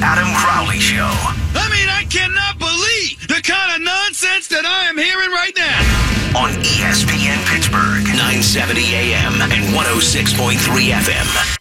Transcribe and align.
Adam 0.00 0.30
Crowley 0.34 0.78
Show. 0.78 1.10
I 1.58 1.66
mean, 1.74 1.88
I 1.90 2.04
cannot 2.08 2.58
believe 2.58 3.26
the 3.26 3.42
kind 3.42 3.74
of 3.74 3.82
nonsense 3.82 4.46
that 4.48 4.64
I 4.64 4.86
am 4.86 4.96
hearing 4.96 5.30
right 5.30 5.52
now. 5.56 6.38
On 6.38 6.50
ESPN 6.62 7.42
Pittsburgh, 7.50 8.06
970 8.14 8.80
AM 8.94 9.42
and 9.42 9.74
106.3 9.74 10.54
FM. 10.94 11.58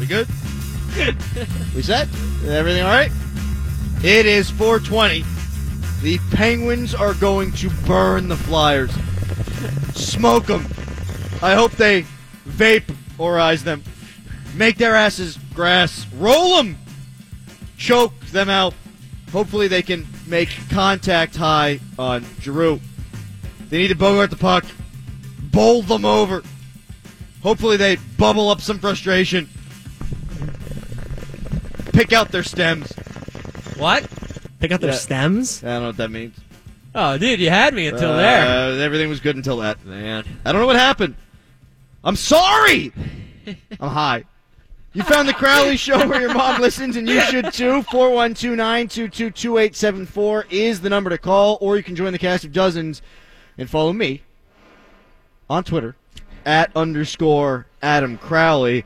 We 0.00 0.06
good? 0.06 0.28
we 1.74 1.82
set? 1.82 2.08
Everything 2.46 2.82
all 2.82 2.88
right? 2.88 3.10
It 4.02 4.24
is 4.24 4.50
420. 4.50 5.35
The 6.06 6.20
Penguins 6.30 6.94
are 6.94 7.14
going 7.14 7.50
to 7.54 7.68
burn 7.84 8.28
the 8.28 8.36
Flyers. 8.36 8.92
Smoke 9.96 10.46
them. 10.46 10.64
I 11.42 11.54
hope 11.54 11.72
they 11.72 12.02
vaporize 12.44 13.64
them. 13.64 13.82
Make 14.54 14.78
their 14.78 14.94
asses 14.94 15.36
grass. 15.52 16.06
Roll 16.14 16.58
them. 16.58 16.78
Choke 17.76 18.16
them 18.26 18.48
out. 18.48 18.72
Hopefully 19.32 19.66
they 19.66 19.82
can 19.82 20.06
make 20.28 20.48
contact 20.70 21.34
high 21.34 21.80
on 21.98 22.24
Giroux. 22.40 22.80
They 23.68 23.78
need 23.78 23.88
to 23.88 23.96
bogart 23.96 24.30
the 24.30 24.36
puck. 24.36 24.64
Bowl 25.50 25.82
them 25.82 26.04
over. 26.04 26.44
Hopefully 27.42 27.78
they 27.78 27.96
bubble 28.16 28.48
up 28.48 28.60
some 28.60 28.78
frustration. 28.78 29.48
Pick 31.92 32.12
out 32.12 32.30
their 32.30 32.44
stems. 32.44 32.92
What? 33.76 34.08
Pick 34.58 34.72
out 34.72 34.80
their 34.80 34.90
Yeah. 34.90 34.96
stems? 34.96 35.62
I 35.62 35.66
don't 35.68 35.80
know 35.82 35.86
what 35.88 35.96
that 35.98 36.10
means. 36.10 36.34
Oh, 36.94 37.18
dude, 37.18 37.40
you 37.40 37.50
had 37.50 37.74
me 37.74 37.88
until 37.88 38.12
Uh, 38.12 38.16
there. 38.16 38.80
Everything 38.84 39.08
was 39.10 39.20
good 39.20 39.36
until 39.36 39.58
that. 39.58 39.84
Man. 39.84 40.24
I 40.44 40.52
don't 40.52 40.60
know 40.62 40.66
what 40.66 40.76
happened. 40.76 41.14
I'm 42.02 42.16
sorry. 42.16 42.92
I'm 43.80 43.90
high. 43.90 44.24
You 44.94 45.02
found 45.02 45.28
the 45.28 45.34
Crowley 45.34 45.76
Show 45.76 46.08
where 46.08 46.22
your 46.22 46.32
mom 46.32 46.58
listens, 46.60 46.96
and 46.96 47.06
you 47.06 47.20
should 47.22 47.52
too. 47.52 47.82
412-922-2874 47.82 50.44
is 50.50 50.80
the 50.80 50.88
number 50.88 51.10
to 51.10 51.18
call, 51.18 51.58
or 51.60 51.76
you 51.76 51.82
can 51.82 51.94
join 51.96 52.12
the 52.12 52.18
cast 52.18 52.44
of 52.44 52.52
dozens 52.52 53.02
and 53.58 53.68
follow 53.68 53.92
me 53.92 54.22
on 55.50 55.64
Twitter 55.64 55.96
at 56.44 56.70
underscore 56.74 57.66
Adam 57.82 58.16
Crowley. 58.18 58.84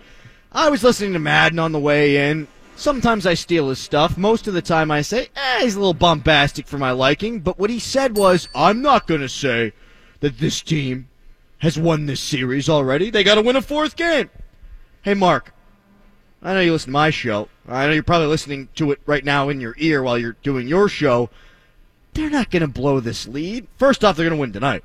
I 0.52 0.68
was 0.68 0.82
listening 0.82 1.12
to 1.12 1.18
Madden 1.20 1.58
on 1.60 1.70
the 1.72 1.78
way 1.78 2.28
in. 2.30 2.48
Sometimes 2.80 3.26
I 3.26 3.34
steal 3.34 3.68
his 3.68 3.78
stuff. 3.78 4.16
Most 4.16 4.48
of 4.48 4.54
the 4.54 4.62
time 4.62 4.90
I 4.90 5.02
say, 5.02 5.28
eh, 5.36 5.60
he's 5.60 5.74
a 5.74 5.78
little 5.78 5.92
bombastic 5.92 6.66
for 6.66 6.78
my 6.78 6.92
liking. 6.92 7.40
But 7.40 7.58
what 7.58 7.68
he 7.68 7.78
said 7.78 8.16
was, 8.16 8.48
I'm 8.54 8.80
not 8.80 9.06
going 9.06 9.20
to 9.20 9.28
say 9.28 9.74
that 10.20 10.38
this 10.38 10.62
team 10.62 11.10
has 11.58 11.78
won 11.78 12.06
this 12.06 12.20
series 12.20 12.70
already. 12.70 13.10
They 13.10 13.22
got 13.22 13.34
to 13.34 13.42
win 13.42 13.54
a 13.54 13.60
fourth 13.60 13.96
game. 13.96 14.30
Hey, 15.02 15.12
Mark, 15.12 15.52
I 16.42 16.54
know 16.54 16.60
you 16.60 16.72
listen 16.72 16.86
to 16.86 16.92
my 16.92 17.10
show. 17.10 17.50
I 17.68 17.86
know 17.86 17.92
you're 17.92 18.02
probably 18.02 18.28
listening 18.28 18.70
to 18.76 18.92
it 18.92 19.00
right 19.04 19.26
now 19.26 19.50
in 19.50 19.60
your 19.60 19.74
ear 19.76 20.02
while 20.02 20.16
you're 20.16 20.38
doing 20.42 20.66
your 20.66 20.88
show. 20.88 21.28
They're 22.14 22.30
not 22.30 22.50
going 22.50 22.62
to 22.62 22.66
blow 22.66 22.98
this 22.98 23.28
lead. 23.28 23.68
First 23.76 24.02
off, 24.02 24.16
they're 24.16 24.24
going 24.24 24.38
to 24.38 24.40
win 24.40 24.54
tonight. 24.54 24.84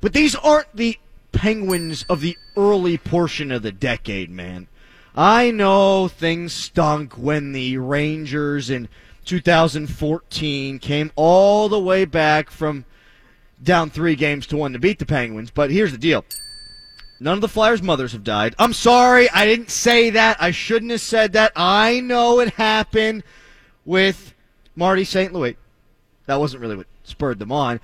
But 0.00 0.14
these 0.14 0.34
aren't 0.36 0.74
the 0.74 0.98
Penguins 1.32 2.06
of 2.08 2.22
the 2.22 2.38
early 2.56 2.96
portion 2.96 3.52
of 3.52 3.60
the 3.60 3.72
decade, 3.72 4.30
man. 4.30 4.68
I 5.16 5.50
know 5.50 6.08
things 6.08 6.52
stunk 6.52 7.14
when 7.14 7.52
the 7.52 7.78
Rangers 7.78 8.68
in 8.68 8.88
2014 9.24 10.78
came 10.78 11.10
all 11.16 11.70
the 11.70 11.80
way 11.80 12.04
back 12.04 12.50
from 12.50 12.84
down 13.62 13.88
three 13.88 14.14
games 14.14 14.46
to 14.48 14.58
one 14.58 14.74
to 14.74 14.78
beat 14.78 14.98
the 14.98 15.06
Penguins, 15.06 15.50
but 15.50 15.70
here's 15.70 15.92
the 15.92 15.98
deal. 15.98 16.24
None 17.18 17.34
of 17.34 17.40
the 17.40 17.48
Flyers' 17.48 17.82
mothers 17.82 18.12
have 18.12 18.24
died. 18.24 18.54
I'm 18.58 18.74
sorry, 18.74 19.30
I 19.30 19.46
didn't 19.46 19.70
say 19.70 20.10
that. 20.10 20.36
I 20.38 20.50
shouldn't 20.50 20.90
have 20.90 21.00
said 21.00 21.32
that. 21.32 21.52
I 21.56 22.00
know 22.00 22.40
it 22.40 22.50
happened 22.54 23.24
with 23.86 24.34
Marty 24.74 25.04
St. 25.04 25.32
Louis. 25.32 25.56
That 26.26 26.40
wasn't 26.40 26.60
really 26.60 26.76
what 26.76 26.86
spurred 27.04 27.38
them 27.38 27.52
on. 27.52 27.80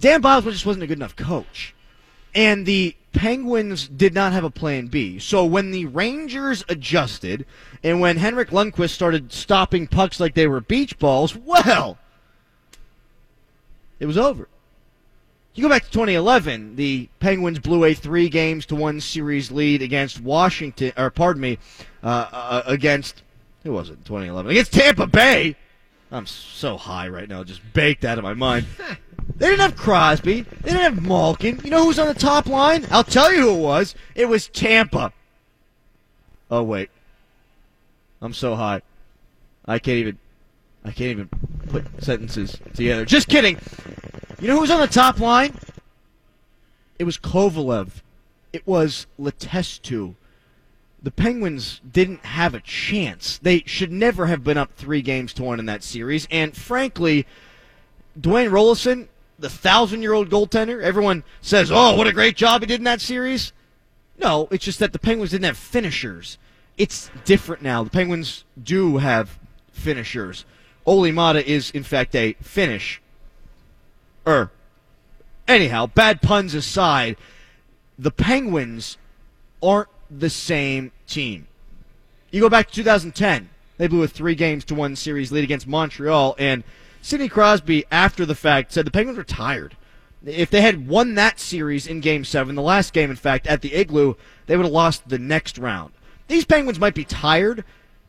Dan 0.00 0.22
Bylsma 0.22 0.52
just 0.52 0.64
wasn't 0.64 0.84
a 0.84 0.86
good 0.86 0.98
enough 0.98 1.16
coach. 1.16 1.74
And 2.34 2.64
the 2.64 2.96
Penguins 3.12 3.88
did 3.88 4.14
not 4.14 4.32
have 4.32 4.44
a 4.44 4.50
plan 4.50 4.86
B. 4.86 5.18
So 5.18 5.44
when 5.44 5.70
the 5.70 5.86
Rangers 5.86 6.64
adjusted 6.68 7.46
and 7.82 8.00
when 8.00 8.16
Henrik 8.16 8.50
Lundqvist 8.50 8.90
started 8.90 9.32
stopping 9.32 9.86
pucks 9.86 10.18
like 10.18 10.34
they 10.34 10.46
were 10.46 10.60
beach 10.60 10.98
balls, 10.98 11.36
well, 11.36 11.98
it 14.00 14.06
was 14.06 14.18
over. 14.18 14.48
You 15.54 15.62
go 15.62 15.68
back 15.68 15.84
to 15.84 15.90
2011, 15.90 16.76
the 16.76 17.10
Penguins 17.20 17.58
blew 17.58 17.84
a 17.84 17.92
three 17.92 18.30
games 18.30 18.64
to 18.66 18.74
one 18.74 19.00
series 19.00 19.50
lead 19.50 19.82
against 19.82 20.18
Washington, 20.20 20.92
or 20.96 21.10
pardon 21.10 21.42
me, 21.42 21.58
uh, 22.02 22.28
uh, 22.32 22.62
against, 22.64 23.22
who 23.62 23.72
was 23.72 23.90
it, 23.90 24.02
2011? 24.06 24.50
Against 24.50 24.72
Tampa 24.72 25.06
Bay. 25.06 25.56
I'm 26.10 26.26
so 26.26 26.78
high 26.78 27.08
right 27.08 27.28
now, 27.28 27.44
just 27.44 27.60
baked 27.74 28.04
out 28.04 28.16
of 28.16 28.24
my 28.24 28.32
mind. 28.32 28.66
They 29.42 29.48
didn't 29.48 29.62
have 29.62 29.76
Crosby. 29.76 30.42
They 30.42 30.70
didn't 30.70 30.82
have 30.82 31.02
Malkin. 31.02 31.60
You 31.64 31.70
know 31.70 31.80
who 31.80 31.88
was 31.88 31.98
on 31.98 32.06
the 32.06 32.14
top 32.14 32.46
line? 32.46 32.86
I'll 32.92 33.02
tell 33.02 33.32
you 33.32 33.40
who 33.40 33.54
it 33.56 33.60
was. 33.60 33.96
It 34.14 34.26
was 34.26 34.46
Tampa. 34.46 35.12
Oh 36.48 36.62
wait, 36.62 36.90
I'm 38.20 38.34
so 38.34 38.54
high. 38.54 38.82
I 39.66 39.80
can't 39.80 39.98
even. 39.98 40.18
I 40.84 40.92
can't 40.92 41.10
even 41.10 41.28
put 41.70 41.84
sentences 42.04 42.56
together. 42.74 43.04
Just 43.04 43.26
kidding. 43.26 43.58
You 44.40 44.46
know 44.46 44.54
who 44.54 44.60
was 44.60 44.70
on 44.70 44.78
the 44.78 44.86
top 44.86 45.18
line? 45.18 45.58
It 47.00 47.04
was 47.04 47.18
Kovalev. 47.18 48.00
It 48.52 48.64
was 48.64 49.08
Letestu. 49.18 50.14
The 51.02 51.10
Penguins 51.10 51.80
didn't 51.90 52.24
have 52.26 52.54
a 52.54 52.60
chance. 52.60 53.38
They 53.38 53.64
should 53.66 53.90
never 53.90 54.26
have 54.26 54.44
been 54.44 54.56
up 54.56 54.76
three 54.76 55.02
games 55.02 55.32
to 55.34 55.42
one 55.42 55.58
in 55.58 55.66
that 55.66 55.82
series. 55.82 56.28
And 56.30 56.56
frankly, 56.56 57.26
Dwayne 58.16 58.50
Roloson, 58.50 59.08
the 59.42 59.50
thousand-year-old 59.50 60.30
goaltender, 60.30 60.80
everyone 60.80 61.24
says, 61.40 61.70
"Oh, 61.70 61.96
what 61.96 62.06
a 62.06 62.12
great 62.12 62.36
job 62.36 62.62
he 62.62 62.66
did 62.66 62.80
in 62.80 62.84
that 62.84 63.00
series." 63.00 63.52
No, 64.18 64.48
it's 64.50 64.64
just 64.64 64.78
that 64.78 64.92
the 64.92 64.98
Penguins 64.98 65.32
didn't 65.32 65.46
have 65.46 65.58
finishers. 65.58 66.38
It's 66.78 67.10
different 67.24 67.60
now. 67.60 67.82
The 67.82 67.90
Penguins 67.90 68.44
do 68.62 68.98
have 68.98 69.38
finishers. 69.72 70.44
Olli 70.86 71.10
Maatta 71.12 71.44
is, 71.44 71.70
in 71.72 71.82
fact, 71.82 72.14
a 72.14 72.34
finish. 72.40 73.02
Er. 74.26 74.50
Anyhow, 75.48 75.86
bad 75.86 76.22
puns 76.22 76.54
aside, 76.54 77.16
the 77.98 78.12
Penguins 78.12 78.96
aren't 79.60 79.88
the 80.08 80.30
same 80.30 80.92
team. 81.08 81.48
You 82.30 82.40
go 82.40 82.48
back 82.48 82.68
to 82.68 82.74
2010. 82.74 83.50
They 83.76 83.88
blew 83.88 84.04
a 84.04 84.08
three 84.08 84.36
games 84.36 84.64
to 84.66 84.74
one 84.74 84.94
series 84.94 85.32
lead 85.32 85.44
against 85.44 85.66
Montreal, 85.66 86.36
and 86.38 86.62
Sidney 87.02 87.28
Crosby, 87.28 87.84
after 87.90 88.24
the 88.24 88.36
fact, 88.36 88.72
said 88.72 88.86
the 88.86 88.90
Penguins 88.92 89.18
were 89.18 89.24
tired. 89.24 89.76
If 90.24 90.50
they 90.50 90.60
had 90.60 90.86
won 90.86 91.16
that 91.16 91.40
series 91.40 91.88
in 91.88 92.00
Game 92.00 92.24
7, 92.24 92.54
the 92.54 92.62
last 92.62 92.92
game, 92.92 93.10
in 93.10 93.16
fact, 93.16 93.48
at 93.48 93.60
the 93.60 93.74
Igloo, 93.74 94.14
they 94.46 94.56
would 94.56 94.66
have 94.66 94.72
lost 94.72 95.08
the 95.08 95.18
next 95.18 95.58
round. 95.58 95.92
These 96.28 96.44
Penguins 96.44 96.78
might 96.78 96.94
be 96.94 97.04
tired, 97.04 97.64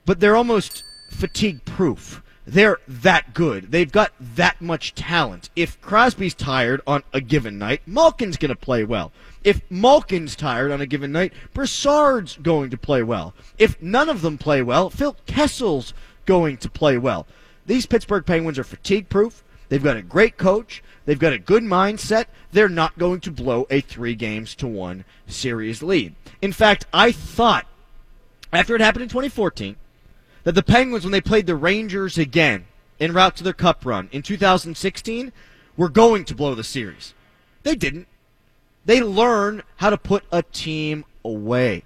but 0.06 0.20
they're 0.20 0.36
almost 0.36 0.84
fatigue 1.10 1.66
proof. 1.66 2.22
They're 2.46 2.78
that 2.88 3.34
good. 3.34 3.72
They've 3.72 3.92
got 3.92 4.12
that 4.20 4.62
much 4.62 4.94
talent. 4.94 5.50
If 5.56 5.82
Crosby's 5.82 6.36
tired 6.36 6.82
on 6.86 7.02
a 7.14 7.22
given 7.22 7.58
night, 7.58 7.82
Malkin's 7.88 8.38
going 8.38 8.50
to 8.50 8.56
play 8.56 8.84
well. 8.84 9.12
If 9.44 9.62
Malkin's 9.72 10.36
tired 10.36 10.72
on 10.72 10.82
a 10.82 10.86
given 10.86 11.12
night, 11.12 11.34
Brassard's 11.54 12.38
going 12.38 12.70
to 12.70 12.78
play 12.78 13.02
well. 13.02 13.34
If 13.58 13.82
none 13.82 14.10
of 14.10 14.22
them 14.22 14.38
play 14.38 14.62
well, 14.62 14.92
Phil 14.92 15.16
Kessel's 15.26 15.96
going 16.26 16.58
to 16.58 16.70
play 16.70 16.98
well. 16.98 17.26
These 17.66 17.86
Pittsburgh 17.86 18.26
Penguins 18.26 18.60
are 18.60 18.64
fatigue 18.64 19.10
proof. 19.10 19.44
They've 19.70 19.84
got 19.84 19.98
a 19.98 20.02
great 20.02 20.38
coach. 20.38 20.84
They've 21.06 21.20
got 21.20 21.34
a 21.34 21.40
good 21.40 21.64
mindset. 21.64 22.26
They're 22.52 22.70
not 22.70 22.98
going 22.98 23.22
to 23.22 23.32
blow 23.32 23.66
a 23.70 23.82
three 23.82 24.16
games 24.16 24.56
to 24.56 24.68
one 24.68 25.06
series 25.28 25.82
lead. 25.82 26.16
In 26.42 26.52
fact, 26.52 26.86
I 26.94 27.12
thought 27.12 27.66
after 28.52 28.76
it 28.76 28.82
happened 28.82 29.04
in 29.04 29.10
2014 29.10 29.76
that 30.44 30.56
the 30.56 30.64
Penguins, 30.64 31.04
when 31.04 31.12
they 31.12 31.22
played 31.22 31.48
the 31.48 31.56
Rangers 31.56 32.18
again 32.18 32.66
en 33.00 33.14
route 33.14 33.36
to 33.38 33.44
their 33.44 33.54
cup 33.54 33.86
run 33.86 34.10
in 34.12 34.22
2016, 34.22 35.32
were 35.76 35.90
going 35.90 36.26
to 36.26 36.36
blow 36.36 36.54
the 36.54 36.64
series. 36.64 37.14
They 37.64 37.76
didn't. 37.76 38.08
They 38.86 39.02
learn 39.02 39.64
how 39.78 39.90
to 39.90 39.98
put 39.98 40.24
a 40.32 40.44
team 40.44 41.06
away. 41.24 41.84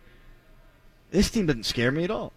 This 1.12 1.30
team 1.30 1.46
doesn't 1.46 1.64
scare 1.64 1.92
me 1.92 2.04
at 2.04 2.12
all. 2.12 2.34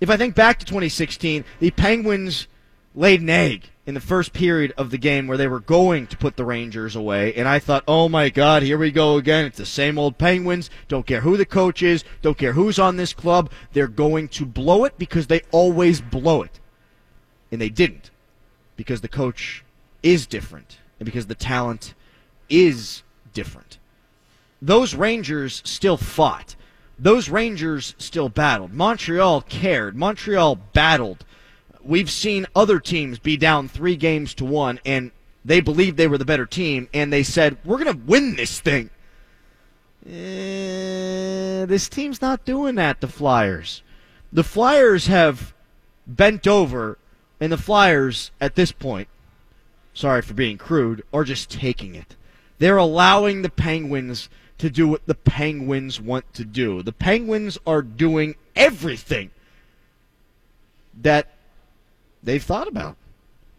If 0.00 0.10
I 0.10 0.16
think 0.16 0.34
back 0.34 0.58
to 0.58 0.66
2016, 0.66 1.44
the 1.60 1.70
Penguins 1.70 2.48
laid 2.94 3.20
an 3.20 3.30
egg 3.30 3.70
in 3.86 3.94
the 3.94 4.00
first 4.00 4.32
period 4.32 4.72
of 4.76 4.90
the 4.90 4.98
game 4.98 5.26
where 5.26 5.36
they 5.36 5.48
were 5.48 5.60
going 5.60 6.06
to 6.06 6.16
put 6.16 6.36
the 6.36 6.44
Rangers 6.44 6.96
away, 6.96 7.34
and 7.34 7.46
I 7.46 7.58
thought, 7.58 7.84
oh 7.86 8.08
my 8.08 8.30
God, 8.30 8.62
here 8.62 8.78
we 8.78 8.90
go 8.90 9.16
again. 9.16 9.44
It's 9.44 9.58
the 9.58 9.66
same 9.66 9.98
old 9.98 10.16
Penguins. 10.16 10.70
Don't 10.88 11.06
care 11.06 11.20
who 11.20 11.36
the 11.36 11.44
coach 11.44 11.82
is, 11.82 12.04
don't 12.22 12.38
care 12.38 12.52
who's 12.52 12.78
on 12.78 12.96
this 12.96 13.12
club. 13.12 13.50
They're 13.72 13.88
going 13.88 14.28
to 14.28 14.46
blow 14.46 14.84
it 14.84 14.98
because 14.98 15.26
they 15.26 15.42
always 15.50 16.00
blow 16.00 16.42
it. 16.42 16.60
And 17.50 17.60
they 17.60 17.68
didn't 17.68 18.10
because 18.76 19.00
the 19.00 19.08
coach 19.08 19.64
is 20.02 20.26
different 20.26 20.78
and 20.98 21.06
because 21.06 21.26
the 21.26 21.34
talent 21.34 21.94
is 22.48 23.02
different. 23.32 23.78
Those 24.60 24.94
Rangers 24.94 25.62
still 25.64 25.96
fought. 25.96 26.56
Those 26.98 27.28
Rangers 27.28 27.94
still 27.98 28.28
battled. 28.28 28.72
Montreal 28.72 29.42
cared. 29.42 29.96
Montreal 29.96 30.56
battled. 30.56 31.24
We've 31.84 32.10
seen 32.10 32.46
other 32.54 32.80
teams 32.80 33.18
be 33.18 33.36
down 33.36 33.68
three 33.68 33.96
games 33.96 34.34
to 34.34 34.44
one, 34.44 34.80
and 34.86 35.10
they 35.44 35.60
believed 35.60 35.96
they 35.96 36.08
were 36.08 36.18
the 36.18 36.24
better 36.24 36.46
team, 36.46 36.88
and 36.94 37.12
they 37.12 37.22
said, 37.22 37.58
We're 37.64 37.82
going 37.82 37.94
to 37.94 38.06
win 38.06 38.36
this 38.36 38.60
thing. 38.60 38.90
Eh, 40.06 41.64
this 41.66 41.88
team's 41.88 42.20
not 42.20 42.44
doing 42.44 42.74
that, 42.76 43.00
the 43.00 43.08
Flyers. 43.08 43.82
The 44.32 44.44
Flyers 44.44 45.06
have 45.06 45.54
bent 46.06 46.46
over, 46.46 46.98
and 47.40 47.52
the 47.52 47.58
Flyers, 47.58 48.30
at 48.40 48.54
this 48.54 48.72
point, 48.72 49.08
sorry 49.92 50.22
for 50.22 50.34
being 50.34 50.58
crude, 50.58 51.02
are 51.12 51.24
just 51.24 51.50
taking 51.50 51.94
it. 51.94 52.16
They're 52.58 52.76
allowing 52.76 53.42
the 53.42 53.50
Penguins 53.50 54.28
to 54.58 54.70
do 54.70 54.88
what 54.88 55.06
the 55.06 55.14
Penguins 55.14 56.00
want 56.00 56.32
to 56.34 56.44
do. 56.44 56.82
The 56.82 56.92
Penguins 56.92 57.58
are 57.66 57.82
doing 57.82 58.36
everything 58.56 59.30
that 61.02 61.33
they've 62.24 62.42
thought 62.42 62.68
about. 62.68 62.96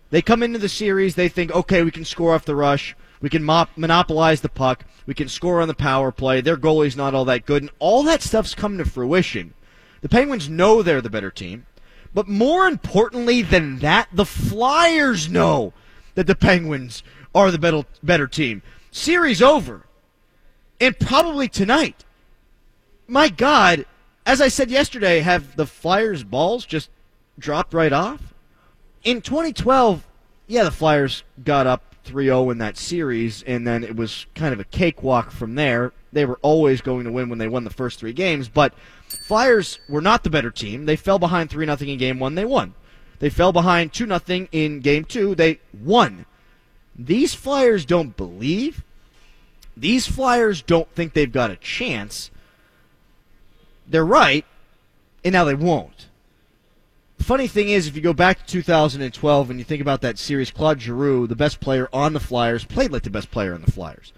They 0.10 0.22
come 0.22 0.44
into 0.44 0.60
the 0.60 0.70
series, 0.70 1.16
they 1.16 1.30
think, 1.30 1.52
okay, 1.52 1.84
we 1.84 1.92
can 1.92 2.06
score 2.06 2.34
off 2.34 2.46
the 2.46 2.56
rush, 2.56 2.96
we 3.22 3.30
can 3.30 3.44
mop, 3.44 3.70
monopolize 3.76 4.42
the 4.42 4.50
puck, 4.50 4.86
we 5.06 5.14
can 5.14 5.28
score 5.28 5.62
on 5.62 5.68
the 5.68 5.74
power 5.74 6.12
play, 6.12 6.42
their 6.42 6.58
goalie's 6.58 6.96
not 6.96 7.14
all 7.14 7.26
that 7.26 7.46
good, 7.46 7.64
and 7.64 7.72
all 7.80 8.04
that 8.04 8.22
stuff's 8.22 8.54
come 8.54 8.78
to 8.78 8.86
fruition. 8.86 9.54
The 10.02 10.10
Penguins 10.10 10.50
know 10.50 10.82
they're 10.82 11.02
the 11.02 11.10
better 11.10 11.32
team, 11.32 11.66
but 12.14 12.28
more 12.28 12.68
importantly 12.68 13.42
than 13.42 13.80
that, 13.80 14.08
the 14.14 14.26
Flyers 14.26 15.30
know 15.30 15.74
that 16.14 16.28
the 16.28 16.36
Penguins 16.36 17.04
are 17.34 17.52
the 17.52 17.60
better, 17.60 17.84
better 18.02 18.28
team. 18.28 18.62
Series 18.92 19.42
over. 19.42 19.86
And 20.80 20.98
probably 21.00 21.48
tonight. 21.48 22.06
My 23.08 23.30
God, 23.30 23.86
as 24.26 24.40
I 24.40 24.48
said 24.48 24.72
yesterday, 24.72 25.20
have 25.20 25.56
the 25.56 25.66
Flyers' 25.66 26.24
balls 26.24 26.66
just 26.66 26.90
dropped 27.38 27.74
right 27.74 27.94
off? 27.94 28.35
In 29.06 29.22
2012, 29.22 30.04
yeah, 30.48 30.64
the 30.64 30.72
Flyers 30.72 31.24
got 31.44 31.68
up 31.68 31.96
3 32.06 32.26
0 32.26 32.50
in 32.50 32.58
that 32.58 32.76
series, 32.76 33.44
and 33.44 33.66
then 33.66 33.84
it 33.84 33.96
was 33.96 34.26
kind 34.34 34.52
of 34.52 34.60
a 34.60 34.64
cakewalk 34.64 35.30
from 35.30 35.54
there. 35.54 35.94
They 36.12 36.26
were 36.26 36.40
always 36.42 36.82
going 36.82 37.06
to 37.06 37.12
win 37.12 37.30
when 37.30 37.38
they 37.38 37.48
won 37.48 37.66
the 37.66 37.70
first 37.70 38.00
three 38.00 38.14
games, 38.14 38.50
but 38.50 38.74
Flyers 39.28 39.78
were 39.88 40.02
not 40.02 40.24
the 40.24 40.32
better 40.32 40.50
team. 40.50 40.88
They 40.88 40.96
fell 40.96 41.20
behind 41.20 41.52
3 41.52 41.68
0 41.68 41.78
in 41.82 42.00
game 42.00 42.18
one, 42.18 42.34
they 42.34 42.46
won. 42.46 42.74
They 43.20 43.30
fell 43.30 43.54
behind 43.54 43.94
2 43.94 44.08
0 44.08 44.48
in 44.52 44.80
game 44.80 45.06
two, 45.06 45.36
they 45.36 45.60
won. 45.72 46.26
These 46.98 47.36
Flyers 47.36 47.86
don't 47.86 48.18
believe. 48.18 48.84
These 49.78 50.08
Flyers 50.08 50.64
don't 50.64 50.90
think 50.96 51.14
they've 51.14 51.32
got 51.32 51.52
a 51.52 51.58
chance. 51.58 52.32
They're 53.86 54.04
right, 54.04 54.46
and 55.24 55.34
now 55.34 55.44
they 55.44 55.54
won't. 55.54 55.95
Funny 57.26 57.48
thing 57.48 57.70
is, 57.70 57.88
if 57.88 57.96
you 57.96 58.04
go 58.04 58.14
back 58.14 58.38
to 58.38 58.46
2012 58.46 59.50
and 59.50 59.58
you 59.58 59.66
think 59.66 59.82
about 59.82 60.02
that 60.02 60.20
series, 60.20 60.52
Claude 60.52 60.80
Giroux, 60.80 61.26
the 61.26 61.36
best 61.36 61.60
player 61.60 61.90
on 61.92 62.14
the 62.14 62.20
Flyers, 62.20 62.66
played 62.66 62.92
like 62.92 63.02
the 63.02 63.10
best 63.10 63.32
player 63.32 63.56
on 63.56 63.64
the 63.64 63.72
Flyers. 63.72 64.14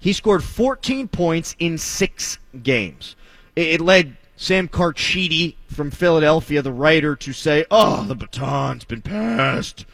He 0.00 0.12
scored 0.12 0.42
14 0.42 1.06
points 1.06 1.54
in 1.60 1.78
six 1.78 2.38
games. 2.60 3.14
It, 3.54 3.80
led 3.80 4.16
Sam 4.34 4.66
Carchidi 4.66 5.54
from 5.68 5.92
Philadelphia, 5.92 6.62
the 6.62 6.72
writer, 6.72 7.14
to 7.14 7.32
say, 7.32 7.64
"Oh, 7.70 8.02
the 8.02 8.16
baton's 8.16 8.82
been 8.82 9.02
passed." 9.02 9.86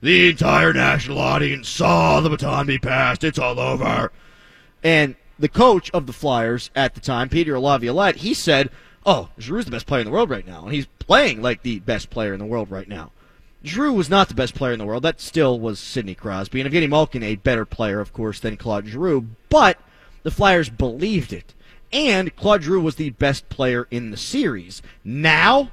The 0.00 0.30
entire 0.30 0.72
national 0.72 1.18
audience 1.18 1.68
saw 1.68 2.20
the 2.20 2.30
baton 2.30 2.66
be 2.66 2.78
passed. 2.78 3.22
It's 3.22 3.38
all 3.38 3.60
over. 3.60 4.10
And 4.82 5.16
the 5.38 5.50
coach 5.50 5.90
of 5.90 6.06
the 6.06 6.14
Flyers 6.14 6.70
at 6.74 6.94
the 6.94 7.02
time, 7.02 7.28
Peter 7.28 7.58
Laviolette, 7.58 8.16
he 8.16 8.32
said, 8.32 8.70
"Oh, 9.06 9.28
Giroux's 9.38 9.66
the 9.66 9.70
best 9.70 9.86
player 9.86 10.00
in 10.00 10.06
the 10.06 10.12
world 10.12 10.30
right 10.30 10.46
now, 10.46 10.64
and 10.64 10.72
he's 10.72 10.86
playing 10.98 11.42
like 11.42 11.62
the 11.62 11.80
best 11.80 12.10
player 12.10 12.32
in 12.32 12.38
the 12.38 12.46
world 12.46 12.70
right 12.70 12.88
now." 12.88 13.10
Giroux 13.64 13.92
was 13.94 14.10
not 14.10 14.28
the 14.28 14.34
best 14.34 14.54
player 14.54 14.72
in 14.72 14.78
the 14.78 14.84
world. 14.84 15.02
That 15.02 15.20
still 15.20 15.58
was 15.58 15.80
Sidney 15.80 16.14
Crosby, 16.14 16.60
and 16.60 16.70
Evgeny 16.70 16.88
Malkin 16.88 17.22
a 17.22 17.36
better 17.36 17.64
player, 17.64 17.98
of 17.98 18.12
course, 18.12 18.38
than 18.38 18.58
Claude 18.58 18.86
Giroux. 18.86 19.26
But 19.48 19.78
the 20.22 20.30
Flyers 20.30 20.68
believed 20.68 21.32
it, 21.32 21.54
and 21.92 22.34
Claude 22.36 22.62
Giroux 22.62 22.80
was 22.80 22.96
the 22.96 23.10
best 23.10 23.48
player 23.48 23.88
in 23.90 24.10
the 24.10 24.16
series. 24.16 24.82
Now, 25.02 25.70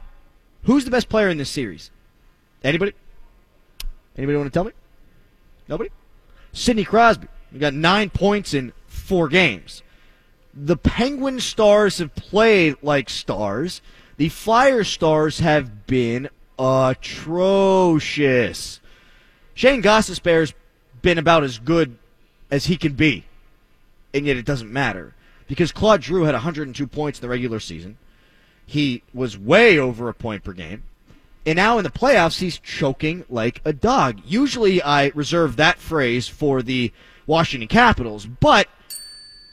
who's 0.63 0.85
the 0.85 0.91
best 0.91 1.09
player 1.09 1.27
in 1.27 1.37
this 1.37 1.49
series? 1.49 1.91
Anybody? 2.63 2.93
Anybody 4.17 4.37
want 4.37 4.47
to 4.47 4.53
tell 4.53 4.63
me? 4.63 4.71
Nobody? 5.67 5.89
Sidney 6.53 6.85
Crosby. 6.85 7.27
We 7.51 7.59
got 7.59 7.73
nine 7.73 8.09
points 8.09 8.53
in 8.53 8.71
four 8.87 9.27
games. 9.27 9.83
The 10.53 10.77
Penguin 10.77 11.39
Stars 11.39 11.99
have 11.99 12.13
played 12.15 12.75
like 12.81 13.09
stars. 13.09 13.81
The 14.17 14.29
Fire 14.29 14.83
Stars 14.83 15.39
have 15.39 15.87
been 15.87 16.29
atrocious. 16.59 18.01
Shane 19.53 19.81
Gostisbehere's 19.81 20.53
been 21.01 21.17
about 21.17 21.43
as 21.43 21.57
good 21.57 21.97
as 22.49 22.65
he 22.65 22.77
can 22.77 22.93
be, 22.93 23.25
and 24.13 24.25
yet 24.25 24.37
it 24.37 24.45
doesn't 24.45 24.71
matter 24.71 25.15
because 25.47 25.71
Claude 25.71 26.03
Giroux 26.03 26.23
had 26.23 26.33
102 26.33 26.87
points 26.87 27.19
in 27.19 27.21
the 27.21 27.29
regular 27.29 27.59
season. 27.59 27.97
He 28.65 29.03
was 29.13 29.37
way 29.37 29.77
over 29.77 30.07
a 30.07 30.13
point 30.13 30.43
per 30.43 30.53
game. 30.53 30.83
And 31.45 31.57
now 31.57 31.77
in 31.77 31.83
the 31.83 31.89
playoffs, 31.89 32.39
he's 32.39 32.59
choking 32.59 33.25
like 33.29 33.61
a 33.65 33.73
dog. 33.73 34.21
Usually 34.25 34.81
I 34.81 35.07
reserve 35.15 35.55
that 35.55 35.79
phrase 35.79 36.27
for 36.27 36.61
the 36.61 36.93
Washington 37.25 37.67
Capitals, 37.67 38.25
but 38.25 38.67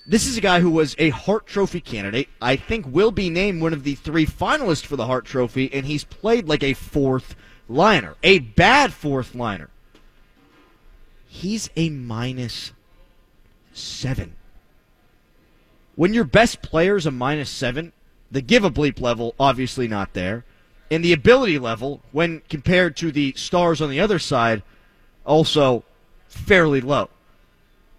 this 0.09 0.27
is 0.27 0.37
a 0.37 0.41
guy 0.41 0.61
who 0.61 0.71
was 0.71 0.97
a 0.99 1.11
Hart 1.11 1.47
Trophy 1.47 1.81
candidate. 1.81 2.29
I 2.41 2.57
think 2.57 2.87
will 2.89 3.13
be 3.13 3.31
named 3.31 3.63
one 3.63 3.73
of 3.73 3.85
the 3.85 3.95
three 3.95 4.27
finalists 4.27 4.85
for 4.85 4.97
the 4.97 5.07
Hart 5.07 5.27
Trophy, 5.27 5.73
and 5.73 5.87
he's 5.87 6.03
played 6.03 6.49
like 6.49 6.65
a 6.65 6.73
fourth 6.73 7.37
liner, 7.69 8.17
a 8.23 8.41
bad 8.41 8.93
fourth 8.93 9.35
liner. 9.35 9.71
He's 11.27 11.71
a 11.77 11.91
minus 11.91 12.73
seven. 13.73 14.35
When 15.95 16.15
your 16.15 16.25
best 16.25 16.63
player's 16.63 17.07
a 17.07 17.11
minus 17.11 17.51
seven, 17.51 17.93
the 18.31 18.41
give 18.41 18.65
a 18.65 18.71
bleep 18.71 19.01
level 19.01 19.35
obviously 19.39 19.87
not 19.87 20.15
there 20.15 20.45
and 20.91 21.05
the 21.05 21.13
ability 21.13 21.59
level, 21.59 22.01
when 22.13 22.43
compared 22.49 22.97
to 22.97 23.13
the 23.13 23.35
stars 23.37 23.81
on 23.81 23.91
the 23.91 24.01
other 24.01 24.19
side, 24.19 24.63
also 25.27 25.85
fairly 26.29 26.81
low. 26.81 27.11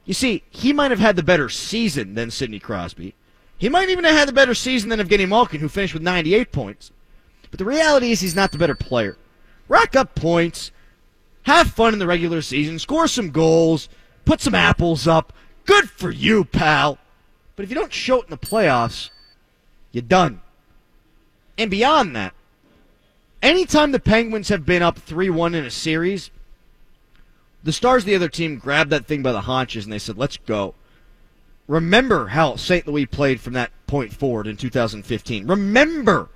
You 0.10 0.16
see, 0.16 0.42
he 0.50 0.74
might 0.74 0.90
have 0.90 1.00
had 1.00 1.18
the 1.18 1.22
better 1.22 1.50
season 1.50 2.16
than 2.16 2.32
Sidney 2.32 2.58
Crosby. 2.58 3.14
He 3.60 3.70
might 3.70 3.90
even 3.90 4.06
have 4.06 4.16
had 4.16 4.28
the 4.28 4.34
better 4.34 4.56
season 4.56 4.90
than 4.90 5.00
Evgeny 5.00 5.30
Malkin, 5.30 5.60
who 5.60 5.70
finished 5.70 5.94
with 5.94 6.02
98 6.02 6.52
points. 6.52 6.92
But 7.52 7.60
the 7.60 7.66
reality 7.66 8.10
is 8.10 8.20
he's 8.20 8.36
not 8.36 8.52
the 8.52 8.58
better 8.58 8.74
player. 8.74 9.20
Rack 9.68 9.96
up 9.96 10.16
points, 10.16 10.72
have 11.44 11.70
fun 11.70 11.94
in 11.94 12.00
the 12.00 12.08
regular 12.08 12.42
season, 12.42 12.80
score 12.80 13.08
some 13.08 13.30
goals, 13.30 13.88
put 14.26 14.42
some 14.42 14.56
apples 14.56 15.08
up. 15.08 15.32
Good 15.68 15.92
for 15.92 16.10
you, 16.10 16.44
pal. 16.44 16.98
But 17.56 17.66
if 17.66 17.70
you 17.70 17.76
don't 17.76 17.94
show 17.94 18.20
it 18.20 18.24
in 18.24 18.32
the 18.32 18.38
playoffs, 18.40 19.12
you're 19.92 20.02
done. 20.02 20.42
And 21.56 21.70
beyond 21.70 22.16
that, 22.16 22.34
anytime 23.44 23.92
the 23.92 24.00
Penguins 24.00 24.50
have 24.50 24.66
been 24.66 24.82
up 24.82 24.98
3 24.98 25.30
1 25.30 25.54
in 25.54 25.66
a 25.66 25.70
series, 25.70 26.32
the 27.64 27.74
stars 27.74 28.04
of 28.04 28.08
the 28.08 28.16
other 28.16 28.30
team 28.30 28.58
grabbed 28.58 28.90
that 28.92 29.06
thing 29.06 29.22
by 29.22 29.32
the 29.32 29.42
haunches 29.42 29.86
and 29.86 29.94
they 29.94 30.00
said, 30.00 30.18
let's 30.18 30.38
go. 30.38 30.76
Remember 31.68 32.28
how 32.28 32.56
St. 32.56 32.88
Louis 32.88 33.06
played 33.06 33.40
from 33.40 33.54
that 33.54 33.72
point 33.86 34.14
forward 34.14 34.48
in 34.48 34.58
2015. 34.58 35.46
Remember 35.46 36.30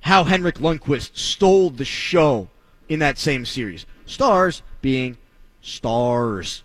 how 0.00 0.24
Henrik 0.24 0.56
Lundqvist 0.56 1.16
stole 1.16 1.70
the 1.70 1.84
show 1.84 2.48
in 2.88 2.98
that 2.98 3.18
same 3.18 3.46
series. 3.46 3.86
Stars 4.06 4.62
being 4.82 5.16
stars. 5.62 6.62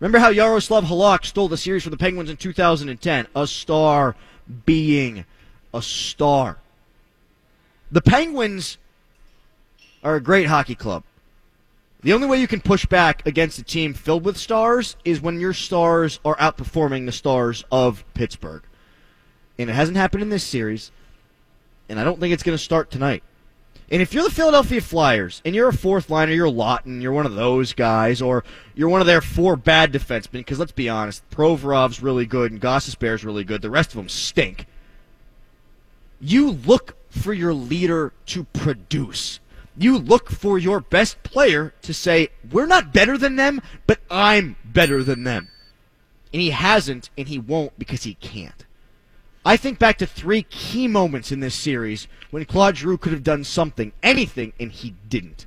Remember 0.00 0.18
how 0.18 0.28
Yaroslav 0.28 0.84
Halak 0.84 1.24
stole 1.24 1.48
the 1.48 1.56
series 1.56 1.84
for 1.84 1.90
the 1.90 1.96
Penguins 1.96 2.28
in 2.28 2.36
2010? 2.36 3.26
A 3.34 3.46
star 3.46 4.16
being 4.66 5.24
a 5.72 5.80
star. 5.80 6.58
The 7.90 8.02
Penguins 8.02 8.76
are 10.02 10.16
a 10.16 10.20
great 10.20 10.46
hockey 10.46 10.74
club. 10.74 11.04
The 12.04 12.12
only 12.12 12.26
way 12.26 12.38
you 12.38 12.46
can 12.46 12.60
push 12.60 12.84
back 12.84 13.26
against 13.26 13.58
a 13.58 13.62
team 13.62 13.94
filled 13.94 14.26
with 14.26 14.36
stars 14.36 14.94
is 15.06 15.22
when 15.22 15.40
your 15.40 15.54
stars 15.54 16.20
are 16.22 16.36
outperforming 16.36 17.06
the 17.06 17.12
stars 17.12 17.64
of 17.72 18.04
Pittsburgh. 18.12 18.62
And 19.58 19.70
it 19.70 19.72
hasn't 19.72 19.96
happened 19.96 20.22
in 20.22 20.28
this 20.28 20.44
series, 20.44 20.92
and 21.88 21.98
I 21.98 22.04
don't 22.04 22.20
think 22.20 22.34
it's 22.34 22.42
going 22.42 22.58
to 22.58 22.62
start 22.62 22.90
tonight. 22.90 23.22
And 23.90 24.02
if 24.02 24.12
you're 24.12 24.22
the 24.22 24.30
Philadelphia 24.30 24.82
Flyers 24.82 25.40
and 25.46 25.54
you're 25.54 25.68
a 25.68 25.72
fourth 25.72 26.10
liner, 26.10 26.32
you're 26.32 26.46
Laughton, 26.46 27.00
you're 27.00 27.10
one 27.12 27.24
of 27.24 27.36
those 27.36 27.72
guys, 27.72 28.20
or 28.20 28.44
you're 28.74 28.90
one 28.90 29.00
of 29.00 29.06
their 29.06 29.22
four 29.22 29.56
bad 29.56 29.90
defensemen, 29.90 30.32
because 30.32 30.58
let's 30.58 30.72
be 30.72 30.90
honest, 30.90 31.22
Provorov's 31.30 32.02
really 32.02 32.26
good 32.26 32.52
and 32.52 32.60
Gostisbehere's 32.60 33.24
really 33.24 33.44
good. 33.44 33.62
The 33.62 33.70
rest 33.70 33.92
of 33.92 33.96
them 33.96 34.10
stink. 34.10 34.66
You 36.20 36.50
look 36.50 36.98
for 37.08 37.32
your 37.32 37.54
leader 37.54 38.12
to 38.26 38.44
produce. 38.44 39.40
You 39.76 39.98
look 39.98 40.30
for 40.30 40.58
your 40.58 40.80
best 40.80 41.22
player 41.22 41.74
to 41.82 41.92
say, 41.92 42.28
we're 42.50 42.66
not 42.66 42.92
better 42.92 43.18
than 43.18 43.36
them, 43.36 43.60
but 43.86 44.00
I'm 44.10 44.56
better 44.64 45.02
than 45.02 45.24
them. 45.24 45.48
And 46.32 46.40
he 46.40 46.50
hasn't, 46.50 47.10
and 47.18 47.28
he 47.28 47.38
won't 47.38 47.78
because 47.78 48.04
he 48.04 48.14
can't. 48.14 48.64
I 49.44 49.56
think 49.56 49.78
back 49.78 49.98
to 49.98 50.06
three 50.06 50.42
key 50.42 50.88
moments 50.88 51.30
in 51.30 51.40
this 51.40 51.54
series 51.54 52.08
when 52.30 52.44
Claude 52.44 52.76
Giroux 52.78 52.98
could 52.98 53.12
have 53.12 53.22
done 53.22 53.44
something, 53.44 53.92
anything, 54.02 54.52
and 54.58 54.72
he 54.72 54.94
didn't. 55.08 55.46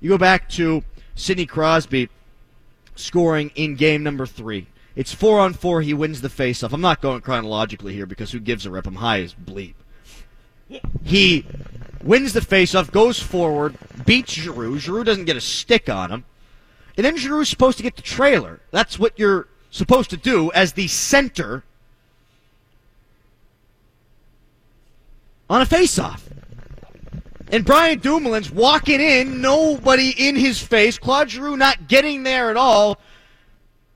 You 0.00 0.10
go 0.10 0.18
back 0.18 0.48
to 0.50 0.84
Sidney 1.14 1.46
Crosby 1.46 2.08
scoring 2.94 3.50
in 3.54 3.74
game 3.74 4.02
number 4.02 4.26
three. 4.26 4.68
It's 4.94 5.12
four 5.12 5.40
on 5.40 5.52
four. 5.52 5.82
He 5.82 5.92
wins 5.92 6.20
the 6.20 6.28
faceoff. 6.28 6.72
I'm 6.72 6.80
not 6.80 7.02
going 7.02 7.20
chronologically 7.20 7.92
here 7.92 8.06
because 8.06 8.32
who 8.32 8.40
gives 8.40 8.64
a 8.64 8.70
rip? 8.70 8.86
I'm 8.86 8.96
high 8.96 9.20
as 9.20 9.34
bleep. 9.34 9.74
He 11.04 11.44
wins 12.06 12.32
the 12.32 12.40
faceoff, 12.40 12.90
goes 12.90 13.20
forward, 13.20 13.76
beats 14.04 14.32
Giroux. 14.32 14.78
Giroux 14.78 15.04
doesn't 15.04 15.24
get 15.24 15.36
a 15.36 15.40
stick 15.40 15.88
on 15.88 16.10
him. 16.10 16.24
And 16.96 17.04
then 17.04 17.16
Giroux 17.16 17.40
is 17.40 17.48
supposed 17.48 17.76
to 17.76 17.82
get 17.82 17.96
the 17.96 18.02
trailer. 18.02 18.60
That's 18.70 18.98
what 18.98 19.18
you're 19.18 19.48
supposed 19.70 20.10
to 20.10 20.16
do 20.16 20.50
as 20.52 20.72
the 20.72 20.88
center 20.88 21.64
on 25.50 25.60
a 25.60 25.66
faceoff. 25.66 26.22
And 27.48 27.64
Brian 27.64 28.00
Dumoulin's 28.00 28.50
walking 28.50 29.00
in, 29.00 29.40
nobody 29.40 30.12
in 30.16 30.34
his 30.34 30.60
face. 30.60 30.98
Claude 30.98 31.30
Giroux 31.30 31.56
not 31.56 31.86
getting 31.86 32.22
there 32.22 32.50
at 32.50 32.56
all. 32.56 32.98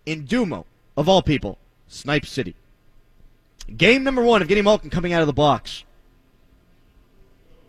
In 0.07 0.25
Dumo, 0.25 0.65
of 0.97 1.09
all 1.09 1.23
people, 1.23 1.59
Snipe 1.89 2.27
City. 2.27 2.55
Game 3.77 4.03
number 4.03 4.23
one 4.23 4.43
of 4.43 4.49
Getty 4.49 4.63
Malkin 4.63 4.91
coming 4.91 5.13
out 5.13 5.21
of 5.21 5.27
the 5.27 5.33
box. 5.33 5.85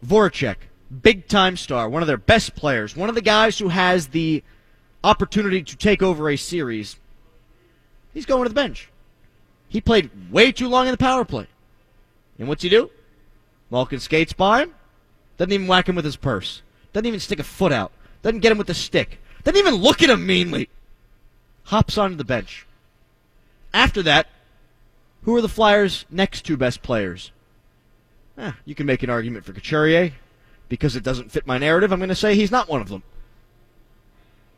Voracek, 0.05 0.55
big 1.01 1.27
time 1.27 1.57
star, 1.57 1.89
one 1.89 2.01
of 2.01 2.07
their 2.07 2.17
best 2.17 2.55
players, 2.55 2.95
one 2.95 3.09
of 3.09 3.15
the 3.15 3.21
guys 3.21 3.59
who 3.59 3.69
has 3.69 4.07
the 4.07 4.43
opportunity 5.03 5.63
to 5.63 5.75
take 5.77 6.01
over 6.01 6.29
a 6.29 6.37
series. 6.37 6.97
He's 8.13 8.25
going 8.25 8.43
to 8.43 8.49
the 8.49 8.55
bench. 8.55 8.89
He 9.69 9.79
played 9.79 10.09
way 10.31 10.51
too 10.51 10.67
long 10.67 10.87
in 10.87 10.91
the 10.91 10.97
power 10.97 11.23
play. 11.23 11.47
And 12.37 12.47
what's 12.47 12.63
he 12.63 12.69
do? 12.69 12.89
Malkin 13.69 13.99
skates 13.99 14.33
by 14.33 14.63
him, 14.63 14.73
doesn't 15.37 15.53
even 15.53 15.67
whack 15.67 15.87
him 15.87 15.95
with 15.95 16.05
his 16.05 16.17
purse, 16.17 16.61
doesn't 16.91 17.05
even 17.05 17.19
stick 17.19 17.39
a 17.39 17.43
foot 17.43 17.71
out, 17.71 17.91
doesn't 18.21 18.41
get 18.41 18.51
him 18.51 18.57
with 18.57 18.67
the 18.67 18.73
stick, 18.73 19.19
doesn't 19.43 19.59
even 19.59 19.75
look 19.75 20.03
at 20.03 20.09
him 20.09 20.25
meanly. 20.25 20.67
Hops 21.65 21.97
onto 21.97 22.17
the 22.17 22.25
bench. 22.25 22.65
After 23.73 24.03
that, 24.03 24.27
who 25.23 25.35
are 25.35 25.41
the 25.41 25.47
Flyers' 25.47 26.05
next 26.09 26.43
two 26.43 26.57
best 26.57 26.81
players? 26.81 27.31
Eh, 28.41 28.51
you 28.65 28.73
can 28.73 28.87
make 28.87 29.03
an 29.03 29.09
argument 29.09 29.45
for 29.45 29.53
Couturier. 29.53 30.13
Because 30.67 30.95
it 30.95 31.03
doesn't 31.03 31.31
fit 31.31 31.45
my 31.45 31.57
narrative, 31.57 31.91
I'm 31.91 31.99
going 31.99 32.09
to 32.09 32.15
say 32.15 32.33
he's 32.33 32.51
not 32.51 32.69
one 32.69 32.81
of 32.81 32.89
them. 32.89 33.03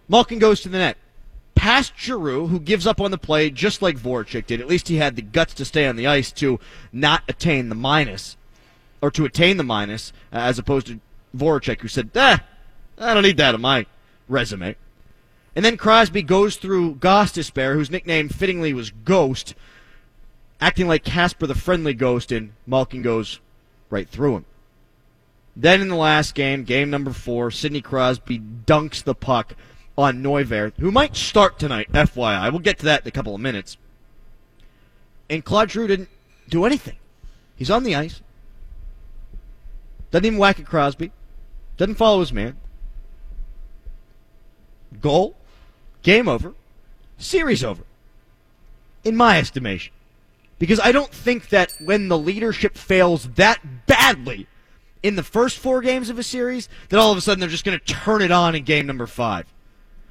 Malkin 0.08 0.40
goes 0.40 0.62
to 0.62 0.70
the 0.70 0.78
net. 0.78 0.98
Past 1.56 1.94
Giroux, 1.98 2.48
who 2.48 2.60
gives 2.60 2.88
up 2.88 3.02
on 3.02 3.12
the 3.12 3.18
play 3.18 3.50
just 3.50 3.82
like 3.82 3.98
Voracek 3.98 4.46
did. 4.46 4.62
At 4.62 4.68
least 4.68 4.88
he 4.88 4.98
had 4.98 5.16
the 5.16 5.22
guts 5.22 5.54
to 5.56 5.66
stay 5.66 5.88
on 5.88 5.96
the 5.96 6.08
ice 6.08 6.32
to 6.34 6.60
not 6.92 7.24
attain 7.28 7.70
the 7.70 7.76
minus, 7.76 8.38
or 9.02 9.12
to 9.12 9.26
attain 9.26 9.58
the 9.58 9.64
minus, 9.64 10.14
uh, 10.32 10.38
as 10.38 10.60
opposed 10.60 10.88
to 10.88 11.00
Voracek, 11.36 11.82
who 11.82 11.88
said, 11.88 12.12
eh, 12.16 12.38
I 12.98 13.14
don't 13.14 13.24
need 13.24 13.38
that 13.38 13.56
on 13.56 13.62
my 13.62 13.86
resume. 14.30 14.76
And 15.56 15.66
then 15.66 15.78
Crosby 15.78 16.22
goes 16.22 16.58
through 16.58 16.96
Gostisbehere, 16.96 17.74
whose 17.74 17.92
nickname 17.92 18.30
fittingly 18.30 18.74
was 18.74 18.92
Ghost, 18.92 19.56
acting 20.62 20.88
like 20.88 21.04
Casper 21.04 21.48
the 21.48 21.56
Friendly 21.56 21.94
Ghost, 21.94 22.32
and 22.32 22.54
Malkin 22.68 23.02
goes 23.02 23.40
right 23.94 24.10
through 24.10 24.38
him. 24.38 24.46
Then 25.56 25.80
in 25.80 25.88
the 25.88 25.96
last 25.96 26.34
game, 26.34 26.64
game 26.64 26.90
number 26.90 27.14
four, 27.14 27.52
Sidney 27.52 27.82
Crosby 27.82 28.40
dunks 28.40 29.04
the 29.04 29.14
puck 29.14 29.56
on 29.96 30.24
Neuwirth, 30.24 30.74
who 30.80 30.92
might 30.92 31.16
start 31.16 31.60
tonight, 31.60 31.92
FYI. 31.94 32.52
We'll 32.52 32.60
get 32.60 32.80
to 32.80 32.86
that 32.86 33.04
in 33.04 33.08
a 33.08 33.12
couple 33.12 33.36
of 33.36 33.42
minutes. 33.42 33.78
And 35.30 35.46
Claude 35.46 35.72
Giroux 35.72 35.88
didn't 35.88 36.10
do 36.50 36.66
anything. 36.66 36.98
He's 37.56 37.70
on 37.70 37.84
the 37.84 37.96
ice. 37.96 38.22
Doesn't 40.10 40.26
even 40.26 40.40
whack 40.40 40.60
at 40.60 40.66
Crosby. 40.66 41.12
Doesn't 41.78 41.96
follow 41.96 42.20
his 42.20 42.34
man. 42.34 42.58
Goal. 45.00 45.36
Game 46.02 46.28
over. 46.28 46.54
Series 47.18 47.64
over. 47.64 47.84
In 49.04 49.16
my 49.16 49.38
estimation. 49.38 49.94
Because 50.64 50.80
I 50.80 50.94
don't 50.94 51.12
think 51.12 51.50
that 51.50 51.74
when 51.82 52.08
the 52.08 52.18
leadership 52.18 52.78
fails 52.78 53.28
that 53.32 53.86
badly 53.86 54.48
in 55.04 55.18
the 55.18 55.22
first 55.22 55.60
four 55.60 55.82
games 55.82 56.10
of 56.10 56.18
a 56.18 56.24
series, 56.24 56.70
that 56.88 56.98
all 56.98 57.12
of 57.12 57.18
a 57.18 57.22
sudden 57.22 57.42
they're 57.42 57.50
just 57.50 57.66
going 57.66 57.78
to 57.78 57.86
turn 57.86 58.22
it 58.22 58.32
on 58.32 58.56
in 58.56 58.64
game 58.64 58.86
number 58.86 59.06
five. 59.06 59.46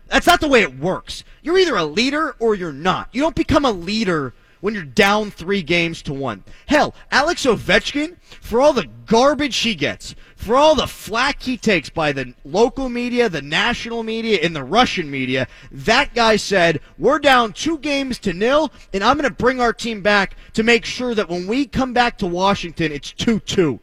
That's 0.09 0.27
not 0.27 0.43
the 0.43 0.49
way 0.49 0.61
it 0.61 0.79
works. 0.79 1.25
You're 1.41 1.57
either 1.57 1.75
a 1.75 1.87
leader 1.87 2.37
or 2.39 2.55
you're 2.55 2.71
not. 2.71 3.09
You 3.13 3.23
don't 3.23 3.35
become 3.35 3.65
a 3.65 3.73
leader 3.73 4.35
when 4.63 4.75
you're 4.75 4.85
down 4.85 5.31
three 5.31 5.61
games 5.61 6.01
to 6.03 6.15
one. 6.15 6.45
Hell, 6.67 6.95
Alex 7.11 7.45
Ovechkin, 7.45 8.17
for 8.41 8.61
all 8.61 8.73
the 8.73 8.87
garbage 9.07 9.57
he 9.59 9.75
gets, 9.75 10.15
for 10.37 10.55
all 10.55 10.77
the 10.77 10.87
flack 10.87 11.43
he 11.43 11.57
takes 11.57 11.91
by 11.91 12.13
the 12.13 12.33
local 12.45 12.89
media, 12.89 13.29
the 13.29 13.43
national 13.43 14.05
media, 14.05 14.39
and 14.41 14.55
the 14.55 14.63
Russian 14.63 15.11
media, 15.11 15.49
that 15.73 16.15
guy 16.15 16.37
said, 16.37 16.81
We're 16.97 17.19
down 17.19 17.53
two 17.53 17.77
games 17.79 18.21
to 18.21 18.33
nil, 18.33 18.73
and 18.93 19.03
I'm 19.03 19.19
going 19.19 19.29
to 19.29 19.35
bring 19.35 19.61
our 19.61 19.73
team 19.73 20.01
back 20.01 20.37
to 20.55 20.63
make 20.63 20.85
sure 20.85 21.13
that 21.17 21.29
when 21.29 21.49
we 21.49 21.67
come 21.67 21.93
back 21.93 22.17
to 22.19 22.27
Washington, 22.29 22.93
it's 22.93 23.13
2 23.13 23.41
2. 23.41 23.81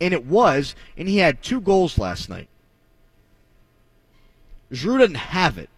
And 0.00 0.14
it 0.14 0.24
was, 0.24 0.76
and 0.96 1.08
he 1.08 1.18
had 1.18 1.42
two 1.42 1.60
goals 1.60 1.98
last 1.98 2.28
night. 2.28 2.48
Giroux 4.72 4.98
doesn't 4.98 5.16
have 5.16 5.58
it. 5.58 5.68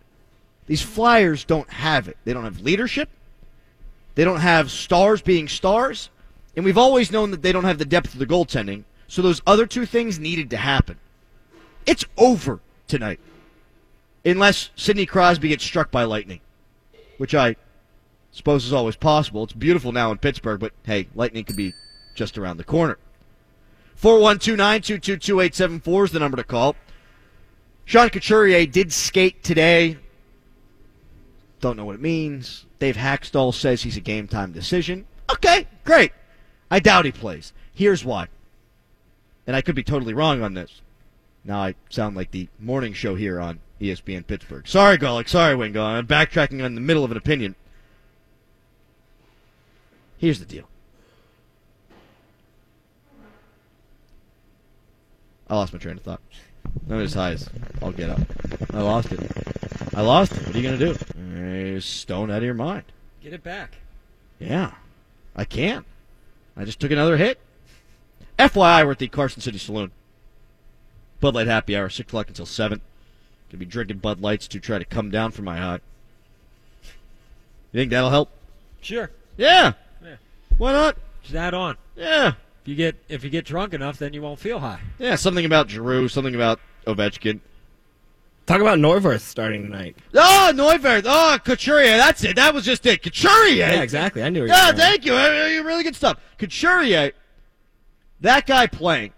These 0.67 0.83
Flyers 0.83 1.45
don't 1.45 1.71
have 1.71 2.07
it. 2.07 2.19
They 2.25 2.35
don't 2.35 2.45
have 2.45 2.61
leadership. 2.61 3.09
They 4.15 4.25
don't 4.25 4.41
have 4.41 4.71
stars 4.71 5.23
being 5.23 5.49
stars. 5.49 6.11
And 6.55 6.65
we've 6.65 6.79
always 6.79 7.11
known 7.11 7.31
that 7.31 7.43
they 7.43 7.53
don't 7.53 7.65
have 7.65 7.79
the 7.79 7.85
depth 7.85 8.13
of 8.13 8.19
the 8.19 8.27
goaltending. 8.27 8.85
So 9.09 9.23
those 9.23 9.43
other 9.47 9.67
two 9.67 9.87
things 9.87 10.19
needed 10.19 10.51
to 10.51 10.57
happen. 10.57 10.99
It's 11.87 12.05
over 12.17 12.61
tonight. 12.89 13.21
Unless 14.25 14.71
Sidney 14.77 15.07
Crosby 15.07 15.49
gets 15.49 15.65
struck 15.65 15.91
by 15.91 16.05
lightning, 16.05 16.41
which 17.19 17.35
I 17.35 17.57
suppose 18.31 18.65
is 18.65 18.73
always 18.73 18.97
possible. 18.97 19.45
It's 19.45 19.53
beautiful 19.53 19.93
now 19.93 20.11
in 20.11 20.19
Pittsburgh, 20.19 20.61
but 20.61 20.73
hey, 20.85 21.09
lightning 21.15 21.45
could 21.45 21.57
be 21.57 21.75
just 22.15 22.39
around 22.39 22.59
the 22.59 22.65
corner. 22.65 22.99
412 23.97 24.57
922 24.57 25.17
2874 25.19 26.05
is 26.05 26.13
the 26.13 26.19
number 26.19 26.37
to 26.37 26.45
call. 26.45 26.77
Sean 27.85 28.09
Couturier 28.11 28.67
did 28.67 28.93
skate 28.93 29.43
today. 29.43 29.99
Don't 31.61 31.77
know 31.77 31.85
what 31.85 31.95
it 31.95 32.01
means. 32.01 32.67
Dave 32.83 32.97
Hakstol 32.97 33.55
says 33.55 33.85
he's 33.85 33.97
a 33.97 34.01
game 34.01 34.27
time 34.27 34.51
decision. 34.51 35.07
Okay, 35.31 35.69
great. 35.85 36.11
I 36.69 36.81
doubt 36.81 37.05
he 37.05 37.13
plays. 37.13 37.53
Here's 37.73 38.05
why. 38.05 38.27
And 39.47 39.55
I 39.55 39.63
could 39.63 39.77
be 39.77 39.85
totally 39.85 40.15
wrong 40.15 40.43
on 40.43 40.55
this. 40.55 40.81
Now 41.45 41.61
I 41.61 41.77
sound 41.91 42.17
like 42.17 42.33
the 42.33 42.49
morning 42.59 42.93
show 42.93 43.15
here 43.15 43.39
on 43.39 43.61
ESPN 43.81 44.27
Pittsburgh. 44.27 44.67
Sorry, 44.67 44.99
Golic. 44.99 45.29
Sorry, 45.29 45.55
Wingo. 45.55 45.85
I'm 45.85 46.09
backtracking 46.09 46.65
on 46.65 46.75
the 46.75 46.81
middle 46.81 47.05
of 47.05 47.13
an 47.13 47.17
opinion. 47.17 47.55
Here's 50.19 50.41
the 50.41 50.45
deal. 50.45 50.69
I 55.49 55.55
lost 55.55 55.73
my 55.73 55.79
train 55.79 55.99
of 55.99 56.03
thought. 56.03 56.21
Not 56.87 57.01
as 57.01 57.15
high 57.15 57.33
as 57.33 57.49
I'll 57.81 57.93
get 57.93 58.11
up. 58.11 58.21
I 58.73 58.81
lost 58.81 59.13
it. 59.13 59.21
I 59.95 60.03
lost 60.03 60.33
it. 60.33 60.47
What 60.47 60.55
are 60.55 60.59
you 60.59 60.69
going 60.69 60.79
to 60.79 60.95
do? 60.95 61.77
Uh, 61.77 61.81
stone 61.81 62.31
out 62.31 62.39
of 62.39 62.45
your 62.45 62.55
mind. 62.55 62.85
Get 63.23 63.33
it 63.33 63.43
back. 63.43 63.77
Yeah, 64.39 64.73
I 65.37 65.45
can't. 65.45 65.87
I 66.57 66.65
just 66.65 66.81
took 66.81 66.91
another 66.91 67.17
hit. 67.17 67.39
FYI, 68.39 68.85
we're 68.85 68.93
at 68.93 68.99
the 68.99 69.09
Carson 69.09 69.41
City 69.41 69.59
Saloon. 69.59 69.93
Bud 71.21 71.35
Light 71.35 71.47
Happy 71.47 71.77
Hour, 71.77 71.89
6 71.89 72.09
o'clock 72.09 72.29
until 72.29 72.47
7. 72.47 72.81
Gonna 73.51 73.59
be 73.59 73.65
drinking 73.65 73.99
Bud 73.99 74.21
Lights 74.21 74.49
to 74.49 74.59
try 74.59 74.79
to 74.79 74.85
come 74.85 75.11
down 75.11 75.31
from 75.31 75.45
my 75.45 75.59
high. 75.59 75.81
You 77.71 77.81
think 77.81 77.91
that'll 77.91 78.11
help? 78.11 78.31
Sure. 78.81 79.11
Yeah. 79.37 79.75
Yeah. 80.03 80.17
Why 80.59 80.73
not? 80.73 80.97
Just 81.23 81.35
add 81.35 81.55
on. 81.55 81.77
Yeah. 81.97 82.33
If 82.63 82.69
you 82.69 82.75
get 82.77 82.97
if 83.09 83.25
you 83.25 83.31
get 83.31 83.45
drunk 83.45 83.75
enough, 83.75 83.99
then 83.99 84.13
you 84.13 84.23
won't 84.23 84.39
feel 84.39 84.61
high. 84.61 84.81
Yeah, 84.99 85.17
something 85.17 85.45
about 85.45 85.69
Giroux, 85.71 86.09
something 86.09 86.35
about 86.35 86.61
Ovechkin. 86.87 87.41
Talk 88.47 88.61
about 88.61 88.79
Neuwirth 88.79 89.21
starting 89.21 89.63
tonight. 89.65 89.97
Oh, 90.15 90.51
Neuwirth. 90.55 91.05
Oh, 91.07 91.39
Couturier. 91.45 91.97
That's 91.97 92.25
it. 92.25 92.37
That 92.37 92.53
was 92.55 92.65
just 92.65 92.85
it. 92.87 93.03
Couturier. 93.03 93.55
Yeah, 93.57 93.83
exactly. 93.83 94.23
I 94.23 94.29
knew. 94.31 94.41
where 94.41 94.49
you 94.49 94.53
Yeah, 94.55 94.67
were 94.67 94.73
going. 94.73 94.81
thank 94.81 95.05
you. 95.07 95.15
Uh, 95.15 95.63
Really 95.65 95.85
good 95.85 95.95
stuff. 95.97 96.19
Couturier, 96.39 97.13
that 98.21 98.47
guy 98.47 98.67
playing 98.67 99.13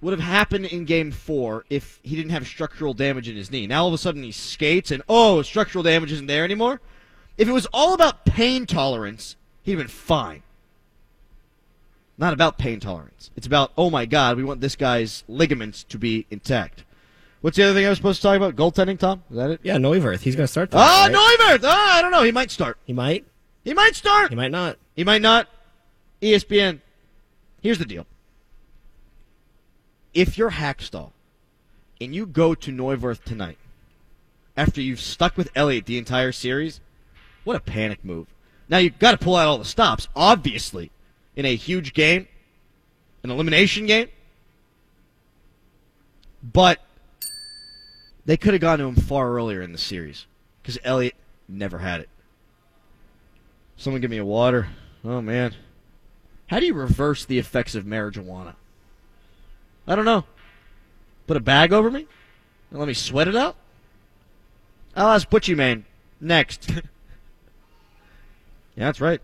would 0.00 0.12
have 0.12 0.20
happened 0.26 0.64
in 0.66 0.84
game 0.86 1.10
four 1.12 1.64
if 1.70 2.00
he 2.02 2.16
didn't 2.16 2.30
have 2.32 2.46
structural 2.46 2.94
damage 2.94 3.28
in 3.28 3.36
his 3.36 3.50
knee. 3.50 3.66
Now 3.66 3.82
all 3.82 3.88
of 3.88 3.94
a 3.94 3.98
sudden 3.98 4.22
he 4.22 4.32
skates 4.32 4.90
and, 4.90 5.02
oh, 5.08 5.42
structural 5.42 5.84
damage 5.84 6.10
isn't 6.12 6.26
there 6.26 6.42
anymore. 6.44 6.80
If 7.38 7.48
it 7.48 7.52
was 7.52 7.66
all 7.72 7.92
about 7.94 8.24
pain 8.24 8.64
tolerance, 8.66 9.36
he'd 9.62 9.72
have 9.72 9.78
been 9.78 9.88
fine. 9.88 10.42
Not 12.22 12.32
about 12.32 12.56
pain 12.56 12.78
tolerance. 12.78 13.32
It's 13.34 13.48
about, 13.48 13.72
oh 13.76 13.90
my 13.90 14.06
God, 14.06 14.36
we 14.36 14.44
want 14.44 14.60
this 14.60 14.76
guy's 14.76 15.24
ligaments 15.26 15.82
to 15.88 15.98
be 15.98 16.24
intact. 16.30 16.84
What's 17.40 17.56
the 17.56 17.64
other 17.64 17.74
thing 17.74 17.84
I 17.84 17.88
was 17.88 17.98
supposed 17.98 18.22
to 18.22 18.28
talk 18.28 18.36
about? 18.36 18.54
Goaltending, 18.54 18.96
Tom? 18.96 19.24
Is 19.28 19.36
that 19.36 19.50
it? 19.50 19.60
Yeah, 19.64 19.76
Neuwirth. 19.76 20.20
He's 20.20 20.36
going 20.36 20.44
to 20.44 20.48
start. 20.52 20.68
Oh, 20.72 20.78
ah, 20.78 21.06
tonight, 21.08 21.18
right? 21.18 21.60
Neuwirth! 21.60 21.64
Oh, 21.64 21.88
I 21.90 22.00
don't 22.00 22.12
know. 22.12 22.22
He 22.22 22.30
might 22.30 22.52
start. 22.52 22.78
He 22.84 22.92
might. 22.92 23.26
He 23.64 23.74
might 23.74 23.96
start. 23.96 24.30
He 24.30 24.36
might 24.36 24.52
not. 24.52 24.78
He 24.94 25.02
might 25.02 25.20
not. 25.20 25.48
ESPN. 26.22 26.80
Here's 27.60 27.80
the 27.80 27.84
deal. 27.84 28.06
If 30.14 30.38
you're 30.38 30.52
Hakstol 30.52 31.10
and 32.00 32.14
you 32.14 32.24
go 32.24 32.54
to 32.54 32.70
Neuwirth 32.70 33.24
tonight, 33.24 33.58
after 34.56 34.80
you've 34.80 35.00
stuck 35.00 35.36
with 35.36 35.50
Elliott 35.56 35.86
the 35.86 35.98
entire 35.98 36.30
series, 36.30 36.78
what 37.42 37.56
a 37.56 37.60
panic 37.60 38.04
move. 38.04 38.28
Now 38.68 38.78
you've 38.78 39.00
got 39.00 39.10
to 39.10 39.18
pull 39.18 39.34
out 39.34 39.48
all 39.48 39.58
the 39.58 39.64
stops, 39.64 40.06
obviously, 40.14 40.92
in 41.36 41.46
a 41.46 41.54
huge 41.56 41.92
game, 41.92 42.28
an 43.22 43.30
elimination 43.30 43.86
game. 43.86 44.08
But 46.42 46.80
they 48.24 48.36
could 48.36 48.54
have 48.54 48.60
gone 48.60 48.78
to 48.78 48.84
him 48.84 48.96
far 48.96 49.32
earlier 49.32 49.62
in 49.62 49.72
the 49.72 49.78
series 49.78 50.26
because 50.60 50.78
Elliott 50.84 51.14
never 51.48 51.78
had 51.78 52.00
it. 52.00 52.08
Someone 53.76 54.00
give 54.00 54.10
me 54.10 54.18
a 54.18 54.24
water. 54.24 54.68
Oh 55.04 55.20
man. 55.20 55.54
How 56.48 56.60
do 56.60 56.66
you 56.66 56.74
reverse 56.74 57.24
the 57.24 57.38
effects 57.38 57.74
of 57.74 57.84
marijuana? 57.84 58.54
I 59.86 59.94
don't 59.94 60.04
know. 60.04 60.24
Put 61.26 61.36
a 61.36 61.40
bag 61.40 61.72
over 61.72 61.90
me 61.90 62.06
and 62.70 62.78
let 62.78 62.88
me 62.88 62.94
sweat 62.94 63.28
it 63.28 63.36
out? 63.36 63.56
I'll 64.94 65.08
ask 65.08 65.28
Butchie 65.28 65.56
Man 65.56 65.84
next. 66.20 66.70
yeah, 66.70 66.80
that's 68.76 69.00
right. 69.00 69.20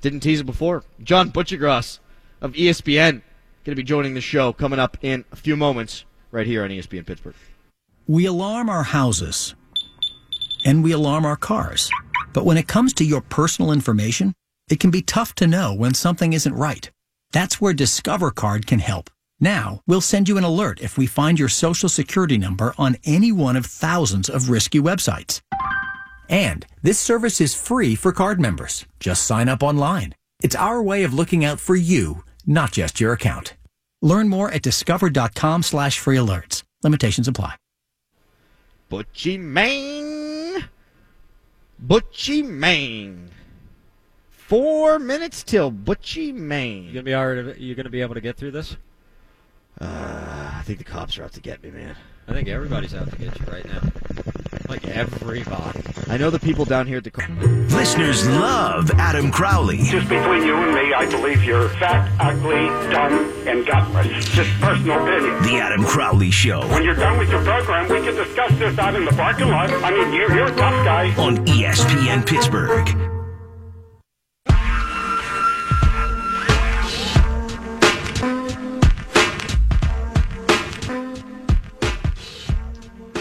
Didn't 0.00 0.20
tease 0.20 0.40
it 0.40 0.44
before. 0.44 0.84
John 1.02 1.30
Buccigross 1.30 1.98
of 2.40 2.52
ESPN 2.52 3.22
going 3.66 3.74
to 3.74 3.74
be 3.74 3.82
joining 3.82 4.14
the 4.14 4.20
show 4.20 4.52
coming 4.52 4.78
up 4.78 4.96
in 5.02 5.24
a 5.32 5.36
few 5.36 5.56
moments 5.56 6.04
right 6.30 6.46
here 6.46 6.62
on 6.62 6.70
ESPN 6.70 7.04
Pittsburgh. 7.04 7.34
We 8.06 8.26
alarm 8.26 8.70
our 8.70 8.84
houses 8.84 9.56
and 10.64 10.84
we 10.84 10.92
alarm 10.92 11.24
our 11.24 11.36
cars. 11.36 11.90
But 12.32 12.44
when 12.44 12.58
it 12.58 12.68
comes 12.68 12.92
to 12.94 13.04
your 13.04 13.20
personal 13.20 13.72
information, 13.72 14.34
it 14.68 14.78
can 14.78 14.90
be 14.90 15.02
tough 15.02 15.34
to 15.36 15.46
know 15.46 15.74
when 15.74 15.94
something 15.94 16.32
isn't 16.32 16.54
right. 16.54 16.90
That's 17.32 17.60
where 17.60 17.72
Discover 17.72 18.32
Card 18.32 18.66
can 18.66 18.78
help. 18.78 19.10
Now, 19.40 19.80
we'll 19.86 20.00
send 20.00 20.28
you 20.28 20.38
an 20.38 20.44
alert 20.44 20.80
if 20.80 20.96
we 20.96 21.06
find 21.06 21.38
your 21.38 21.48
social 21.48 21.88
security 21.88 22.38
number 22.38 22.72
on 22.78 22.96
any 23.04 23.32
one 23.32 23.56
of 23.56 23.66
thousands 23.66 24.28
of 24.28 24.48
risky 24.48 24.80
websites. 24.80 25.40
And 26.28 26.66
this 26.82 26.98
service 26.98 27.40
is 27.40 27.54
free 27.54 27.94
for 27.94 28.12
card 28.12 28.40
members. 28.40 28.84
Just 29.00 29.24
sign 29.24 29.48
up 29.48 29.62
online. 29.62 30.14
It's 30.42 30.56
our 30.56 30.82
way 30.82 31.04
of 31.04 31.14
looking 31.14 31.44
out 31.44 31.60
for 31.60 31.76
you, 31.76 32.24
not 32.46 32.72
just 32.72 33.00
your 33.00 33.12
account. 33.12 33.54
Learn 34.02 34.28
more 34.28 34.50
at 34.50 34.62
discover.com 34.62 35.62
slash 35.62 35.98
free 35.98 36.16
alerts. 36.16 36.62
Limitations 36.82 37.28
apply. 37.28 37.54
Butchie 38.90 39.40
Man. 39.40 40.64
Butchie 41.84 42.46
Man. 42.46 43.30
Four 44.30 44.98
minutes 45.00 45.42
till 45.42 45.72
Butchie 45.72 46.26
You 46.26 46.34
Man. 46.34 46.86
gonna 46.92 47.02
be 47.02 47.14
all 47.14 47.26
right, 47.26 47.58
you 47.58 47.74
gonna 47.74 47.90
be 47.90 48.00
able 48.00 48.14
to 48.14 48.20
get 48.20 48.36
through 48.36 48.52
this? 48.52 48.76
Uh, 49.80 50.50
I 50.54 50.62
think 50.64 50.78
the 50.78 50.84
cops 50.84 51.18
are 51.18 51.24
out 51.24 51.32
to 51.32 51.40
get 51.40 51.62
me, 51.62 51.70
man. 51.70 51.96
I 52.28 52.32
think 52.32 52.48
everybody's 52.48 52.94
out 52.94 53.10
to 53.10 53.16
get 53.16 53.38
you 53.38 53.46
right 53.46 53.64
now. 53.64 53.80
Like 54.68 54.86
everybody. 54.88 55.80
I 56.08 56.16
know 56.16 56.30
the 56.30 56.40
people 56.40 56.64
down 56.64 56.86
here 56.86 56.98
at 56.98 57.04
the. 57.04 57.10
co- 57.10 57.22
Listeners 57.76 58.26
love 58.28 58.90
Adam 58.92 59.30
Crowley. 59.30 59.78
Just 59.84 60.08
between 60.08 60.42
you 60.44 60.56
and 60.56 60.74
me, 60.74 60.92
I 60.94 61.06
believe 61.10 61.44
you're 61.44 61.68
fat, 61.70 62.10
ugly, 62.18 62.66
dumb, 62.90 63.32
and 63.46 63.66
gutless. 63.66 64.24
Just 64.30 64.50
personal 64.60 65.00
opinion. 65.02 65.42
The 65.42 65.56
Adam 65.60 65.84
Crowley 65.84 66.30
Show 66.30 66.60
When 66.68 66.82
you're 66.82 66.94
done 66.94 67.18
with 67.18 67.30
your 67.30 67.42
program, 67.44 67.88
we 67.88 68.00
can 68.00 68.14
discuss 68.14 68.50
this 68.58 68.76
out 68.78 68.94
in 68.96 69.04
the 69.04 69.12
parking 69.12 69.48
lot. 69.48 69.70
I 69.70 69.90
mean, 69.90 70.12
you're, 70.12 70.34
you're 70.34 70.46
a 70.46 70.56
tough 70.56 70.84
guy. 70.84 71.14
on 71.22 71.36
ESPN 71.46 72.26
Pittsburgh. 72.26 73.15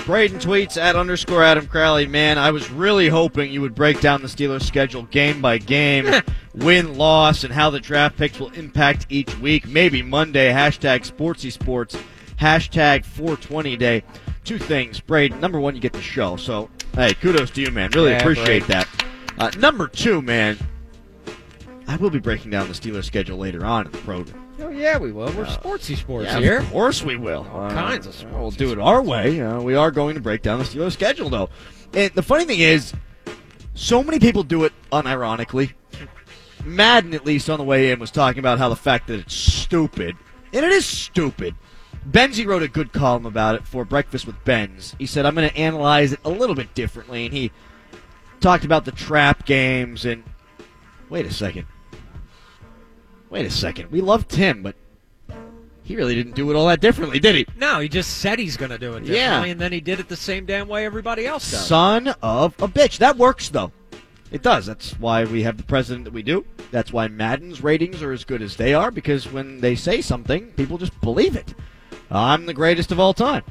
Braden 0.06 0.38
tweets 0.38 0.78
at 0.78 0.96
underscore 0.96 1.44
Adam 1.44 1.66
Crowley. 1.66 2.06
Man, 2.06 2.38
I 2.38 2.52
was 2.52 2.70
really 2.70 3.10
hoping 3.10 3.52
you 3.52 3.62
would 3.62 3.74
break 3.74 4.02
down 4.02 4.22
the 4.22 4.28
Steelers' 4.28 4.62
schedule 4.62 5.04
game 5.04 5.42
by 5.42 5.58
game, 5.58 6.22
win 6.54 6.96
loss, 6.96 7.44
and 7.44 7.52
how 7.52 7.72
the 7.72 7.80
draft 7.80 8.16
picks 8.16 8.40
will 8.40 8.50
impact 8.52 9.08
each 9.10 9.36
week. 9.40 9.68
Maybe 9.68 10.04
Monday, 10.04 10.52
hashtag 10.52 11.10
Sportsy 11.12 11.52
Sports, 11.52 11.98
hashtag 12.40 13.04
420 13.04 13.76
day. 13.78 14.04
Two 14.44 14.60
things, 14.60 15.00
Braden. 15.00 15.40
Number 15.40 15.60
one, 15.60 15.74
you 15.74 15.82
get 15.82 15.94
the 15.94 16.02
show. 16.04 16.36
So, 16.36 16.70
hey, 16.94 17.16
kudos 17.16 17.50
to 17.52 17.62
you, 17.62 17.72
man. 17.72 17.90
Really 17.92 18.12
Yeah, 18.12 18.20
appreciate 18.20 18.68
Braden. 18.68 18.68
that. 18.68 18.88
Uh, 19.40 19.52
number 19.60 19.88
two, 19.88 20.22
man, 20.22 20.60
I 21.88 21.96
will 21.96 22.12
be 22.12 22.20
breaking 22.20 22.52
down 22.52 22.68
the 22.68 22.76
Steelers' 22.76 23.06
schedule 23.06 23.40
later 23.40 23.66
on 23.66 23.88
in 23.88 23.92
the 23.92 23.98
program. 24.00 24.45
Oh 24.60 24.70
yeah, 24.70 24.98
we 24.98 25.12
will. 25.12 25.26
We're 25.34 25.46
sportsy 25.46 25.98
sports 25.98 26.28
Yeah, 26.28 26.40
here. 26.40 26.58
Of 26.60 26.70
course 26.72 27.04
we 27.04 27.18
will. 27.18 27.46
All 27.52 27.70
kinds 27.70 28.08
of 28.08 28.16
sports. 28.16 28.36
We'll 28.36 28.52
do 28.52 28.72
it 28.72 28.80
our 28.80 29.02
way. 29.02 29.42
Uh, 29.42 29.62
we 29.62 29.76
are 29.76 29.92
going 29.92 30.16
to 30.16 30.22
break 30.22 30.42
down 30.42 30.60
the 30.60 30.66
Steelers 30.66 30.94
schedule, 30.94 31.30
though. 31.30 31.50
And 31.94 32.14
the 32.14 32.24
funny 32.24 32.46
thing 32.46 32.60
is, 32.60 32.94
so 33.74 34.02
many 34.04 34.20
people 34.20 34.44
do 34.44 34.64
it 34.64 34.72
unironically. 34.92 35.74
Madden, 36.64 37.14
at 37.14 37.26
least 37.26 37.50
on 37.50 37.60
the 37.60 37.66
way 37.66 37.92
in, 37.92 38.00
was 38.00 38.12
talking 38.12 38.40
about 38.40 38.58
how 38.58 38.70
the 38.70 38.76
fact 38.76 39.08
that 39.08 39.20
it's 39.20 39.36
stupid, 39.36 40.16
and 40.54 40.66
it 40.66 40.72
is 40.72 40.86
stupid. 40.86 41.54
Benzi 42.10 42.46
wrote 42.46 42.64
a 42.64 42.68
good 42.68 42.94
column 42.94 43.26
about 43.26 43.56
it 43.56 43.68
for 43.68 43.84
Breakfast 43.84 44.26
with 44.26 44.42
Benz. 44.46 44.96
He 44.98 45.06
said, 45.06 45.26
I'm 45.26 45.36
going 45.36 45.50
to 45.50 45.58
analyze 45.58 46.14
it 46.14 46.20
a 46.24 46.30
little 46.30 46.56
bit 46.56 46.74
differently, 46.74 47.26
and 47.26 47.34
he 47.34 47.52
talked 48.40 48.64
about 48.64 48.86
the 48.86 48.92
trap 48.92 49.46
games 49.46 50.06
and. 50.06 50.24
Wait 51.08 51.26
a 51.26 51.32
second. 51.34 51.68
Wait 53.36 53.46
a 53.46 53.52
second. 53.52 53.92
We 53.92 54.00
love 54.00 54.30
Tim, 54.30 54.64
but 54.64 54.78
he 55.84 55.98
really 55.98 56.16
didn't 56.16 56.36
do 56.36 56.50
it 56.52 56.56
all 56.56 56.68
that 56.68 56.80
differently, 56.80 57.20
did 57.20 57.36
he? 57.36 57.46
No, 57.58 57.82
he 57.82 57.90
just 57.90 58.20
said 58.20 58.40
he's 58.40 58.56
gonna 58.56 58.78
do 58.78 58.92
it 58.94 59.00
differently, 59.02 59.18
Yeah. 59.18 59.44
and 59.44 59.60
then 59.60 59.74
he 59.74 59.82
did 59.82 60.00
it 60.00 60.08
the 60.08 60.16
same 60.16 60.46
damn 60.46 60.70
way 60.70 60.86
everybody 60.86 61.26
else 61.28 61.52
does. 61.52 61.68
Son 61.68 62.16
of 62.22 62.54
a 62.62 62.68
bitch. 62.70 62.98
That 63.00 63.18
works, 63.18 63.50
though. 63.50 63.74
It 64.32 64.42
does. 64.42 64.66
That's 64.68 64.98
why 65.02 65.26
we 65.26 65.44
have 65.44 65.58
the 65.58 65.64
president 65.64 66.06
that 66.06 66.14
we 66.14 66.24
do. 66.24 66.46
That's 66.72 66.94
why 66.94 67.10
Madden's 67.10 67.62
ratings 67.62 68.02
are 68.02 68.14
as 68.14 68.24
good 68.24 68.42
as 68.42 68.56
they 68.56 68.74
are, 68.74 68.90
because 68.90 69.30
when 69.30 69.60
they 69.60 69.76
say 69.76 70.00
something, 70.00 70.46
people 70.54 70.78
just 70.78 70.98
believe 71.02 71.36
it. 71.36 71.54
I'm 72.10 72.46
the 72.46 72.54
greatest 72.54 72.94
of 72.94 73.02
all 73.02 73.14
time. 73.14 73.44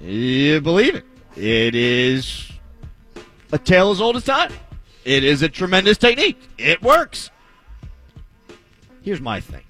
You 0.00 0.60
believe 0.60 0.94
it. 0.94 1.04
It 1.36 1.74
is 1.74 2.52
a 3.50 3.58
tale 3.58 3.90
as 3.90 4.00
old 4.00 4.14
as 4.14 4.22
time. 4.22 4.52
It 5.04 5.24
is 5.24 5.42
a 5.42 5.48
tremendous 5.48 5.98
technique. 5.98 6.38
It 6.58 6.80
works. 6.80 7.30
Here's 9.06 9.20
my 9.20 9.38
thing 9.40 9.62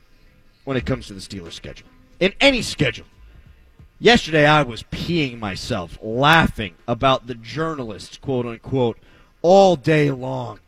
when 0.64 0.78
it 0.78 0.86
comes 0.86 1.08
to 1.08 1.12
the 1.12 1.20
Steelers 1.20 1.52
schedule. 1.52 1.86
In 2.18 2.32
any 2.40 2.62
schedule, 2.62 3.04
Yesterday, 3.98 4.44
I 4.44 4.62
was 4.62 4.82
peeing 4.82 5.38
myself, 5.38 5.98
laughing 6.02 6.74
about 6.86 7.26
the 7.26 7.34
journalists, 7.34 8.18
quote 8.18 8.44
unquote, 8.44 8.98
all 9.40 9.74
day 9.74 10.10
long, 10.10 10.60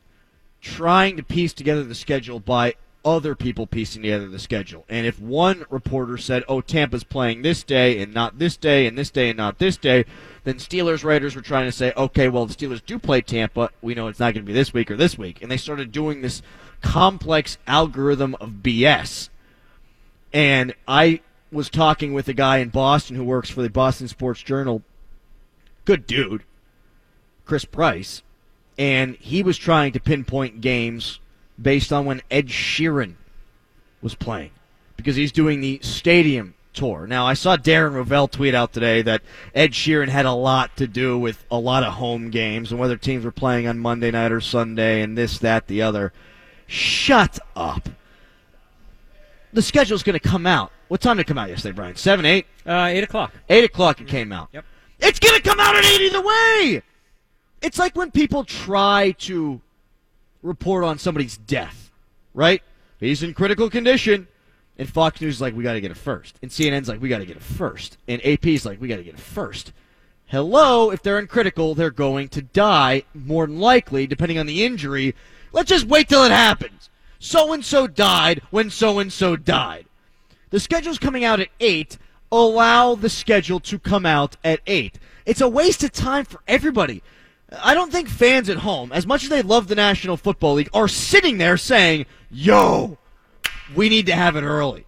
trying 0.62 1.18
to 1.18 1.22
piece 1.22 1.52
together 1.52 1.84
the 1.84 1.94
schedule 1.94 2.40
by 2.40 2.74
other 3.04 3.34
people 3.34 3.66
piecing 3.66 4.02
together 4.02 4.28
the 4.28 4.38
schedule. 4.38 4.86
And 4.88 5.06
if 5.06 5.20
one 5.20 5.66
reporter 5.68 6.16
said, 6.16 6.42
oh, 6.48 6.62
Tampa's 6.62 7.04
playing 7.04 7.42
this 7.42 7.62
day 7.62 8.00
and 8.00 8.14
not 8.14 8.38
this 8.38 8.56
day, 8.56 8.86
and 8.86 8.96
this 8.96 9.10
day 9.10 9.28
and 9.28 9.36
not 9.36 9.58
this 9.58 9.76
day, 9.76 10.06
then 10.44 10.56
Steelers 10.56 11.04
writers 11.04 11.36
were 11.36 11.42
trying 11.42 11.66
to 11.66 11.72
say, 11.72 11.92
okay, 11.98 12.28
well, 12.28 12.46
the 12.46 12.54
Steelers 12.54 12.84
do 12.84 12.98
play 12.98 13.20
Tampa. 13.20 13.70
We 13.82 13.94
know 13.94 14.08
it's 14.08 14.20
not 14.20 14.32
going 14.32 14.44
to 14.44 14.50
be 14.50 14.54
this 14.54 14.72
week 14.72 14.90
or 14.90 14.96
this 14.96 15.18
week. 15.18 15.42
And 15.42 15.50
they 15.50 15.58
started 15.58 15.92
doing 15.92 16.22
this 16.22 16.40
complex 16.82 17.58
algorithm 17.66 18.34
of 18.40 18.50
BS. 18.62 19.28
And 20.32 20.74
I 20.86 21.20
was 21.50 21.70
talking 21.70 22.12
with 22.12 22.28
a 22.28 22.34
guy 22.34 22.58
in 22.58 22.68
Boston 22.68 23.16
who 23.16 23.24
works 23.24 23.50
for 23.50 23.62
the 23.62 23.70
Boston 23.70 24.08
Sports 24.08 24.42
Journal. 24.42 24.82
Good 25.84 26.06
dude, 26.06 26.44
Chris 27.44 27.64
Price. 27.64 28.22
And 28.76 29.16
he 29.16 29.42
was 29.42 29.58
trying 29.58 29.92
to 29.92 30.00
pinpoint 30.00 30.60
games 30.60 31.18
based 31.60 31.92
on 31.92 32.04
when 32.04 32.22
Ed 32.30 32.46
Sheeran 32.46 33.14
was 34.00 34.14
playing 34.14 34.50
because 34.96 35.16
he's 35.16 35.32
doing 35.32 35.60
the 35.60 35.80
stadium 35.82 36.54
tour. 36.72 37.06
Now, 37.06 37.26
I 37.26 37.34
saw 37.34 37.56
Darren 37.56 37.94
Rovell 37.94 38.30
tweet 38.30 38.54
out 38.54 38.72
today 38.72 39.02
that 39.02 39.22
Ed 39.54 39.72
Sheeran 39.72 40.08
had 40.08 40.26
a 40.26 40.32
lot 40.32 40.76
to 40.76 40.86
do 40.86 41.18
with 41.18 41.44
a 41.50 41.58
lot 41.58 41.82
of 41.82 41.94
home 41.94 42.30
games 42.30 42.70
and 42.70 42.78
whether 42.78 42.96
teams 42.96 43.24
were 43.24 43.32
playing 43.32 43.66
on 43.66 43.78
Monday 43.78 44.10
night 44.10 44.30
or 44.30 44.40
Sunday 44.40 45.02
and 45.02 45.18
this, 45.18 45.38
that, 45.38 45.66
the 45.66 45.82
other. 45.82 46.12
Shut 46.68 47.38
up. 47.56 47.88
The 49.52 49.62
schedule's 49.62 50.02
going 50.02 50.18
to 50.18 50.28
come 50.28 50.46
out. 50.46 50.70
What 50.88 51.00
time 51.00 51.16
did 51.16 51.22
it 51.22 51.26
come 51.26 51.38
out 51.38 51.48
yesterday, 51.48 51.74
Brian? 51.74 51.96
7, 51.96 52.24
8? 52.24 52.46
Uh, 52.66 52.86
eight 52.90 53.02
o'clock. 53.02 53.32
8 53.48 53.64
o'clock 53.64 54.00
it 54.00 54.06
came 54.06 54.30
out. 54.30 54.50
Yep. 54.52 54.64
It's 55.00 55.18
going 55.18 55.34
to 55.34 55.42
come 55.42 55.58
out 55.58 55.74
at 55.74 55.84
8 55.84 56.00
either 56.02 56.22
way! 56.22 56.82
It's 57.62 57.78
like 57.78 57.96
when 57.96 58.10
people 58.10 58.44
try 58.44 59.12
to 59.20 59.60
report 60.42 60.84
on 60.84 60.98
somebody's 60.98 61.38
death, 61.38 61.90
right? 62.34 62.62
He's 63.00 63.22
in 63.22 63.34
critical 63.34 63.70
condition. 63.70 64.28
And 64.76 64.88
Fox 64.88 65.20
News 65.20 65.36
is 65.36 65.40
like, 65.40 65.56
we 65.56 65.64
got 65.64 65.72
to 65.72 65.80
get 65.80 65.90
it 65.90 65.96
first. 65.96 66.38
And 66.42 66.50
CNN's 66.50 66.88
like, 66.88 67.00
we 67.00 67.08
got 67.08 67.18
to 67.18 67.26
get 67.26 67.36
it 67.36 67.42
first. 67.42 67.96
And 68.06 68.24
AP's 68.24 68.64
like, 68.64 68.80
we 68.80 68.88
got 68.88 68.96
to 68.96 69.02
get 69.02 69.14
it 69.14 69.20
first. 69.20 69.72
Hello, 70.26 70.90
if 70.90 71.02
they're 71.02 71.18
uncritical, 71.18 71.74
they're 71.74 71.90
going 71.90 72.28
to 72.28 72.42
die, 72.42 73.02
more 73.14 73.46
than 73.46 73.58
likely, 73.58 74.06
depending 74.06 74.38
on 74.38 74.46
the 74.46 74.62
injury. 74.62 75.14
Let's 75.52 75.68
just 75.68 75.86
wait 75.86 76.08
till 76.08 76.24
it 76.24 76.32
happens. 76.32 76.90
So 77.18 77.52
and 77.52 77.64
so 77.64 77.86
died 77.86 78.42
when 78.50 78.70
so 78.70 78.98
and 78.98 79.12
so 79.12 79.36
died. 79.36 79.86
The 80.50 80.60
schedule's 80.60 80.98
coming 80.98 81.24
out 81.24 81.40
at 81.40 81.48
8. 81.60 81.98
Allow 82.30 82.94
the 82.94 83.08
schedule 83.08 83.60
to 83.60 83.78
come 83.78 84.06
out 84.06 84.36
at 84.44 84.60
8. 84.66 84.98
It's 85.26 85.40
a 85.40 85.48
waste 85.48 85.82
of 85.82 85.92
time 85.92 86.24
for 86.24 86.40
everybody. 86.46 87.02
I 87.62 87.74
don't 87.74 87.90
think 87.90 88.08
fans 88.08 88.48
at 88.50 88.58
home, 88.58 88.92
as 88.92 89.06
much 89.06 89.22
as 89.24 89.30
they 89.30 89.42
love 89.42 89.68
the 89.68 89.74
National 89.74 90.16
Football 90.16 90.54
League, 90.54 90.70
are 90.74 90.88
sitting 90.88 91.38
there 91.38 91.56
saying, 91.56 92.06
yo, 92.30 92.98
we 93.74 93.88
need 93.88 94.06
to 94.06 94.14
have 94.14 94.36
it 94.36 94.42
early. 94.42 94.84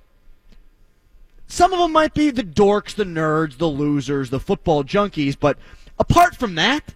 Some 1.46 1.72
of 1.72 1.78
them 1.78 1.92
might 1.92 2.14
be 2.14 2.30
the 2.30 2.44
dorks, 2.44 2.94
the 2.94 3.04
nerds, 3.04 3.56
the 3.58 3.66
losers, 3.66 4.30
the 4.30 4.38
football 4.38 4.84
junkies, 4.84 5.36
but 5.38 5.58
apart 5.98 6.36
from 6.36 6.54
that, 6.54 6.94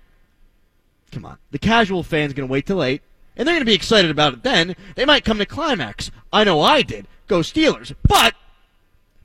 come 1.11 1.25
on, 1.25 1.39
the 1.51 1.59
casual 1.59 2.03
fan's 2.03 2.35
going 2.35 2.47
to 2.47 2.53
wait 2.53 2.67
till 2.67 2.83
8, 2.83 3.03
and 3.37 3.47
they're 3.47 3.55
going 3.55 3.61
to 3.61 3.65
be 3.65 3.75
excited 3.75 4.11
about 4.11 4.35
it 4.35 4.43
then. 4.43 4.77
They 4.95 5.05
might 5.05 5.25
come 5.25 5.39
to 5.39 5.47
climax. 5.47 6.11
I 6.33 6.45
know 6.45 6.61
I 6.61 6.83
did. 6.83 7.07
Go 7.27 7.41
Steelers. 7.41 7.95
But 8.07 8.35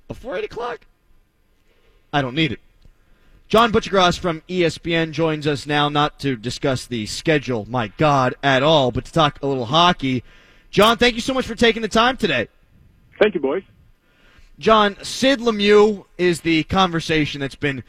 before 0.07 0.37
8 0.37 0.45
o'clock, 0.45 0.85
I 2.11 2.21
don't 2.21 2.35
need 2.35 2.51
it. 2.51 2.59
John 3.47 3.71
Buccigross 3.71 4.19
from 4.19 4.43
ESPN 4.47 5.11
joins 5.11 5.47
us 5.47 5.65
now, 5.65 5.89
not 5.89 6.19
to 6.19 6.35
discuss 6.35 6.85
the 6.85 7.07
schedule, 7.07 7.65
my 7.67 7.87
God, 7.97 8.35
at 8.43 8.61
all, 8.61 8.91
but 8.91 9.05
to 9.05 9.11
talk 9.11 9.41
a 9.41 9.47
little 9.47 9.65
hockey. 9.65 10.23
John, 10.69 10.97
thank 10.97 11.15
you 11.15 11.21
so 11.21 11.33
much 11.33 11.47
for 11.47 11.55
taking 11.55 11.81
the 11.81 11.87
time 11.87 12.15
today. 12.15 12.47
Thank 13.19 13.33
you, 13.33 13.39
boys. 13.39 13.63
John, 14.59 14.97
Sid 15.01 15.39
Lemieux 15.39 16.05
is 16.17 16.41
the 16.41 16.63
conversation 16.65 17.41
that's 17.41 17.55
been 17.55 17.83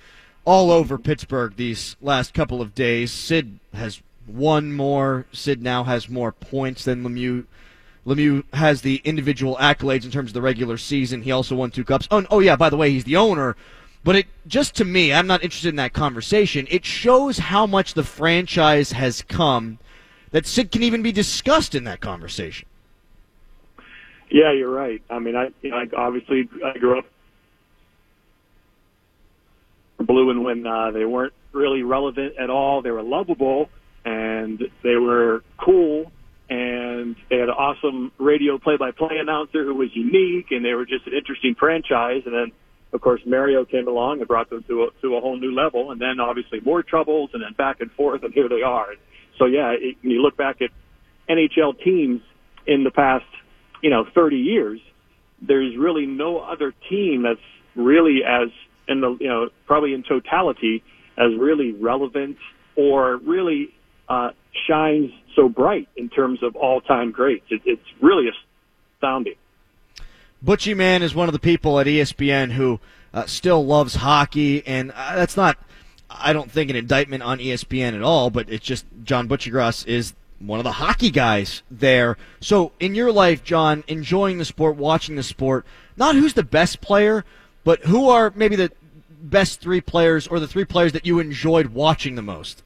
all 0.46 0.70
over 0.70 0.96
Pittsburgh 0.96 1.56
these 1.56 1.96
last 2.00 2.32
couple 2.32 2.62
of 2.62 2.74
days. 2.74 3.12
Sid 3.12 3.58
has 3.74 4.00
won 4.34 4.72
more. 4.72 5.26
Sid 5.32 5.62
now 5.62 5.84
has 5.84 6.08
more 6.08 6.32
points 6.32 6.84
than 6.84 7.02
Lemieux. 7.02 7.44
Lemieux 8.06 8.44
has 8.52 8.82
the 8.82 9.00
individual 9.04 9.56
accolades 9.60 10.04
in 10.04 10.10
terms 10.10 10.30
of 10.30 10.34
the 10.34 10.42
regular 10.42 10.76
season. 10.76 11.22
He 11.22 11.32
also 11.32 11.54
won 11.54 11.70
two 11.70 11.84
cups. 11.84 12.08
Oh, 12.10 12.24
oh 12.30 12.40
yeah, 12.40 12.56
by 12.56 12.70
the 12.70 12.76
way, 12.76 12.90
he's 12.90 13.04
the 13.04 13.16
owner. 13.16 13.56
But 14.02 14.16
it 14.16 14.26
just 14.46 14.74
to 14.76 14.84
me, 14.84 15.12
I'm 15.12 15.26
not 15.26 15.44
interested 15.44 15.68
in 15.68 15.76
that 15.76 15.92
conversation. 15.92 16.66
It 16.70 16.84
shows 16.84 17.38
how 17.38 17.66
much 17.66 17.94
the 17.94 18.02
franchise 18.02 18.92
has 18.92 19.22
come 19.22 19.78
that 20.30 20.46
Sid 20.46 20.70
can 20.70 20.82
even 20.82 21.02
be 21.02 21.12
discussed 21.12 21.74
in 21.74 21.84
that 21.84 22.00
conversation. 22.00 22.66
Yeah, 24.30 24.52
you're 24.52 24.70
right. 24.70 25.02
I 25.10 25.18
mean, 25.18 25.36
I, 25.36 25.48
you 25.60 25.70
know, 25.70 25.76
I 25.76 25.86
obviously 25.96 26.48
I 26.64 26.78
grew 26.78 26.98
up 26.98 27.04
blue, 29.98 30.30
and 30.30 30.44
when 30.44 30.66
uh, 30.66 30.92
they 30.92 31.04
weren't 31.04 31.34
really 31.52 31.82
relevant 31.82 32.36
at 32.38 32.48
all, 32.48 32.80
they 32.80 32.90
were 32.90 33.02
lovable 33.02 33.68
and 34.04 34.62
they 34.82 34.96
were 34.96 35.42
cool, 35.58 36.10
and 36.48 37.16
they 37.28 37.36
had 37.36 37.48
an 37.48 37.54
awesome 37.54 38.12
radio 38.18 38.58
play-by-play 38.58 39.18
announcer 39.20 39.64
who 39.64 39.74
was 39.74 39.88
unique, 39.94 40.46
and 40.50 40.64
they 40.64 40.74
were 40.74 40.86
just 40.86 41.06
an 41.06 41.12
interesting 41.14 41.54
franchise. 41.58 42.22
And 42.26 42.34
then, 42.34 42.52
of 42.92 43.00
course, 43.00 43.20
Mario 43.26 43.64
came 43.64 43.86
along 43.86 44.18
and 44.18 44.28
brought 44.28 44.50
them 44.50 44.64
to 44.68 44.84
a, 44.84 44.88
to 45.02 45.16
a 45.16 45.20
whole 45.20 45.38
new 45.38 45.54
level, 45.54 45.90
and 45.90 46.00
then 46.00 46.20
obviously 46.20 46.60
more 46.60 46.82
troubles, 46.82 47.30
and 47.34 47.42
then 47.42 47.52
back 47.54 47.80
and 47.80 47.90
forth, 47.92 48.22
and 48.24 48.32
here 48.34 48.48
they 48.48 48.62
are. 48.62 48.88
So 49.38 49.46
yeah, 49.46 49.70
it, 49.70 49.96
you 50.02 50.20
look 50.22 50.36
back 50.36 50.60
at 50.60 50.70
NHL 51.28 51.82
teams 51.82 52.20
in 52.66 52.84
the 52.84 52.90
past 52.90 53.24
you 53.82 53.90
know, 53.90 54.04
30 54.14 54.36
years, 54.36 54.80
there's 55.40 55.76
really 55.76 56.06
no 56.06 56.38
other 56.38 56.74
team 56.88 57.22
that's 57.22 57.40
really 57.74 58.20
as 58.26 58.48
in 58.88 59.00
the 59.00 59.16
you 59.20 59.28
know 59.28 59.48
probably 59.66 59.94
in 59.94 60.02
totality 60.02 60.82
as 61.16 61.28
really 61.38 61.72
relevant 61.72 62.36
or 62.76 63.16
really 63.18 63.68
uh, 64.10 64.32
shines 64.66 65.12
so 65.36 65.48
bright 65.48 65.88
in 65.96 66.08
terms 66.08 66.42
of 66.42 66.56
all-time 66.56 67.12
greats. 67.12 67.46
It, 67.48 67.62
it's 67.64 67.86
really 68.02 68.28
astounding. 68.96 69.36
Butchie 70.44 70.76
Man 70.76 71.02
is 71.02 71.14
one 71.14 71.28
of 71.28 71.32
the 71.32 71.38
people 71.38 71.78
at 71.78 71.86
ESPN 71.86 72.52
who 72.52 72.80
uh, 73.14 73.26
still 73.26 73.64
loves 73.64 73.94
hockey, 73.94 74.66
and 74.66 74.90
uh, 74.90 75.14
that's 75.14 75.36
not, 75.36 75.58
I 76.10 76.32
don't 76.32 76.50
think, 76.50 76.70
an 76.70 76.76
indictment 76.76 77.22
on 77.22 77.38
ESPN 77.38 77.94
at 77.94 78.02
all. 78.02 78.30
But 78.30 78.50
it's 78.50 78.64
just 78.64 78.84
John 79.04 79.28
Buccigross 79.28 79.86
is 79.86 80.14
one 80.40 80.58
of 80.58 80.64
the 80.64 80.72
hockey 80.72 81.10
guys 81.10 81.62
there. 81.70 82.16
So, 82.40 82.72
in 82.80 82.94
your 82.94 83.12
life, 83.12 83.44
John, 83.44 83.84
enjoying 83.86 84.38
the 84.38 84.44
sport, 84.44 84.76
watching 84.76 85.16
the 85.16 85.22
sport, 85.22 85.66
not 85.96 86.16
who's 86.16 86.34
the 86.34 86.42
best 86.42 86.80
player, 86.80 87.24
but 87.62 87.84
who 87.84 88.08
are 88.08 88.32
maybe 88.34 88.56
the 88.56 88.72
best 89.22 89.60
three 89.60 89.82
players 89.82 90.26
or 90.26 90.40
the 90.40 90.48
three 90.48 90.64
players 90.64 90.92
that 90.92 91.06
you 91.06 91.20
enjoyed 91.20 91.68
watching 91.68 92.14
the 92.14 92.22
most? 92.22 92.62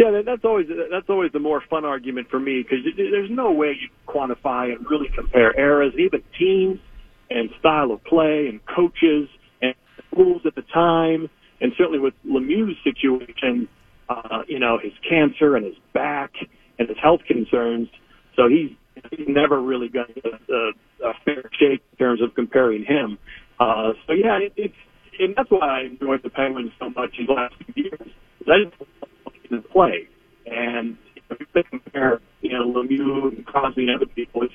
Yeah, 0.00 0.22
that's 0.24 0.46
always 0.46 0.66
that's 0.90 1.10
always 1.10 1.30
the 1.32 1.40
more 1.40 1.62
fun 1.68 1.84
argument 1.84 2.28
for 2.30 2.40
me 2.40 2.62
because 2.62 2.78
there's 2.96 3.28
no 3.30 3.52
way 3.52 3.76
you 3.78 3.88
quantify 4.08 4.72
and 4.72 4.86
really 4.90 5.08
compare 5.14 5.54
eras, 5.60 5.92
even 5.98 6.22
teams 6.38 6.80
and 7.28 7.50
style 7.60 7.92
of 7.92 8.02
play 8.04 8.46
and 8.48 8.60
coaches 8.74 9.28
and 9.60 9.74
rules 10.16 10.40
at 10.46 10.54
the 10.54 10.62
time, 10.72 11.28
and 11.60 11.72
certainly 11.76 11.98
with 11.98 12.14
Lemieux's 12.26 12.78
situation, 12.82 13.68
uh, 14.08 14.40
you 14.48 14.58
know, 14.58 14.78
his 14.82 14.92
cancer 15.06 15.54
and 15.56 15.66
his 15.66 15.76
back 15.92 16.32
and 16.78 16.88
his 16.88 16.96
health 17.02 17.20
concerns. 17.28 17.88
So 18.36 18.48
he's, 18.48 18.70
he's 19.10 19.28
never 19.28 19.60
really 19.60 19.90
got 19.90 20.08
a, 20.10 20.54
a, 20.54 21.10
a 21.10 21.14
fair 21.26 21.50
shake 21.60 21.82
in 21.92 21.98
terms 21.98 22.22
of 22.22 22.34
comparing 22.34 22.86
him. 22.86 23.18
Uh, 23.60 23.92
so 24.06 24.14
yeah, 24.14 24.38
it, 24.38 24.54
it's 24.56 24.74
and 25.18 25.34
that's 25.36 25.50
why 25.50 25.82
I 25.82 25.82
enjoyed 25.82 26.22
the 26.22 26.30
Penguins 26.30 26.72
so 26.80 26.88
much 26.88 27.10
these 27.18 27.28
last 27.28 27.54
few 27.74 27.84
years. 27.84 28.08
I 28.48 28.64
just 28.64 29.09
them 29.50 29.64
play, 29.70 30.08
and 30.46 30.96
if 31.30 31.38
you 31.54 31.62
compare, 31.70 32.20
you 32.40 32.52
know, 32.52 32.72
Lemieux 32.72 33.36
and 33.36 33.46
Crosby 33.46 33.82
and 33.82 33.96
other 33.96 34.06
people, 34.06 34.42
it's, 34.42 34.54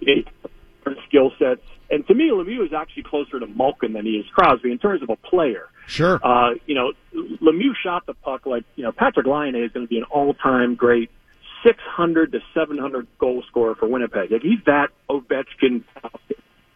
it's 0.00 0.28
different 0.78 0.98
skill 1.08 1.32
sets. 1.38 1.60
And 1.90 2.06
to 2.06 2.14
me, 2.14 2.30
Lemieux 2.30 2.64
is 2.64 2.72
actually 2.72 3.04
closer 3.04 3.38
to 3.38 3.46
Malkin 3.46 3.92
than 3.92 4.06
he 4.06 4.12
is 4.12 4.26
Crosby 4.34 4.72
in 4.72 4.78
terms 4.78 5.02
of 5.02 5.10
a 5.10 5.16
player. 5.16 5.68
Sure. 5.86 6.18
Uh, 6.24 6.54
you 6.66 6.74
know, 6.74 6.92
Lemieux 7.14 7.74
shot 7.82 8.06
the 8.06 8.14
puck 8.14 8.46
like, 8.46 8.64
you 8.76 8.84
know, 8.84 8.92
Patrik 8.92 9.26
Laine 9.26 9.54
is 9.62 9.70
going 9.72 9.86
to 9.86 9.90
be 9.90 9.98
an 9.98 10.04
all-time 10.04 10.74
great 10.74 11.10
600 11.64 12.32
to 12.32 12.40
700 12.54 13.06
goal 13.18 13.42
scorer 13.48 13.74
for 13.74 13.88
Winnipeg. 13.88 14.30
Like 14.30 14.42
he's 14.42 14.62
that 14.66 14.88
Ovechkin. 15.08 15.84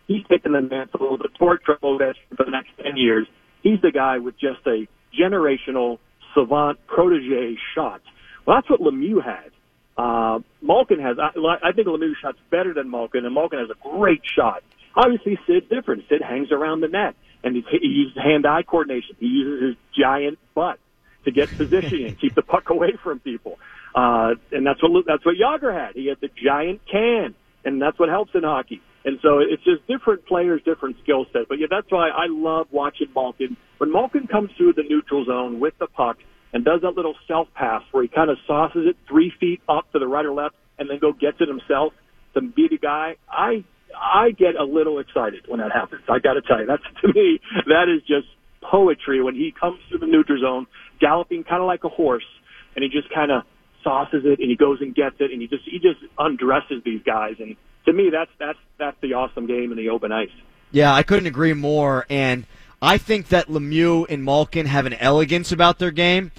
He's 0.07 0.24
taking 0.31 0.52
the 0.52 0.62
mantle, 0.62 1.18
the 1.18 1.28
torch 1.38 1.62
of 1.68 1.81
Ovechkin 1.81 2.37
for 2.37 2.44
the 2.44 2.50
next 2.50 2.70
10 2.83 2.96
years. 2.96 3.26
He's 3.62 3.81
the 3.83 3.90
guy 3.90 4.18
with 4.18 4.38
just 4.38 4.66
a 4.66 4.88
generational 5.18 5.98
savant 6.38 6.79
protege 6.87 7.57
shot. 7.74 8.01
Well, 8.46 8.57
that's 8.57 8.70
what 8.70 8.81
Lemieux 8.81 9.22
had. 9.22 9.51
Uh, 9.96 10.40
Malkin 10.62 11.01
has, 11.01 11.18
I, 11.18 11.31
I 11.62 11.72
think 11.72 11.88
Lemieux 11.88 12.14
shot's 12.20 12.38
better 12.51 12.72
than 12.72 12.90
Malkin, 12.90 13.24
and 13.24 13.35
Malkin 13.35 13.59
has 13.59 13.68
a 13.70 13.96
great 13.96 14.22
shot. 14.24 14.62
Obviously, 14.94 15.38
Sid's 15.46 15.68
different. 15.68 16.05
Sid 16.09 16.22
hangs 16.22 16.53
around 16.53 16.81
the 16.81 16.88
net, 16.88 17.14
and 17.42 17.55
he, 17.55 17.64
he 17.70 17.87
uses 17.87 18.16
hand-eye 18.16 18.62
coordination. 18.62 19.16
He 19.18 19.27
uses 19.27 19.68
his 19.68 19.77
giant 19.96 20.38
butt 20.55 20.79
to 21.24 21.31
get 21.31 21.48
positioning 21.57 22.07
and 22.07 22.20
keep 22.20 22.35
the 22.35 22.42
puck 22.42 22.70
away 22.70 22.94
from 23.03 23.20
people. 23.20 23.59
Uh, 23.94 24.35
and 24.53 24.66
that's 24.66 24.83
what 24.83 25.05
that's 25.07 25.24
what 25.24 25.35
Jagr 25.37 25.74
had. 25.74 25.94
He 25.94 26.07
had 26.07 26.20
the 26.20 26.29
giant 26.29 26.81
can, 26.90 27.35
and 27.64 27.83
that's 27.83 27.98
what 27.98 28.09
helps 28.09 28.35
in 28.35 28.44
hockey. 28.44 28.81
And 29.04 29.18
so 29.22 29.38
it's 29.38 29.62
just 29.64 29.87
different 29.87 30.26
players, 30.26 30.61
different 30.64 30.96
skill 31.02 31.24
sets. 31.32 31.46
But 31.48 31.58
yeah, 31.58 31.68
that's 31.70 31.90
why 31.90 32.08
I 32.08 32.26
love 32.28 32.66
watching 32.70 33.08
Malkin. 33.14 33.56
When 33.78 33.92
Malkin 33.92 34.26
comes 34.26 34.50
through 34.56 34.74
the 34.74 34.82
neutral 34.82 35.24
zone 35.24 35.61
with 35.61 35.74
the 35.78 35.87
puck 35.87 36.18
and 36.52 36.64
does 36.64 36.80
that 36.82 36.96
little 36.96 37.14
self 37.26 37.48
pass 37.54 37.82
where 37.92 38.02
he 38.02 38.08
kind 38.08 38.30
of 38.30 38.37
sauces 38.46 38.87
it 38.87 38.96
three 39.08 39.32
feet 39.38 39.61
up 39.68 39.90
to 39.92 39.98
the 39.98 40.06
right 40.06 40.26
or 40.26 40.32
left 40.32 40.56
and 40.78 40.90
then 40.90 40.98
go 40.98 41.12
gets 41.12 41.38
it 41.40 41.48
himself 41.48 41.92
to 42.34 42.40
beat 42.40 42.72
a 42.72 42.78
guy, 42.78 43.16
I 43.30 43.64
I 43.96 44.30
get 44.30 44.54
a 44.54 44.64
little 44.64 44.98
excited 44.98 45.46
when 45.48 45.61
that 45.61 45.72
happens. 45.72 46.02
I 46.08 46.18
got 46.18 46.34
to 46.34 46.42
tell 46.42 46.61
you, 46.61 46.66
that's 46.66 46.82
to 47.02 47.08
me 47.08 47.40
that 47.66 47.88
is 47.88 48.02
just 48.02 48.28
poetry 48.62 49.22
when 49.22 49.34
he 49.34 49.52
comes 49.58 49.78
through 49.88 49.98
the 50.00 50.06
neutral 50.06 50.40
zone, 50.40 50.66
galloping 51.00 51.44
kind 51.44 51.62
of 51.62 51.66
like 51.66 51.84
a 51.84 51.88
horse, 51.88 52.26
and 52.74 52.82
he 52.82 52.88
just 52.90 53.12
kind 53.14 53.30
of 53.30 53.42
sauces 53.84 54.22
it 54.24 54.40
and 54.40 54.50
he 54.50 54.56
goes 54.56 54.78
and 54.80 54.94
gets 54.94 55.16
it 55.20 55.30
and 55.30 55.40
he 55.40 55.46
just 55.46 55.62
he 55.64 55.78
just 55.78 56.00
undresses 56.18 56.82
these 56.84 57.00
guys 57.06 57.34
and 57.38 57.56
to 57.88 57.94
me 57.94 58.11
that's 58.11 58.31
that's 58.38 58.59
that's 58.79 58.96
the 59.01 59.14
awesome 59.14 59.46
game 59.46 59.72
in 59.72 59.79
the 59.79 59.88
open 59.88 60.12
ice. 60.12 60.31
Yeah, 60.70 60.92
I 60.92 61.03
couldn't 61.03 61.27
agree 61.27 61.55
more. 61.55 62.07
And 62.11 62.44
I 62.83 62.98
think 62.98 63.29
that 63.29 63.48
Lemieux 63.48 64.07
and 64.09 64.22
Malkin 64.22 64.66
have 64.66 64.87
an 64.87 64.94
elegance 64.94 65.51
about 65.51 65.79
their 65.79 65.90
game. 65.90 66.31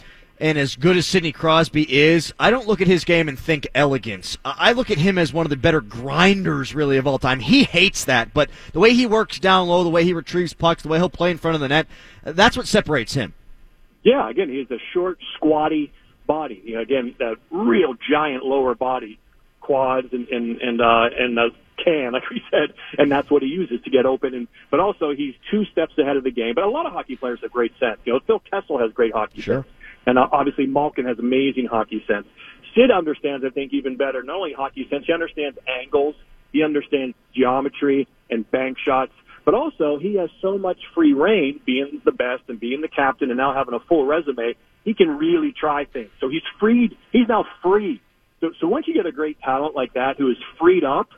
And 0.41 0.57
as 0.57 0.77
good 0.77 0.95
as 0.95 1.05
Sidney 1.05 1.33
Crosby 1.33 1.91
is, 1.93 2.33
I 2.39 2.49
don't 2.49 2.65
look 2.65 2.79
at 2.79 2.87
his 2.87 3.03
game 3.03 3.27
and 3.27 3.37
think 3.37 3.67
elegance. 3.75 4.37
I 4.45 4.71
look 4.71 4.89
at 4.89 4.97
him 4.97 5.17
as 5.17 5.33
one 5.33 5.45
of 5.45 5.49
the 5.49 5.57
better 5.57 5.81
grinders, 5.81 6.73
really, 6.73 6.95
of 6.95 7.05
all 7.05 7.19
time. 7.19 7.41
He 7.41 7.65
hates 7.65 8.05
that, 8.05 8.33
but 8.33 8.49
the 8.71 8.79
way 8.79 8.93
he 8.93 9.05
works 9.05 9.37
down 9.37 9.67
low, 9.67 9.83
the 9.83 9.89
way 9.89 10.05
he 10.05 10.13
retrieves 10.13 10.53
pucks, 10.53 10.83
the 10.83 10.87
way 10.87 10.97
he'll 10.97 11.09
play 11.09 11.31
in 11.31 11.37
front 11.37 11.55
of 11.55 11.61
the 11.61 11.67
net, 11.67 11.87
that's 12.23 12.55
what 12.55 12.67
separates 12.67 13.15
him. 13.15 13.33
Yeah, 14.03 14.29
again, 14.29 14.47
he 14.47 14.59
has 14.59 14.71
a 14.71 14.79
short, 14.93 15.19
squatty 15.35 15.91
body. 16.25 16.61
You 16.63 16.75
know, 16.75 16.81
again, 16.83 17.15
that 17.19 17.35
real 17.51 17.95
giant 18.09 18.45
lower 18.45 18.75
body 18.75 19.19
quads 19.69 20.07
and 20.13 20.27
and 20.29 20.59
and 20.61 20.81
uh, 20.81 21.09
and 21.15 21.37
a 21.37 21.49
can, 21.83 22.11
like 22.13 22.27
we 22.31 22.41
said, 22.49 22.73
and 22.97 23.11
that's 23.11 23.29
what 23.29 23.43
he 23.43 23.49
uses 23.49 23.81
to 23.83 23.91
get 23.91 24.07
open. 24.07 24.33
And 24.33 24.47
but 24.71 24.79
also 24.79 25.11
he's 25.11 25.35
two 25.51 25.63
steps 25.65 25.93
ahead 25.99 26.17
of 26.17 26.23
the 26.23 26.31
game. 26.31 26.55
But 26.55 26.63
a 26.63 26.69
lot 26.69 26.87
of 26.87 26.93
hockey 26.93 27.15
players 27.15 27.39
have 27.43 27.51
great 27.51 27.73
sense. 27.79 27.99
You 28.03 28.13
know, 28.13 28.19
Phil 28.25 28.41
Kessel 28.51 28.79
has 28.79 28.91
great 28.93 29.13
hockey 29.13 29.41
Sure. 29.41 29.61
sense, 29.63 29.67
and 30.07 30.17
uh, 30.17 30.27
obviously 30.31 30.65
Malkin 30.65 31.05
has 31.05 31.19
amazing 31.19 31.67
hockey 31.67 32.03
sense. 32.07 32.25
Sid 32.75 32.89
understands, 32.89 33.45
I 33.45 33.49
think, 33.51 33.73
even 33.73 33.95
better. 33.95 34.23
Not 34.23 34.37
only 34.37 34.53
hockey 34.53 34.87
sense, 34.89 35.05
he 35.05 35.13
understands 35.13 35.57
angles, 35.67 36.15
he 36.51 36.63
understands 36.63 37.15
geometry 37.35 38.07
and 38.29 38.49
bank 38.49 38.77
shots. 38.83 39.11
But 39.45 39.53
also, 39.53 39.97
he 39.99 40.15
has 40.15 40.29
so 40.41 40.57
much 40.57 40.77
free 40.95 41.13
reign, 41.13 41.59
being 41.65 42.01
the 42.05 42.11
best 42.11 42.43
and 42.47 42.59
being 42.59 42.81
the 42.81 42.87
captain, 42.87 43.29
and 43.29 43.37
now 43.37 43.53
having 43.53 43.73
a 43.75 43.79
full 43.79 44.05
resume. 44.05 44.55
He 44.83 44.93
can 44.93 45.17
really 45.17 45.53
try 45.53 45.85
things. 45.85 46.09
So 46.19 46.29
he's 46.29 46.43
freed. 46.59 46.97
He's 47.11 47.27
now 47.27 47.45
free. 47.63 48.01
So, 48.41 48.51
so 48.59 48.67
once 48.67 48.87
you 48.87 48.93
get 48.93 49.05
a 49.05 49.11
great 49.11 49.39
talent 49.41 49.75
like 49.75 49.93
that 49.93 50.15
who 50.17 50.29
is 50.29 50.37
freed 50.59 50.83
up 50.83 51.09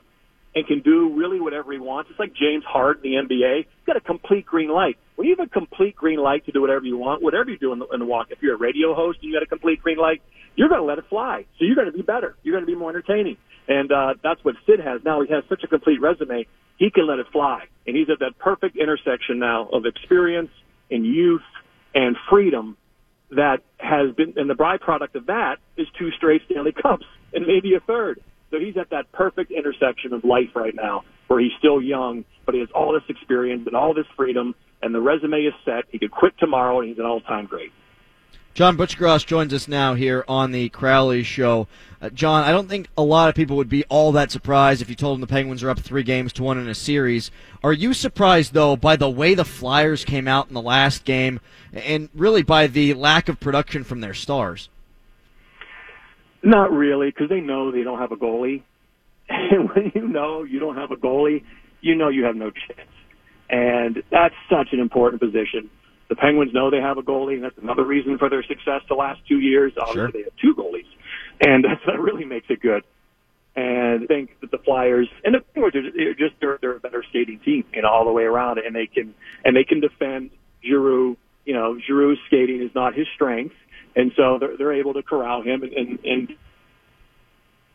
and 0.54 0.66
can 0.66 0.80
do 0.80 1.14
really 1.16 1.40
whatever 1.40 1.72
he 1.72 1.78
wants, 1.78 2.10
it's 2.10 2.18
like 2.18 2.34
James 2.34 2.64
Harden 2.66 3.04
in 3.06 3.28
the 3.28 3.34
NBA. 3.34 3.56
He's 3.58 3.86
got 3.86 3.96
a 3.96 4.00
complete 4.00 4.44
green 4.44 4.70
light. 4.70 4.96
When 5.16 5.28
you 5.28 5.36
have 5.38 5.46
a 5.46 5.50
complete 5.50 5.96
green 5.96 6.18
light 6.18 6.44
to 6.46 6.52
do 6.52 6.60
whatever 6.60 6.84
you 6.84 6.96
want, 6.98 7.22
whatever 7.22 7.50
you 7.50 7.58
do 7.58 7.72
in 7.72 7.78
the, 7.78 7.86
in 7.92 8.00
the 8.00 8.06
walk, 8.06 8.28
if 8.30 8.42
you're 8.42 8.54
a 8.54 8.58
radio 8.58 8.94
host 8.94 9.18
and 9.22 9.30
you 9.30 9.36
got 9.36 9.42
a 9.42 9.46
complete 9.46 9.82
green 9.82 9.98
light, 9.98 10.22
you're 10.56 10.68
going 10.68 10.80
to 10.80 10.86
let 10.86 10.98
it 10.98 11.04
fly. 11.08 11.46
So 11.58 11.64
you're 11.64 11.76
going 11.76 11.90
to 11.90 11.96
be 11.96 12.02
better. 12.02 12.36
You're 12.42 12.54
going 12.54 12.66
to 12.66 12.70
be 12.70 12.78
more 12.78 12.90
entertaining. 12.90 13.36
And 13.68 13.90
uh, 13.92 14.14
that's 14.22 14.44
what 14.44 14.56
Sid 14.66 14.80
has 14.80 15.00
now. 15.04 15.22
He 15.22 15.32
has 15.32 15.44
such 15.48 15.62
a 15.64 15.68
complete 15.68 16.00
resume. 16.00 16.46
He 16.76 16.90
can 16.90 17.06
let 17.06 17.18
it 17.18 17.26
fly. 17.32 17.64
And 17.86 17.96
he's 17.96 18.10
at 18.10 18.18
that 18.18 18.38
perfect 18.38 18.76
intersection 18.76 19.38
now 19.38 19.68
of 19.72 19.86
experience 19.86 20.50
and 20.90 21.06
youth 21.06 21.42
and 21.94 22.16
freedom 22.28 22.76
that 23.30 23.58
has 23.92 24.14
been, 24.14 24.34
and 24.36 24.48
the 24.48 24.54
byproduct 24.54 25.14
of 25.14 25.26
that 25.26 25.56
is 25.76 25.86
two 25.98 26.10
straight 26.16 26.42
Stanley 26.50 26.72
Cups 26.72 27.04
and 27.34 27.46
maybe 27.46 27.74
a 27.74 27.80
third. 27.80 28.20
So 28.50 28.58
he's 28.58 28.76
at 28.76 28.90
that 28.90 29.10
perfect 29.12 29.50
intersection 29.50 30.12
of 30.12 30.24
life 30.24 30.54
right 30.54 30.74
now 30.74 31.04
where 31.28 31.40
he's 31.40 31.52
still 31.58 31.80
young, 31.80 32.24
but 32.44 32.54
he 32.54 32.60
has 32.60 32.68
all 32.74 32.92
this 32.92 33.02
experience 33.08 33.62
and 33.66 33.74
all 33.74 33.94
this 33.94 34.06
freedom 34.16 34.54
and 34.82 34.94
the 34.94 35.00
resume 35.00 35.42
is 35.42 35.54
set. 35.64 35.84
He 35.90 35.98
could 35.98 36.10
quit 36.10 36.34
tomorrow 36.38 36.80
and 36.80 36.88
he's 36.88 36.98
an 36.98 37.06
all-time 37.06 37.46
great. 37.46 37.72
John 38.54 38.76
Buccigross 38.76 39.24
joins 39.24 39.54
us 39.54 39.66
now 39.66 39.94
here 39.94 40.26
on 40.28 40.52
the 40.52 40.68
Crowley 40.68 41.22
Show. 41.22 41.68
Uh, 42.02 42.10
John, 42.10 42.44
I 42.44 42.50
don't 42.50 42.68
think 42.68 42.88
a 42.98 43.02
lot 43.02 43.30
of 43.30 43.34
people 43.34 43.56
would 43.56 43.70
be 43.70 43.84
all 43.84 44.12
that 44.12 44.30
surprised 44.30 44.82
if 44.82 44.90
you 44.90 44.94
told 44.94 45.14
them 45.14 45.20
the 45.22 45.26
Penguins 45.26 45.62
are 45.62 45.70
up 45.70 45.78
three 45.78 46.02
games 46.02 46.34
to 46.34 46.42
one 46.42 46.58
in 46.58 46.68
a 46.68 46.74
series. 46.74 47.30
Are 47.64 47.72
you 47.72 47.94
surprised, 47.94 48.52
though, 48.52 48.76
by 48.76 48.96
the 48.96 49.08
way 49.08 49.34
the 49.34 49.46
Flyers 49.46 50.04
came 50.04 50.28
out 50.28 50.48
in 50.48 50.54
the 50.54 50.60
last 50.60 51.06
game 51.06 51.40
and 51.72 52.10
really 52.14 52.42
by 52.42 52.66
the 52.66 52.92
lack 52.92 53.30
of 53.30 53.40
production 53.40 53.84
from 53.84 54.02
their 54.02 54.12
stars? 54.12 54.68
Not 56.42 56.72
really, 56.72 57.08
because 57.08 57.30
they 57.30 57.40
know 57.40 57.70
they 57.70 57.84
don't 57.84 58.00
have 58.00 58.12
a 58.12 58.16
goalie. 58.16 58.62
And 59.30 59.70
when 59.70 59.92
you 59.94 60.06
know 60.08 60.42
you 60.42 60.60
don't 60.60 60.76
have 60.76 60.90
a 60.90 60.96
goalie, 60.96 61.42
you 61.80 61.94
know 61.94 62.10
you 62.10 62.24
have 62.24 62.36
no 62.36 62.50
chance. 62.50 62.88
And 63.48 64.02
that's 64.10 64.34
such 64.50 64.68
an 64.72 64.80
important 64.80 65.22
position. 65.22 65.70
The 66.12 66.16
Penguins 66.16 66.52
know 66.52 66.68
they 66.68 66.76
have 66.82 66.98
a 66.98 67.02
goalie, 67.02 67.36
and 67.36 67.42
that's 67.42 67.56
another 67.56 67.84
reason 67.84 68.18
for 68.18 68.28
their 68.28 68.42
success 68.42 68.82
the 68.86 68.94
last 68.94 69.26
two 69.26 69.38
years. 69.38 69.72
Obviously, 69.78 69.94
Sure. 69.94 70.10
they 70.12 70.22
have 70.24 70.36
two 70.36 70.54
goalies, 70.54 70.84
and 71.40 71.64
that's, 71.68 71.80
that 71.86 71.98
really 71.98 72.26
makes 72.26 72.48
it 72.50 72.60
good. 72.60 72.84
And 73.56 74.02
I 74.02 74.06
think 74.06 74.38
that 74.42 74.50
the 74.50 74.58
Flyers 74.58 75.08
and 75.24 75.34
the 75.34 75.40
Penguins 75.40 75.74
are 75.74 75.90
they're 75.90 76.12
just 76.12 76.34
they're, 76.38 76.58
they're 76.60 76.76
a 76.76 76.80
better 76.80 77.02
skating 77.08 77.38
team, 77.38 77.64
you 77.72 77.80
know, 77.80 77.88
all 77.88 78.04
the 78.04 78.12
way 78.12 78.24
around, 78.24 78.58
and 78.58 78.76
they 78.76 78.86
can 78.86 79.14
and 79.42 79.56
they 79.56 79.64
can 79.64 79.80
defend 79.80 80.32
Giroux. 80.62 81.16
You 81.46 81.54
know, 81.54 81.78
Giroux's 81.88 82.18
skating 82.26 82.60
is 82.60 82.74
not 82.74 82.94
his 82.94 83.06
strength, 83.14 83.54
and 83.96 84.12
so 84.14 84.36
they're 84.38 84.58
they're 84.58 84.74
able 84.74 84.92
to 84.92 85.02
corral 85.02 85.40
him 85.40 85.62
and 85.62 85.72
and, 85.72 85.98
and 86.04 86.28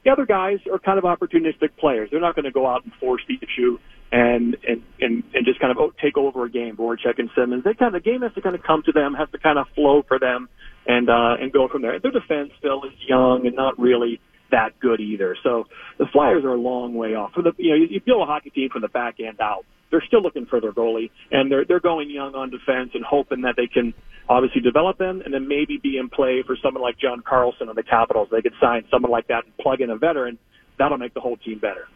the 0.06 0.12
other 0.12 0.28
guys 0.28 0.60
are 0.71 0.78
kind 0.78 1.00
of 1.00 1.06
opportunistic 1.06 1.76
players. 1.80 2.10
They're 2.12 2.21
not 2.21 2.36
going 2.36 2.45
to 2.45 2.52
go 2.52 2.67
out 2.67 2.84
and 2.84 2.93
force 2.93 3.23
the 3.28 3.39
issue 3.41 3.80
and 4.12 4.56
and 4.67 4.84
and, 5.00 5.24
and 5.34 5.46
just 5.46 5.60
kind 5.60 5.72
of 5.72 5.78
oh, 5.78 5.93
take 6.02 6.17
over 6.17 6.46
a 6.46 6.50
game. 6.50 6.78
Voracek 6.78 7.20
and 7.20 7.30
Simmonds, 7.36 7.63
they 7.63 7.74
kind 7.74 7.96
of 7.96 8.02
the 8.02 8.10
game 8.10 8.22
has 8.22 8.34
to 8.34 8.41
kind 8.41 8.56
of 8.56 8.63
come 8.63 8.84
to 8.86 8.91
them, 8.91 9.13
has 9.13 9.30
to 9.32 9.38
kind 9.38 9.58
of 9.60 9.67
flow 9.76 10.04
for 10.08 10.20
them, 10.20 10.50
and 10.86 11.10
uh, 11.10 11.36
and 11.39 11.52
go 11.52 11.67
from 11.67 11.82
there. 11.82 12.00
Their 12.00 12.12
defense 12.12 12.52
still 12.60 12.84
is 12.84 12.93
young 13.08 13.46
and 13.46 13.56
not 13.56 13.78
really 13.80 14.20
that 14.52 14.80
good 14.80 15.00
either. 15.00 15.36
So 15.43 15.65
the 15.98 16.06
Flyers 16.12 16.46
are 16.46 16.54
a 16.54 16.60
long 16.60 16.93
way 16.93 17.15
off. 17.15 17.34
For 17.34 17.41
the 17.41 17.52
you 17.58 17.70
know 17.72 17.76
you, 17.76 17.88
you 17.89 18.02
build 18.02 18.22
a 18.22 18.26
hockey 18.26 18.50
team 18.50 18.70
from 18.70 18.82
the 18.82 18.88
back 18.88 19.20
end 19.20 19.41
out. 19.41 19.65
They're 19.89 20.04
still 20.06 20.22
looking 20.22 20.46
for 20.46 20.60
their 20.60 20.74
goalie, 20.74 21.12
and 21.32 21.52
they're 21.52 21.65
they're 21.65 21.80
going 21.80 22.10
young 22.10 22.36
on 22.36 22.50
defense 22.50 22.91
and 22.93 23.04
hoping 23.04 23.41
that 23.41 23.56
they 23.58 23.67
can 23.67 23.93
obviously 24.30 24.62
develop 24.62 24.98
them 24.98 25.22
and 25.24 25.34
then 25.34 25.48
maybe 25.48 25.78
be 25.82 25.98
in 25.98 26.10
play 26.10 26.43
for 26.46 26.58
someone 26.62 26.84
like 26.84 26.98
John 26.98 27.22
Carlson 27.22 27.70
on 27.70 27.76
the 27.76 27.84
Capitals. 27.84 28.28
They 28.32 28.41
could 28.41 28.56
sign 28.60 28.84
someone 28.91 29.12
like 29.12 29.28
that 29.28 29.46
and 29.46 29.58
plug 29.58 29.82
in 29.82 29.89
a 29.89 29.98
veteran. 29.98 30.38
That'll 30.78 30.98
make 30.98 31.13
the 31.13 31.22
whole 31.22 31.38
team 31.38 31.60
better. 31.60 31.88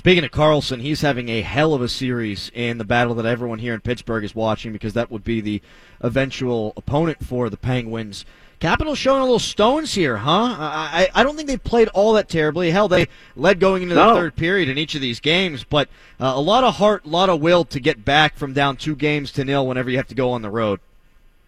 Speaking 0.00 0.24
of 0.24 0.30
Carlson, 0.30 0.80
he's 0.80 1.02
having 1.02 1.28
a 1.28 1.42
hell 1.42 1.74
of 1.74 1.82
a 1.82 1.88
series 1.88 2.50
in 2.54 2.78
the 2.78 2.84
battle 2.86 3.14
that 3.16 3.26
everyone 3.26 3.58
here 3.58 3.74
in 3.74 3.82
Pittsburgh 3.82 4.24
is 4.24 4.34
watching 4.34 4.72
because 4.72 4.94
that 4.94 5.10
would 5.10 5.22
be 5.22 5.42
the 5.42 5.60
eventual 6.00 6.72
opponent 6.74 7.22
for 7.22 7.50
the 7.50 7.58
Penguins. 7.58 8.24
Capitals 8.60 8.96
showing 8.96 9.20
a 9.20 9.24
little 9.24 9.38
stones 9.38 9.92
here, 9.92 10.16
huh? 10.16 10.56
I, 10.58 11.10
I 11.14 11.20
I 11.20 11.22
don't 11.22 11.36
think 11.36 11.48
they 11.48 11.58
played 11.58 11.88
all 11.88 12.14
that 12.14 12.30
terribly. 12.30 12.70
Hell, 12.70 12.88
they 12.88 13.08
led 13.36 13.60
going 13.60 13.82
into 13.82 13.94
the 13.94 14.02
No. 14.06 14.14
third 14.14 14.36
period 14.36 14.70
in 14.70 14.78
each 14.78 14.94
of 14.94 15.02
these 15.02 15.20
games, 15.20 15.64
but 15.64 15.90
uh, 16.18 16.32
a 16.34 16.40
lot 16.40 16.64
of 16.64 16.76
heart, 16.76 17.04
a 17.04 17.08
lot 17.08 17.28
of 17.28 17.42
will 17.42 17.66
to 17.66 17.78
get 17.78 18.02
back 18.02 18.36
from 18.36 18.54
down 18.54 18.78
two 18.78 18.96
games 18.96 19.30
to 19.32 19.44
nil 19.44 19.66
whenever 19.66 19.90
you 19.90 19.98
have 19.98 20.08
to 20.08 20.14
go 20.14 20.30
on 20.30 20.40
the 20.40 20.48
road. 20.48 20.80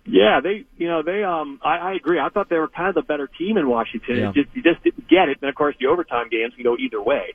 Yeah, 0.05 0.41
they, 0.43 0.65
you 0.79 0.88
know, 0.88 1.03
they, 1.03 1.23
um, 1.23 1.61
I, 1.65 1.77
I 1.79 1.93
agree. 1.95 2.19
I 2.19 2.29
thought 2.29 2.49
they 2.49 2.59
were 2.59 2.67
kind 2.69 2.88
of 2.88 2.97
the 2.97 3.03
better 3.03 3.29
team 3.29 3.57
in 3.57 3.69
Washington. 3.69 4.17
Yeah. 4.17 4.29
It 4.31 4.35
just, 4.35 4.49
you 4.57 4.62
just 4.62 4.83
didn't 4.83 5.09
get 5.09 5.29
it. 5.29 5.38
And 5.41 5.49
of 5.49 5.55
course, 5.55 5.77
the 5.79 5.87
overtime 5.87 6.29
games 6.29 6.53
can 6.55 6.65
go 6.65 6.77
either 6.77 7.01
way. 7.01 7.35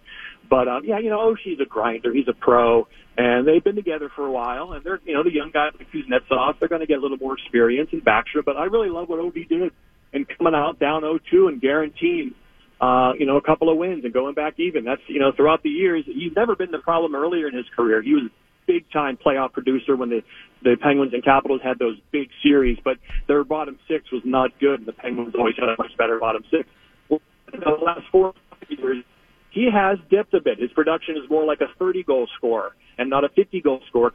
But, 0.49 0.67
um, 0.67 0.83
yeah, 0.86 0.99
you 0.99 1.10
know, 1.10 1.19
Oshie's 1.19 1.60
a 1.62 1.65
grinder. 1.65 2.13
He's 2.13 2.27
a 2.27 2.33
pro. 2.33 2.88
And 3.17 3.47
they've 3.47 3.63
been 3.63 3.75
together 3.75 4.10
for 4.15 4.25
a 4.25 4.31
while. 4.31 4.73
And 4.73 4.83
they're, 4.83 4.99
you 5.05 5.13
know, 5.13 5.23
the 5.23 5.33
young 5.33 5.51
guys 5.51 5.73
like 5.77 5.88
Kuznetsov, 5.91 6.60
they're 6.60 6.69
going 6.69 6.81
to 6.81 6.88
get 6.88 6.99
a 6.99 7.01
little 7.01 7.17
more 7.17 7.33
experience 7.33 7.89
and 7.91 8.03
Baxter. 8.03 8.41
But 8.45 8.57
I 8.57 8.65
really 8.65 8.89
love 8.89 9.10
what 9.10 9.19
OB 9.19 9.33
did 9.49 9.71
and 10.13 10.25
coming 10.38 10.53
out 10.55 10.79
down 10.79 11.01
0-2 11.03 11.49
and 11.49 11.62
guaranteeing, 11.62 12.33
uh, 12.79 13.13
you 13.17 13.25
know, 13.25 13.38
a 13.38 13.41
couple 13.41 13.69
of 13.69 13.77
wins 13.77 14.05
and 14.05 14.13
going 14.13 14.36
back 14.36 14.53
even. 14.57 14.86
That's, 14.86 15.01
you 15.07 15.19
know, 15.19 15.31
throughout 15.36 15.63
the 15.63 15.69
years, 15.69 16.05
he's 16.05 16.33
never 16.36 16.55
been 16.55 16.71
the 16.71 16.79
problem 16.79 17.15
earlier 17.15 17.47
in 17.47 17.55
his 17.55 17.65
career. 17.75 18.01
He 18.01 18.13
was 18.13 18.29
big 18.67 18.86
time 18.91 19.17
playoff 19.17 19.53
producer 19.53 19.95
when 19.95 20.10
the, 20.10 20.21
the 20.62 20.75
Penguins 20.81 21.13
and 21.13 21.23
Capitals 21.23 21.62
had 21.63 21.79
those 21.79 21.97
big 22.12 22.29
series, 22.43 22.77
but 22.83 22.97
their 23.27 23.43
bottom 23.43 23.79
six 23.88 24.12
was 24.12 24.21
not 24.25 24.51
good, 24.60 24.79
and 24.79 24.88
the 24.88 24.93
Penguins 24.93 25.33
always 25.38 25.55
had 25.57 25.69
a 25.69 25.75
much 25.77 25.95
better 25.97 26.19
bottom 26.19 26.43
six. 26.51 26.67
Well, 27.10 27.21
in 27.53 27.62
the 27.62 27.69
last 27.83 28.01
four 28.12 28.33
years, 28.69 29.03
he 29.51 29.69
has 29.73 29.97
dipped 30.10 30.33
a 30.33 30.41
bit. 30.41 30.60
His 30.60 30.71
production 30.71 31.15
is 31.15 31.29
more 31.29 31.45
like 31.45 31.62
a 31.62 31.67
30 31.79 32.03
goal 32.03 32.27
scorer 32.38 32.75
and 32.97 33.10
not 33.10 33.23
a 33.23 33.29
50 33.29 33.62
goal 33.62 33.81
scorer. 33.88 34.12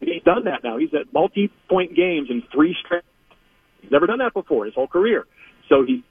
He's 0.00 0.22
done 0.24 0.44
that 0.44 0.64
now. 0.64 0.78
He's 0.78 0.92
at 0.94 1.12
multi-point 1.12 1.94
games 1.94 2.28
in 2.30 2.42
three 2.52 2.76
straight. 2.84 3.04
He's 3.80 3.90
never 3.90 4.06
done 4.06 4.18
that 4.18 4.34
before 4.34 4.64
his 4.64 4.74
whole 4.74 4.88
career. 4.88 5.26
So 5.68 5.84
he, 5.86 6.04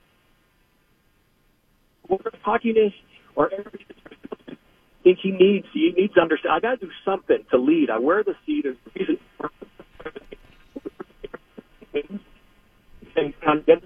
whether 2.07 2.31
cockiness 2.43 2.93
or 3.35 3.51
I 3.53 5.03
think 5.03 5.19
he 5.21 5.31
needs 5.31 5.65
he 5.73 5.93
needs 5.97 6.13
to 6.13 6.21
understand. 6.21 6.53
I 6.53 6.59
got 6.59 6.79
to 6.79 6.85
do 6.85 6.91
something 7.03 7.39
to 7.49 7.57
lead. 7.57 7.89
I 7.89 7.97
wear 7.97 8.23
the 8.23 8.35
seat. 8.45 8.63
There's 8.63 8.77
reason. 8.95 9.17
And 13.15 13.33
kind 13.41 13.59
of 13.67 13.83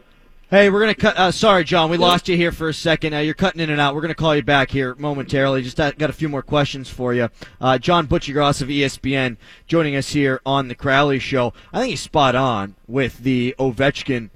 Hey, 0.56 0.70
we're 0.70 0.80
gonna 0.80 0.96
cut. 0.96 1.18
Uh, 1.18 1.32
sorry, 1.34 1.66
John, 1.66 1.90
we 1.90 1.98
lost 1.98 2.30
you 2.30 2.38
here 2.38 2.54
for 2.54 2.70
a 2.70 2.74
second. 2.74 3.14
Uh, 3.14 3.18
you're 3.18 3.34
cutting 3.34 3.60
in 3.60 3.70
and 3.70 3.82
out. 3.82 3.94
We're 3.94 4.00
gonna 4.00 4.16
call 4.16 4.34
you 4.34 4.42
back 4.42 4.72
here 4.72 4.96
momentarily. 4.96 5.62
Just 5.62 5.78
uh, 5.82 5.92
got 5.92 6.10
a 6.10 6.14
few 6.14 6.30
more 6.30 6.42
questions 6.42 6.90
for 6.90 7.14
you. 7.14 7.28
Uh, 7.60 7.78
John 7.78 8.08
Buccigross 8.08 8.62
of 8.62 8.70
ESPN 8.70 9.36
joining 9.68 9.98
us 9.98 10.14
here 10.14 10.40
on 10.46 10.70
the 10.70 10.74
Crowley 10.74 11.20
Show. 11.20 11.52
I 11.74 11.82
think 11.82 11.90
he's 11.90 12.00
spot 12.00 12.36
on 12.36 12.76
with 12.88 13.20
the 13.20 13.54
Ovechkin 13.60 14.30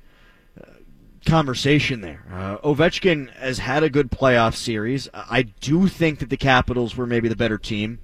uh, 0.62 0.66
conversation 1.26 2.02
there. 2.02 2.26
Uh, 2.30 2.58
Ovechkin 2.58 3.34
has 3.36 3.60
had 3.60 3.84
a 3.84 3.90
good 3.90 4.12
playoff 4.12 4.56
series. 4.56 5.08
I 5.14 5.44
do 5.44 5.88
think 5.88 6.20
that 6.20 6.30
the 6.30 6.36
Capitals 6.36 6.98
were 6.98 7.06
maybe 7.06 7.30
the 7.30 7.38
better 7.38 7.58
team 7.58 8.00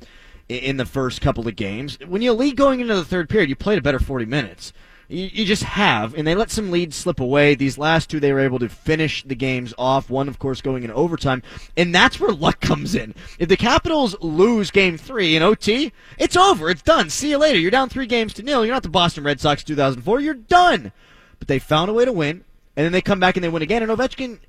in 0.48 0.78
the 0.78 0.86
first 0.86 1.20
couple 1.20 1.46
of 1.50 1.58
games. 1.58 1.98
When 2.08 2.22
you 2.22 2.32
lead 2.32 2.56
going 2.56 2.80
into 2.80 2.96
the 2.96 3.04
third 3.04 3.28
period, 3.28 3.50
you 3.50 3.58
played 3.58 3.78
a 3.78 3.82
better 3.82 4.00
40 4.00 4.24
minutes. 4.24 4.72
You, 5.08 5.30
you 5.32 5.46
just 5.46 5.64
have, 5.64 6.16
and 6.16 6.26
they 6.26 6.36
let 6.36 6.50
some 6.50 6.72
leads 6.72 6.96
slip 6.96 7.20
away. 7.20 7.56
These 7.56 7.78
last 7.78 8.10
two, 8.10 8.20
they 8.20 8.34
were 8.34 8.40
able 8.40 8.60
to 8.60 8.70
finish 8.70 9.24
the 9.24 9.36
games 9.36 9.74
off. 9.78 10.10
One, 10.10 10.28
of 10.28 10.40
course, 10.40 10.62
going 10.62 10.84
in 10.84 10.92
overtime, 10.92 11.44
and 11.78 11.94
that's 11.94 12.20
where 12.20 12.32
luck 12.32 12.60
comes 12.60 12.96
in. 12.96 13.14
If 13.38 13.50
the 13.50 13.58
Capitals 13.58 14.16
lose 14.22 14.72
Game 14.72 14.98
Three 14.98 15.36
in 15.36 15.44
OT, 15.44 15.94
it's 16.18 16.36
over. 16.36 16.70
It's 16.70 16.82
done. 16.82 17.10
See 17.10 17.30
you 17.30 17.38
later. 17.38 17.60
You're 17.60 17.72
down 17.72 17.90
three 17.90 18.08
games 18.08 18.34
to 18.36 18.44
nil. 18.44 18.66
You're 18.66 18.74
not 18.74 18.84
the 18.84 18.90
Boston 18.90 19.24
Red 19.24 19.40
Sox 19.40 19.64
2004. 19.64 20.20
You're 20.22 20.34
done. 20.34 20.92
But 21.38 21.48
they 21.48 21.60
found 21.60 21.90
a 21.90 21.94
way 21.94 22.06
to 22.06 22.14
win, 22.14 22.44
and 22.76 22.86
then 22.86 22.92
they 22.92 23.02
come 23.02 23.20
back 23.20 23.38
and 23.38 23.44
they 23.44 23.50
win 23.50 23.62
again. 23.62 23.84
And 23.84 23.92
Ovechkin, 23.92 24.40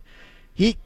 he 0.54 0.78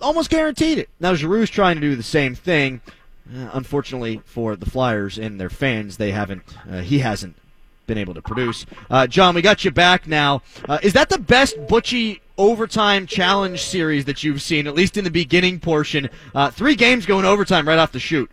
almost 0.00 0.30
guaranteed 0.30 0.78
it. 0.78 0.88
Now 0.98 1.14
Giroux's 1.14 1.50
trying 1.50 1.76
to 1.76 1.80
do 1.80 1.94
the 1.94 2.02
same 2.02 2.34
thing. 2.34 2.80
Uh, 3.26 3.48
unfortunately 3.54 4.20
for 4.26 4.54
the 4.54 4.68
Flyers 4.68 5.18
and 5.18 5.40
their 5.40 5.50
fans, 5.50 5.96
they 5.96 6.10
haven't. 6.10 6.42
Uh, 6.70 6.80
he 6.80 6.98
hasn't 6.98 7.36
been 7.86 7.98
able 7.98 8.14
to 8.14 8.22
produce. 8.22 8.66
Uh, 8.90 9.06
John, 9.06 9.34
we 9.34 9.42
got 9.42 9.64
you 9.64 9.70
back 9.70 10.06
now. 10.06 10.42
Uh, 10.68 10.78
is 10.82 10.92
that 10.94 11.08
the 11.08 11.18
best 11.18 11.56
Butchie 11.66 12.20
overtime 12.36 13.06
challenge 13.06 13.62
series 13.62 14.06
that 14.06 14.24
you've 14.24 14.42
seen, 14.42 14.66
at 14.66 14.74
least 14.74 14.96
in 14.96 15.04
the 15.04 15.10
beginning 15.10 15.60
portion. 15.60 16.08
Uh, 16.34 16.50
three 16.50 16.74
games 16.74 17.06
going 17.06 17.24
overtime 17.24 17.66
right 17.68 17.78
off 17.78 17.92
the 17.92 18.00
shoot. 18.00 18.30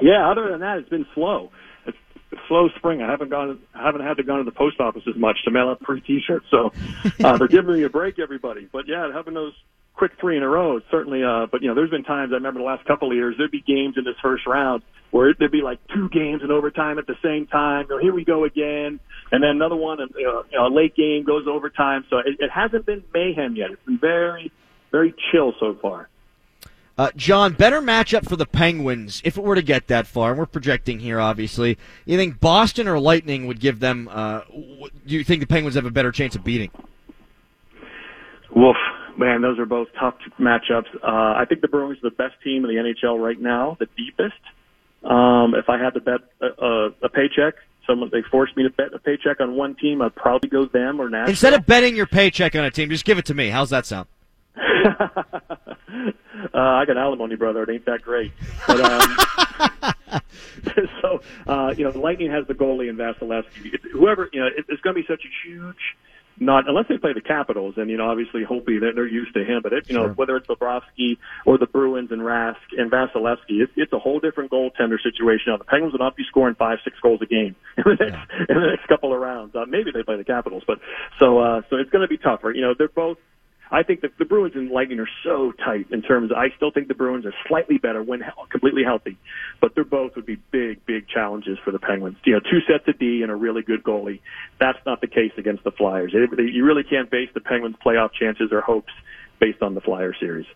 Yeah, 0.00 0.28
other 0.30 0.50
than 0.50 0.60
that, 0.60 0.78
it's 0.78 0.88
been 0.88 1.06
slow. 1.14 1.50
It's 1.86 1.96
slow 2.48 2.68
spring. 2.76 3.02
I 3.02 3.10
haven't 3.10 3.30
gone, 3.30 3.60
I 3.74 3.84
haven't 3.84 4.02
had 4.02 4.16
to 4.18 4.22
go 4.22 4.36
to 4.38 4.44
the 4.44 4.50
post 4.50 4.80
office 4.80 5.02
as 5.08 5.16
much 5.16 5.36
to 5.44 5.50
mail 5.50 5.68
out 5.68 5.82
free 5.84 6.00
T-shirts. 6.00 6.46
So 6.50 6.72
uh, 7.24 7.36
they're 7.38 7.48
giving 7.48 7.74
me 7.74 7.84
a 7.84 7.88
break, 7.88 8.18
everybody. 8.18 8.68
But 8.70 8.88
yeah, 8.88 9.10
having 9.12 9.34
those 9.34 9.54
quick 9.94 10.12
three 10.20 10.36
in 10.36 10.42
a 10.42 10.48
row, 10.48 10.80
certainly. 10.90 11.22
Uh, 11.22 11.46
but 11.50 11.62
you 11.62 11.68
know, 11.68 11.74
there's 11.74 11.90
been 11.90 12.04
times 12.04 12.32
I 12.32 12.36
remember 12.36 12.60
the 12.60 12.66
last 12.66 12.84
couple 12.84 13.10
of 13.10 13.16
years 13.16 13.36
there'd 13.38 13.50
be 13.50 13.62
games 13.62 13.94
in 13.96 14.04
this 14.04 14.16
first 14.20 14.46
round 14.46 14.82
where 15.16 15.34
there'd 15.38 15.50
be 15.50 15.62
like 15.62 15.78
two 15.94 16.08
games 16.10 16.42
in 16.44 16.50
overtime 16.50 16.98
at 16.98 17.06
the 17.06 17.16
same 17.22 17.46
time. 17.46 17.86
You 17.88 17.96
know, 17.96 18.02
here 18.02 18.14
we 18.14 18.24
go 18.24 18.44
again, 18.44 19.00
and 19.32 19.42
then 19.42 19.50
another 19.50 19.76
one, 19.76 20.00
and 20.00 20.10
you 20.14 20.24
know, 20.24 20.44
you 20.50 20.58
know, 20.58 20.66
a 20.66 20.72
late 20.74 20.94
game 20.94 21.24
goes 21.24 21.46
overtime. 21.48 22.04
So 22.10 22.18
it, 22.18 22.36
it 22.38 22.50
hasn't 22.50 22.84
been 22.84 23.02
mayhem 23.14 23.56
yet. 23.56 23.70
It's 23.70 23.82
been 23.84 23.98
very, 23.98 24.52
very 24.92 25.14
chill 25.32 25.54
so 25.58 25.76
far. 25.80 26.08
Uh, 26.98 27.10
John, 27.14 27.52
better 27.52 27.82
matchup 27.82 28.26
for 28.26 28.36
the 28.36 28.46
Penguins 28.46 29.20
if 29.24 29.36
it 29.36 29.44
were 29.44 29.54
to 29.54 29.62
get 29.62 29.86
that 29.88 30.06
far. 30.06 30.30
And 30.30 30.38
we're 30.38 30.46
projecting 30.46 30.98
here, 30.98 31.20
obviously. 31.20 31.76
You 32.06 32.16
think 32.16 32.40
Boston 32.40 32.88
or 32.88 32.98
Lightning 32.98 33.46
would 33.46 33.60
give 33.60 33.80
them? 33.80 34.08
Uh, 34.10 34.40
do 35.06 35.14
you 35.14 35.24
think 35.24 35.40
the 35.40 35.46
Penguins 35.46 35.74
have 35.74 35.84
a 35.84 35.90
better 35.90 36.10
chance 36.10 36.34
of 36.36 36.44
beating? 36.44 36.70
Woof, 38.54 38.76
man, 39.18 39.42
those 39.42 39.58
are 39.58 39.66
both 39.66 39.88
tough 40.00 40.14
matchups. 40.40 40.94
Uh, 41.02 41.36
I 41.36 41.44
think 41.46 41.60
the 41.60 41.68
Bruins 41.68 41.98
are 41.98 42.08
the 42.08 42.16
best 42.16 42.34
team 42.42 42.64
in 42.64 42.74
the 42.74 42.82
NHL 42.82 43.22
right 43.22 43.38
now, 43.38 43.76
the 43.78 43.88
deepest. 43.98 44.40
Um, 45.04 45.54
if 45.54 45.68
I 45.68 45.78
had 45.78 45.94
to 45.94 46.00
bet 46.00 46.20
a, 46.40 46.64
a, 46.64 46.86
a 47.02 47.08
paycheck, 47.08 47.54
someone 47.86 48.10
they 48.12 48.22
forced 48.30 48.56
me 48.56 48.64
to 48.64 48.70
bet 48.70 48.92
a 48.92 48.98
paycheck 48.98 49.40
on 49.40 49.54
one 49.54 49.76
team, 49.76 50.02
I'd 50.02 50.14
probably 50.14 50.48
go 50.48 50.66
them 50.66 51.00
or 51.00 51.08
Nashville. 51.08 51.30
Instead 51.30 51.54
of 51.54 51.66
betting 51.66 51.96
your 51.96 52.06
paycheck 52.06 52.54
on 52.56 52.64
a 52.64 52.70
team, 52.70 52.88
just 52.90 53.04
give 53.04 53.18
it 53.18 53.26
to 53.26 53.34
me. 53.34 53.48
How's 53.48 53.70
that 53.70 53.86
sound? 53.86 54.08
uh, 54.56 55.20
I 56.54 56.84
got 56.86 56.96
alimony, 56.96 57.36
brother. 57.36 57.62
It 57.62 57.70
ain't 57.70 57.84
that 57.86 58.02
great. 58.02 58.32
But, 58.66 58.80
um, 58.80 59.16
so, 61.02 61.20
uh, 61.46 61.74
you 61.76 61.84
know, 61.84 61.92
the 61.92 61.98
Lightning 61.98 62.30
has 62.30 62.46
the 62.46 62.54
goalie 62.54 62.88
in 62.88 62.96
Vasilevskiy. 62.96 63.90
Whoever, 63.92 64.28
you 64.32 64.40
know, 64.40 64.46
it, 64.46 64.64
it's 64.68 64.80
going 64.82 64.96
to 64.96 65.02
be 65.02 65.06
such 65.06 65.22
a 65.24 65.48
huge, 65.48 65.96
not 66.38 66.68
unless 66.68 66.86
they 66.88 66.98
play 66.98 67.12
the 67.12 67.20
Capitals, 67.20 67.74
and 67.76 67.90
you 67.90 67.96
know, 67.96 68.08
obviously, 68.08 68.44
Hopi, 68.44 68.78
they're, 68.78 68.94
they're 68.94 69.06
used 69.06 69.34
to 69.34 69.44
him. 69.44 69.60
But 69.62 69.72
it, 69.72 69.88
you 69.88 69.94
know, 69.94 70.08
whether 70.08 70.36
it's 70.36 70.46
Bobrovsky 70.46 71.18
or 71.44 71.58
the 71.58 71.66
Bruins 71.66 72.10
and 72.10 72.20
Rask 72.20 72.56
and 72.76 72.90
Vasilevskiy, 72.90 73.62
it's, 73.62 73.72
it's 73.76 73.92
a 73.92 73.98
whole 73.98 74.20
different 74.20 74.50
goaltender 74.50 75.00
situation. 75.02 75.48
Now, 75.48 75.56
the 75.56 75.64
Penguins 75.64 75.92
will 75.92 76.04
not 76.04 76.16
be 76.16 76.24
scoring 76.28 76.54
five, 76.54 76.78
six 76.84 76.96
goals 77.00 77.20
a 77.22 77.26
game 77.26 77.56
in 77.76 77.84
the 77.86 78.04
next, 78.04 78.30
in 78.48 78.56
the 78.56 78.66
next 78.70 78.86
couple 78.88 79.14
of 79.14 79.20
rounds. 79.20 79.54
Uh, 79.54 79.64
maybe 79.66 79.90
they 79.92 80.02
play 80.02 80.16
the 80.16 80.24
Capitals, 80.24 80.62
but 80.66 80.78
so, 81.18 81.38
uh, 81.38 81.62
so 81.70 81.76
it's 81.76 81.90
going 81.90 82.02
to 82.02 82.08
be 82.08 82.18
tougher. 82.18 82.50
You 82.52 82.62
know, 82.62 82.74
they're 82.76 82.88
both 82.88 83.18
I 83.70 83.82
think 83.82 84.02
that 84.02 84.16
the 84.18 84.24
Bruins 84.24 84.54
and 84.54 84.70
Lightning 84.70 85.00
are 85.00 85.08
so 85.24 85.52
tight 85.52 85.86
in 85.90 86.00
terms. 86.02 86.30
Of, 86.30 86.36
I 86.36 86.50
still 86.56 86.70
think 86.70 86.86
the 86.88 86.94
Bruins 86.94 87.26
are 87.26 87.34
slightly 87.48 87.78
better 87.78 88.02
when 88.02 88.20
he- 88.20 88.30
completely 88.50 88.84
healthy, 88.84 89.16
but 89.60 89.74
they're 89.74 89.84
both 89.84 90.14
would 90.14 90.26
be 90.26 90.36
big, 90.52 90.84
big 90.86 91.08
challenges 91.08 91.58
for 91.64 91.72
the 91.72 91.78
Penguins. 91.80 92.16
You 92.24 92.34
know, 92.34 92.40
two 92.40 92.60
sets 92.68 92.86
of 92.86 92.98
D 92.98 93.22
and 93.22 93.30
a 93.30 93.34
really 93.34 93.62
good 93.62 93.82
goalie. 93.82 94.20
That's 94.60 94.78
not 94.86 95.00
the 95.00 95.08
case 95.08 95.32
against 95.36 95.64
the 95.64 95.72
Flyers. 95.72 96.12
It- 96.14 96.38
You 96.38 96.64
really 96.64 96.84
can't 96.84 97.10
base 97.10 97.28
the 97.34 97.40
Penguins' 97.40 97.76
playoff 97.84 98.12
chances 98.12 98.52
or 98.52 98.60
hopes 98.60 98.92
based 99.40 99.62
on 99.62 99.74
the 99.74 99.80
Flyer 99.80 100.14
series. 100.14 100.46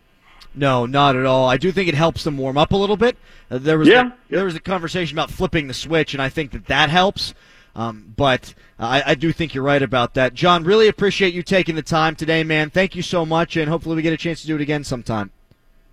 No, 0.55 0.85
not 0.85 1.15
at 1.15 1.25
all. 1.25 1.47
I 1.47 1.57
do 1.57 1.71
think 1.71 1.87
it 1.87 1.95
helps 1.95 2.23
them 2.23 2.37
warm 2.37 2.57
up 2.57 2.71
a 2.71 2.77
little 2.77 2.97
bit. 2.97 3.17
Uh, 3.49 3.57
there 3.57 3.77
was 3.77 3.87
Yeah. 3.87 4.07
a, 4.07 4.11
there 4.29 4.45
was 4.45 4.55
a 4.55 4.59
conversation 4.59 5.15
about 5.17 5.31
flipping 5.31 5.67
the 5.67 5.73
switch, 5.73 6.13
and 6.13 6.21
I 6.21 6.29
think 6.29 6.51
that 6.51 6.65
that 6.67 6.89
helps. 6.89 7.33
Um, 7.75 8.13
but 8.17 8.53
I, 8.77 9.03
I 9.07 9.15
do 9.15 9.31
think 9.31 9.55
you're 9.55 9.63
right 9.63 9.81
about 9.81 10.13
that. 10.15 10.33
John, 10.33 10.63
really 10.63 10.87
appreciate 10.87 11.33
you 11.33 11.41
taking 11.41 11.75
the 11.75 11.81
time 11.81 12.15
today, 12.15 12.43
man. 12.43 12.69
Thank 12.69 12.95
you 12.95 13.01
so 13.01 13.25
much, 13.25 13.55
and 13.55 13.69
hopefully 13.69 13.95
we 13.95 14.01
get 14.01 14.13
a 14.13 14.17
chance 14.17 14.41
to 14.41 14.47
do 14.47 14.55
it 14.55 14.61
again 14.61 14.83
sometime. 14.83 15.31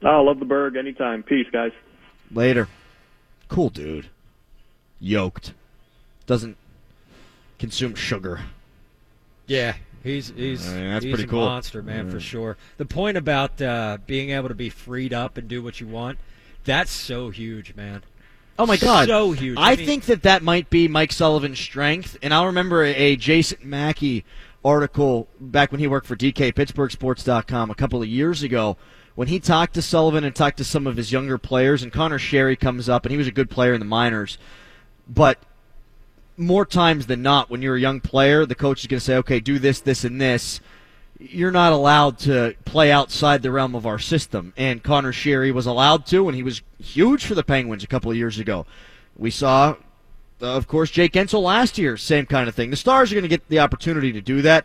Oh, 0.02 0.22
love 0.22 0.38
the 0.38 0.44
Berg 0.44 0.76
anytime. 0.76 1.22
Peace, 1.22 1.46
guys. 1.52 1.72
Later. 2.30 2.68
Cool 3.48 3.70
dude. 3.70 4.08
Yoked. 5.00 5.52
Doesn't 6.26 6.56
consume 7.58 7.94
sugar. 7.94 8.40
Yeah, 9.46 9.74
he's 10.02 10.28
he's 10.36 10.68
I 10.68 10.74
mean, 10.74 10.90
that's 10.90 11.04
he's 11.04 11.14
pretty 11.14 11.28
a 11.28 11.30
cool. 11.30 11.44
monster, 11.46 11.82
man, 11.82 12.10
for 12.10 12.20
sure. 12.20 12.56
The 12.76 12.84
point 12.84 13.16
about 13.16 13.60
uh, 13.62 13.98
being 14.06 14.30
able 14.30 14.48
to 14.48 14.54
be 14.54 14.68
freed 14.68 15.14
up 15.14 15.38
and 15.38 15.48
do 15.48 15.62
what 15.62 15.80
you 15.80 15.86
want, 15.86 16.18
that's 16.64 16.90
so 16.90 17.30
huge, 17.30 17.74
man. 17.74 18.02
Oh 18.58 18.66
my 18.66 18.76
God! 18.76 19.08
So 19.08 19.32
huge. 19.32 19.56
I, 19.58 19.72
I 19.72 19.76
mean- 19.76 19.86
think 19.86 20.04
that 20.06 20.22
that 20.22 20.42
might 20.42 20.68
be 20.70 20.88
Mike 20.88 21.12
Sullivan's 21.12 21.60
strength, 21.60 22.18
and 22.22 22.34
I'll 22.34 22.46
remember 22.46 22.82
a, 22.82 22.94
a 22.94 23.16
Jason 23.16 23.58
Mackey 23.62 24.24
article 24.64 25.28
back 25.40 25.70
when 25.70 25.78
he 25.78 25.86
worked 25.86 26.06
for 26.06 26.16
DK 26.16 26.52
DKPittsburghSports.com 26.52 27.70
a 27.70 27.74
couple 27.74 28.02
of 28.02 28.08
years 28.08 28.42
ago 28.42 28.76
when 29.14 29.28
he 29.28 29.40
talked 29.40 29.74
to 29.74 29.82
Sullivan 29.82 30.22
and 30.22 30.34
talked 30.34 30.58
to 30.58 30.64
some 30.64 30.86
of 30.86 30.96
his 30.96 31.10
younger 31.10 31.38
players, 31.38 31.82
and 31.82 31.92
Conor 31.92 32.18
Sheary 32.18 32.58
comes 32.58 32.88
up, 32.88 33.04
and 33.04 33.10
he 33.10 33.16
was 33.18 33.26
a 33.26 33.32
good 33.32 33.50
player 33.50 33.72
in 33.72 33.80
the 33.80 33.84
minors, 33.84 34.38
but 35.08 35.38
more 36.36 36.64
times 36.64 37.06
than 37.06 37.20
not, 37.20 37.50
when 37.50 37.60
you're 37.60 37.74
a 37.74 37.80
young 37.80 38.00
player, 38.00 38.46
the 38.46 38.54
coach 38.54 38.80
is 38.80 38.86
going 38.86 39.00
to 39.00 39.04
say, 39.04 39.16
"Okay, 39.16 39.40
do 39.40 39.58
this, 39.58 39.80
this, 39.80 40.04
and 40.04 40.20
this." 40.20 40.60
You're 41.18 41.50
not 41.50 41.72
allowed 41.72 42.18
to 42.20 42.54
play 42.64 42.92
outside 42.92 43.42
the 43.42 43.50
realm 43.50 43.74
of 43.74 43.86
our 43.86 43.98
system. 43.98 44.52
And 44.56 44.82
Conor 44.82 45.12
Sheary 45.12 45.52
was 45.52 45.66
allowed 45.66 46.06
to, 46.06 46.28
and 46.28 46.36
he 46.36 46.42
was 46.42 46.62
huge 46.78 47.24
for 47.24 47.34
the 47.34 47.42
Penguins 47.42 47.82
a 47.82 47.88
couple 47.88 48.10
of 48.10 48.16
years 48.16 48.38
ago. 48.38 48.66
We 49.16 49.30
saw, 49.30 49.76
uh, 50.40 50.46
of 50.46 50.68
course, 50.68 50.90
Jake 50.90 51.12
Guentzel 51.12 51.42
last 51.42 51.76
year, 51.76 51.96
same 51.96 52.26
kind 52.26 52.48
of 52.48 52.54
thing. 52.54 52.70
The 52.70 52.76
Stars 52.76 53.10
are 53.10 53.16
going 53.16 53.22
to 53.22 53.28
get 53.28 53.48
the 53.48 53.58
opportunity 53.58 54.12
to 54.12 54.20
do 54.20 54.42
that, 54.42 54.64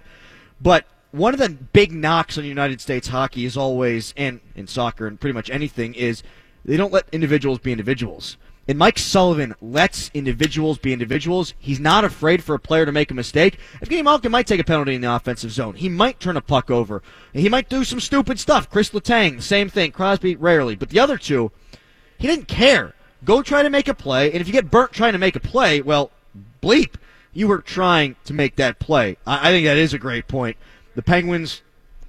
but 0.61 0.85
one 1.11 1.33
of 1.33 1.39
the 1.39 1.49
big 1.49 1.91
knocks 1.91 2.37
on 2.37 2.45
United 2.45 2.81
States 2.81 3.07
hockey 3.07 3.45
is 3.45 3.55
always, 3.55 4.13
and 4.17 4.39
in 4.55 4.67
soccer 4.67 5.07
and 5.07 5.19
pretty 5.19 5.33
much 5.33 5.49
anything, 5.49 5.93
is 5.95 6.23
they 6.65 6.77
don't 6.77 6.93
let 6.93 7.05
individuals 7.11 7.59
be 7.59 7.71
individuals. 7.71 8.37
And 8.67 8.77
Mike 8.77 8.97
Sullivan 8.97 9.55
lets 9.61 10.09
individuals 10.13 10.77
be 10.77 10.93
individuals. 10.93 11.53
He's 11.59 11.81
not 11.81 12.05
afraid 12.05 12.43
for 12.43 12.55
a 12.55 12.59
player 12.59 12.85
to 12.85 12.93
make 12.93 13.11
a 13.11 13.13
mistake. 13.13 13.59
Evgeny 13.81 14.03
Malkin 14.03 14.31
might 14.31 14.47
take 14.47 14.61
a 14.61 14.63
penalty 14.63 14.95
in 14.95 15.01
the 15.01 15.13
offensive 15.13 15.51
zone. 15.51 15.75
He 15.75 15.89
might 15.89 16.19
turn 16.19 16.37
a 16.37 16.41
puck 16.41 16.71
over. 16.71 17.03
He 17.33 17.49
might 17.49 17.67
do 17.67 17.83
some 17.83 17.99
stupid 17.99 18.39
stuff. 18.39 18.69
Chris 18.69 18.91
Letang, 18.91 19.41
same 19.41 19.67
thing. 19.67 19.91
Crosby, 19.91 20.37
rarely. 20.37 20.75
But 20.75 20.89
the 20.89 20.99
other 20.99 21.17
two, 21.17 21.51
he 22.17 22.27
didn't 22.27 22.47
care. 22.47 22.95
Go 23.25 23.41
try 23.41 23.63
to 23.63 23.69
make 23.69 23.87
a 23.87 23.93
play, 23.93 24.31
and 24.31 24.41
if 24.41 24.47
you 24.47 24.53
get 24.53 24.71
burnt 24.71 24.91
trying 24.91 25.13
to 25.13 25.19
make 25.19 25.35
a 25.35 25.39
play, 25.39 25.81
well, 25.81 26.11
bleep. 26.61 26.95
You 27.33 27.47
were 27.47 27.59
trying 27.59 28.15
to 28.25 28.33
make 28.33 28.57
that 28.57 28.79
play. 28.79 29.17
I, 29.25 29.49
I 29.49 29.51
think 29.51 29.65
that 29.65 29.77
is 29.77 29.93
a 29.93 29.97
great 29.97 30.27
point. 30.27 30.55
The 30.95 31.01
Penguins 31.01 31.61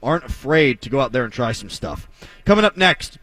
aren't 0.02 0.24
afraid 0.24 0.82
to 0.82 0.90
go 0.90 1.00
out 1.00 1.12
there 1.12 1.24
and 1.24 1.32
try 1.32 1.52
some 1.52 1.70
stuff. 1.70 2.08
Coming 2.44 2.64
up 2.64 2.76
next, 2.76 3.18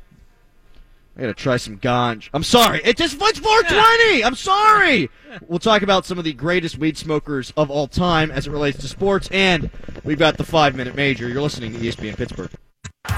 I 1.17 1.21
gotta 1.21 1.33
try 1.33 1.57
some 1.57 1.77
ganj. 1.77 2.29
I'm 2.33 2.43
sorry. 2.43 2.81
It 2.83 2.97
just 2.97 3.17
it's 3.21 3.39
420. 3.39 4.23
I'm 4.23 4.35
sorry. 4.35 5.09
We'll 5.47 5.59
talk 5.59 5.81
about 5.81 6.05
some 6.05 6.17
of 6.17 6.23
the 6.23 6.33
greatest 6.33 6.77
weed 6.77 6.97
smokers 6.97 7.51
of 7.57 7.69
all 7.69 7.87
time 7.87 8.31
as 8.31 8.47
it 8.47 8.51
relates 8.51 8.79
to 8.79 8.87
sports, 8.87 9.27
and 9.31 9.69
we've 10.03 10.19
got 10.19 10.37
the 10.37 10.43
five 10.43 10.75
minute 10.75 10.95
major. 10.95 11.27
You're 11.27 11.41
listening 11.41 11.73
to 11.73 11.79
ESPN 11.79 12.15
Pittsburgh. 12.15 12.51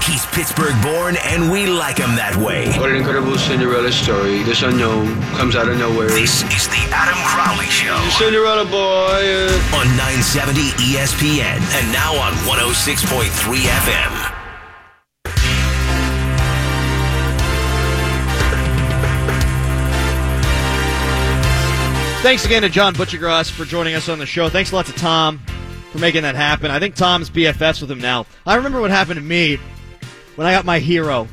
He's 0.02 0.24
Pittsburgh 0.26 0.74
born, 0.82 1.16
and 1.24 1.52
we 1.52 1.66
like 1.66 1.98
him 1.98 2.16
that 2.16 2.34
way. 2.36 2.68
What 2.80 2.90
an 2.90 2.96
incredible 2.96 3.36
Cinderella 3.36 3.92
story. 3.92 4.42
This 4.42 4.62
unknown 4.62 5.20
comes 5.36 5.56
out 5.56 5.68
of 5.68 5.78
nowhere. 5.78 6.08
This 6.08 6.42
is 6.42 6.68
the 6.68 6.82
Adam 6.88 7.16
Crowley 7.24 7.68
Show 7.68 7.96
Cinderella 8.16 8.64
boy. 8.64 9.52
on 9.76 9.86
970 9.96 10.72
ESPN 10.80 11.60
and 11.76 11.92
now 11.92 12.16
on 12.16 12.32
106.3 12.48 13.28
FM. 13.28 14.23
Thanks 22.24 22.46
again 22.46 22.62
to 22.62 22.70
John 22.70 22.94
Buccigross 22.94 23.50
for 23.50 23.66
joining 23.66 23.94
us 23.94 24.08
on 24.08 24.18
the 24.18 24.24
show. 24.24 24.48
Thanks 24.48 24.72
a 24.72 24.74
lot 24.74 24.86
to 24.86 24.94
Tom 24.94 25.40
for 25.92 25.98
making 25.98 26.22
that 26.22 26.34
happen. 26.34 26.70
I 26.70 26.78
think 26.78 26.94
Tom's 26.94 27.28
BFFs 27.28 27.82
with 27.82 27.90
him 27.90 27.98
now. 27.98 28.24
I 28.46 28.54
remember 28.54 28.80
what 28.80 28.90
happened 28.90 29.18
to 29.18 29.22
me 29.22 29.58
when 30.36 30.46
I 30.46 30.54
got 30.54 30.64
my 30.64 30.78
hero, 30.78 31.28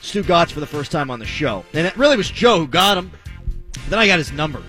Stugotz, 0.00 0.50
for 0.50 0.60
the 0.60 0.66
first 0.66 0.92
time 0.92 1.10
on 1.10 1.18
the 1.18 1.26
show. 1.26 1.66
And 1.74 1.86
it 1.86 1.94
really 1.98 2.16
was 2.16 2.30
Joe 2.30 2.60
who 2.60 2.66
got 2.68 2.96
him. 2.96 3.10
Then 3.90 3.98
I 3.98 4.06
got 4.06 4.16
his 4.16 4.32
number. 4.32 4.62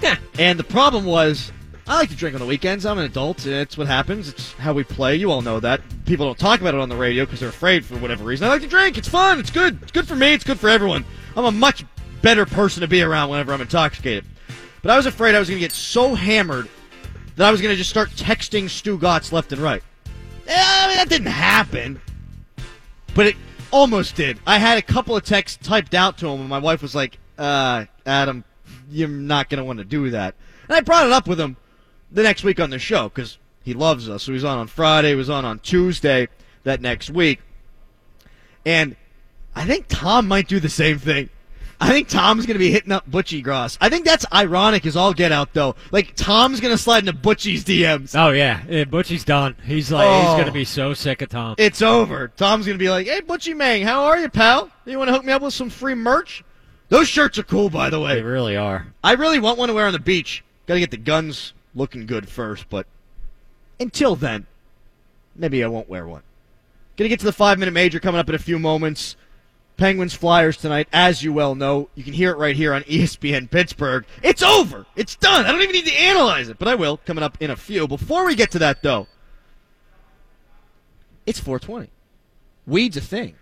Yeah. 0.00 0.16
And 0.38 0.58
the 0.58 0.64
problem 0.64 1.04
was, 1.04 1.52
I 1.86 1.96
like 1.96 2.08
to 2.08 2.16
drink 2.16 2.34
on 2.34 2.40
the 2.40 2.46
weekends. 2.46 2.86
I'm 2.86 2.96
an 2.96 3.04
adult. 3.04 3.44
It's 3.44 3.76
what 3.76 3.86
happens. 3.86 4.30
It's 4.30 4.54
how 4.54 4.72
we 4.72 4.82
play. 4.82 5.16
You 5.16 5.30
all 5.30 5.42
know 5.42 5.60
that. 5.60 5.82
People 6.06 6.24
don't 6.24 6.38
talk 6.38 6.62
about 6.62 6.72
it 6.72 6.80
on 6.80 6.88
the 6.88 6.96
radio 6.96 7.26
because 7.26 7.40
they're 7.40 7.50
afraid 7.50 7.84
for 7.84 7.98
whatever 7.98 8.24
reason. 8.24 8.46
I 8.46 8.50
like 8.52 8.62
to 8.62 8.66
drink. 8.66 8.96
It's 8.96 9.08
fun. 9.08 9.40
It's 9.40 9.50
good. 9.50 9.82
It's 9.82 9.92
good 9.92 10.08
for 10.08 10.16
me. 10.16 10.32
It's 10.32 10.44
good 10.44 10.58
for 10.58 10.70
everyone. 10.70 11.04
I'm 11.36 11.44
a 11.44 11.52
much 11.52 11.84
better 12.22 12.46
person 12.46 12.80
to 12.80 12.88
be 12.88 13.02
around 13.02 13.28
whenever 13.28 13.52
I'm 13.52 13.60
intoxicated. 13.60 14.24
But 14.82 14.90
I 14.90 14.96
was 14.96 15.06
afraid 15.06 15.34
I 15.34 15.38
was 15.38 15.48
going 15.48 15.58
to 15.58 15.64
get 15.64 15.72
so 15.72 16.14
hammered 16.14 16.68
that 17.36 17.46
I 17.46 17.50
was 17.50 17.60
going 17.60 17.72
to 17.72 17.76
just 17.76 17.90
start 17.90 18.10
texting 18.10 18.64
Stugotz 18.64 19.32
left 19.32 19.52
and 19.52 19.60
right. 19.60 19.82
Eh, 20.46 20.54
I 20.56 20.88
mean, 20.88 20.96
that 20.96 21.08
didn't 21.08 21.28
happen. 21.28 22.00
But 23.14 23.26
it 23.26 23.36
almost 23.70 24.14
did. 24.14 24.38
I 24.46 24.58
had 24.58 24.78
a 24.78 24.82
couple 24.82 25.16
of 25.16 25.24
texts 25.24 25.66
typed 25.66 25.94
out 25.94 26.18
to 26.18 26.28
him, 26.28 26.40
and 26.40 26.48
my 26.48 26.58
wife 26.58 26.82
was 26.82 26.94
like, 26.94 27.18
uh, 27.36 27.84
Adam, 28.06 28.44
you're 28.90 29.08
not 29.08 29.48
going 29.48 29.58
to 29.58 29.64
want 29.64 29.78
to 29.78 29.84
do 29.84 30.10
that. 30.10 30.34
And 30.68 30.76
I 30.76 30.80
brought 30.80 31.06
it 31.06 31.12
up 31.12 31.26
with 31.26 31.40
him 31.40 31.56
the 32.10 32.22
next 32.22 32.44
week 32.44 32.60
on 32.60 32.70
the 32.70 32.78
show 32.78 33.08
because 33.08 33.38
He 33.68 33.74
loves 33.74 34.08
us. 34.08 34.22
So 34.22 34.32
he 34.32 34.34
was 34.34 34.44
on 34.44 34.58
on 34.58 34.66
Friday, 34.66 35.10
he 35.10 35.14
was 35.14 35.28
on 35.28 35.44
on 35.44 35.58
Tuesday 35.58 36.28
that 36.64 36.80
next 36.80 37.10
week. 37.10 37.40
And 38.64 38.96
I 39.54 39.66
think 39.66 39.86
Tom 39.88 40.26
might 40.26 40.48
do 40.48 40.58
the 40.58 40.70
same 40.70 40.98
thing. 40.98 41.28
I 41.80 41.90
think 41.90 42.08
Tom's 42.08 42.44
going 42.44 42.54
to 42.54 42.58
be 42.58 42.72
hitting 42.72 42.90
up 42.90 43.08
Buccigross. 43.08 43.78
I 43.80 43.88
think 43.88 44.04
that's 44.04 44.26
ironic 44.32 44.84
as 44.84 44.96
all 44.96 45.14
get 45.14 45.30
out, 45.30 45.54
though. 45.54 45.76
Like, 45.92 46.14
Tom's 46.16 46.60
going 46.60 46.74
to 46.74 46.78
slide 46.82 47.06
into 47.06 47.12
Butchie's 47.12 47.64
DMs. 47.64 48.18
Oh 48.18 48.30
yeah, 48.30 48.62
yeah 48.68 48.84
Butchie's 48.84 49.24
done. 49.24 49.54
He's 49.64 49.92
like 49.92 50.06
Oh. 50.08 50.20
he's 50.20 50.38
gonna 50.40 50.50
oh. 50.50 50.54
be 50.54 50.64
so 50.64 50.92
sick 50.92 51.22
of 51.22 51.28
Tom. 51.28 51.54
It's 51.56 51.80
over. 51.80 52.28
Tom's 52.28 52.66
going 52.66 52.76
to 52.76 52.82
be 52.82 52.90
like, 52.90 53.06
hey, 53.06 53.20
Butchie 53.20 53.56
Mang, 53.56 53.82
how 53.82 54.04
are 54.04 54.18
you, 54.18 54.28
pal? 54.28 54.70
You 54.86 54.98
want 54.98 55.08
to 55.08 55.14
hook 55.14 55.24
me 55.24 55.32
up 55.32 55.42
with 55.42 55.54
some 55.54 55.70
free 55.70 55.94
merch? 55.94 56.42
Those 56.88 57.06
shirts 57.08 57.38
are 57.38 57.44
cool, 57.44 57.70
by 57.70 57.90
the 57.90 58.00
way. 58.00 58.16
They 58.16 58.22
really 58.22 58.56
are. 58.56 58.88
I 59.04 59.12
really 59.12 59.38
want 59.38 59.58
one 59.58 59.68
to 59.68 59.74
wear 59.74 59.86
on 59.86 59.92
the 59.92 59.98
beach. 59.98 60.42
Got 60.66 60.74
to 60.74 60.80
get 60.80 60.90
the 60.90 60.96
guns 60.96 61.52
looking 61.74 62.06
good 62.06 62.28
first, 62.28 62.68
but 62.68 62.86
until 63.78 64.16
then, 64.16 64.46
maybe 65.36 65.62
I 65.62 65.68
won't 65.68 65.88
wear 65.88 66.06
one. 66.06 66.22
Gonna 66.96 67.08
get 67.08 67.20
to 67.20 67.26
the 67.26 67.32
five 67.32 67.60
minute 67.60 67.70
major 67.72 68.00
coming 68.00 68.18
up 68.18 68.28
in 68.28 68.34
a 68.34 68.38
few 68.38 68.58
moments. 68.58 69.14
Penguins 69.78 70.12
Flyers 70.12 70.56
tonight, 70.56 70.88
as 70.92 71.22
you 71.22 71.32
well 71.32 71.54
know. 71.54 71.88
You 71.94 72.04
can 72.04 72.12
hear 72.12 72.32
it 72.32 72.36
right 72.36 72.56
here 72.56 72.74
on 72.74 72.82
ESPN 72.82 73.48
Pittsburgh. 73.50 74.04
It's 74.22 74.42
over. 74.42 74.84
It's 74.96 75.14
done. 75.16 75.46
I 75.46 75.52
don't 75.52 75.62
even 75.62 75.72
need 75.72 75.86
to 75.86 75.94
analyze 75.94 76.48
it, 76.48 76.58
but 76.58 76.68
I 76.68 76.74
will 76.74 76.98
coming 76.98 77.24
up 77.24 77.38
in 77.40 77.50
a 77.50 77.56
few. 77.56 77.88
Before 77.88 78.26
we 78.26 78.34
get 78.34 78.50
to 78.50 78.58
that, 78.58 78.82
though, 78.82 79.06
it's 81.24 81.38
420. 81.38 81.90
Weed's 82.66 82.96
a 82.96 83.00
thing. 83.00 83.36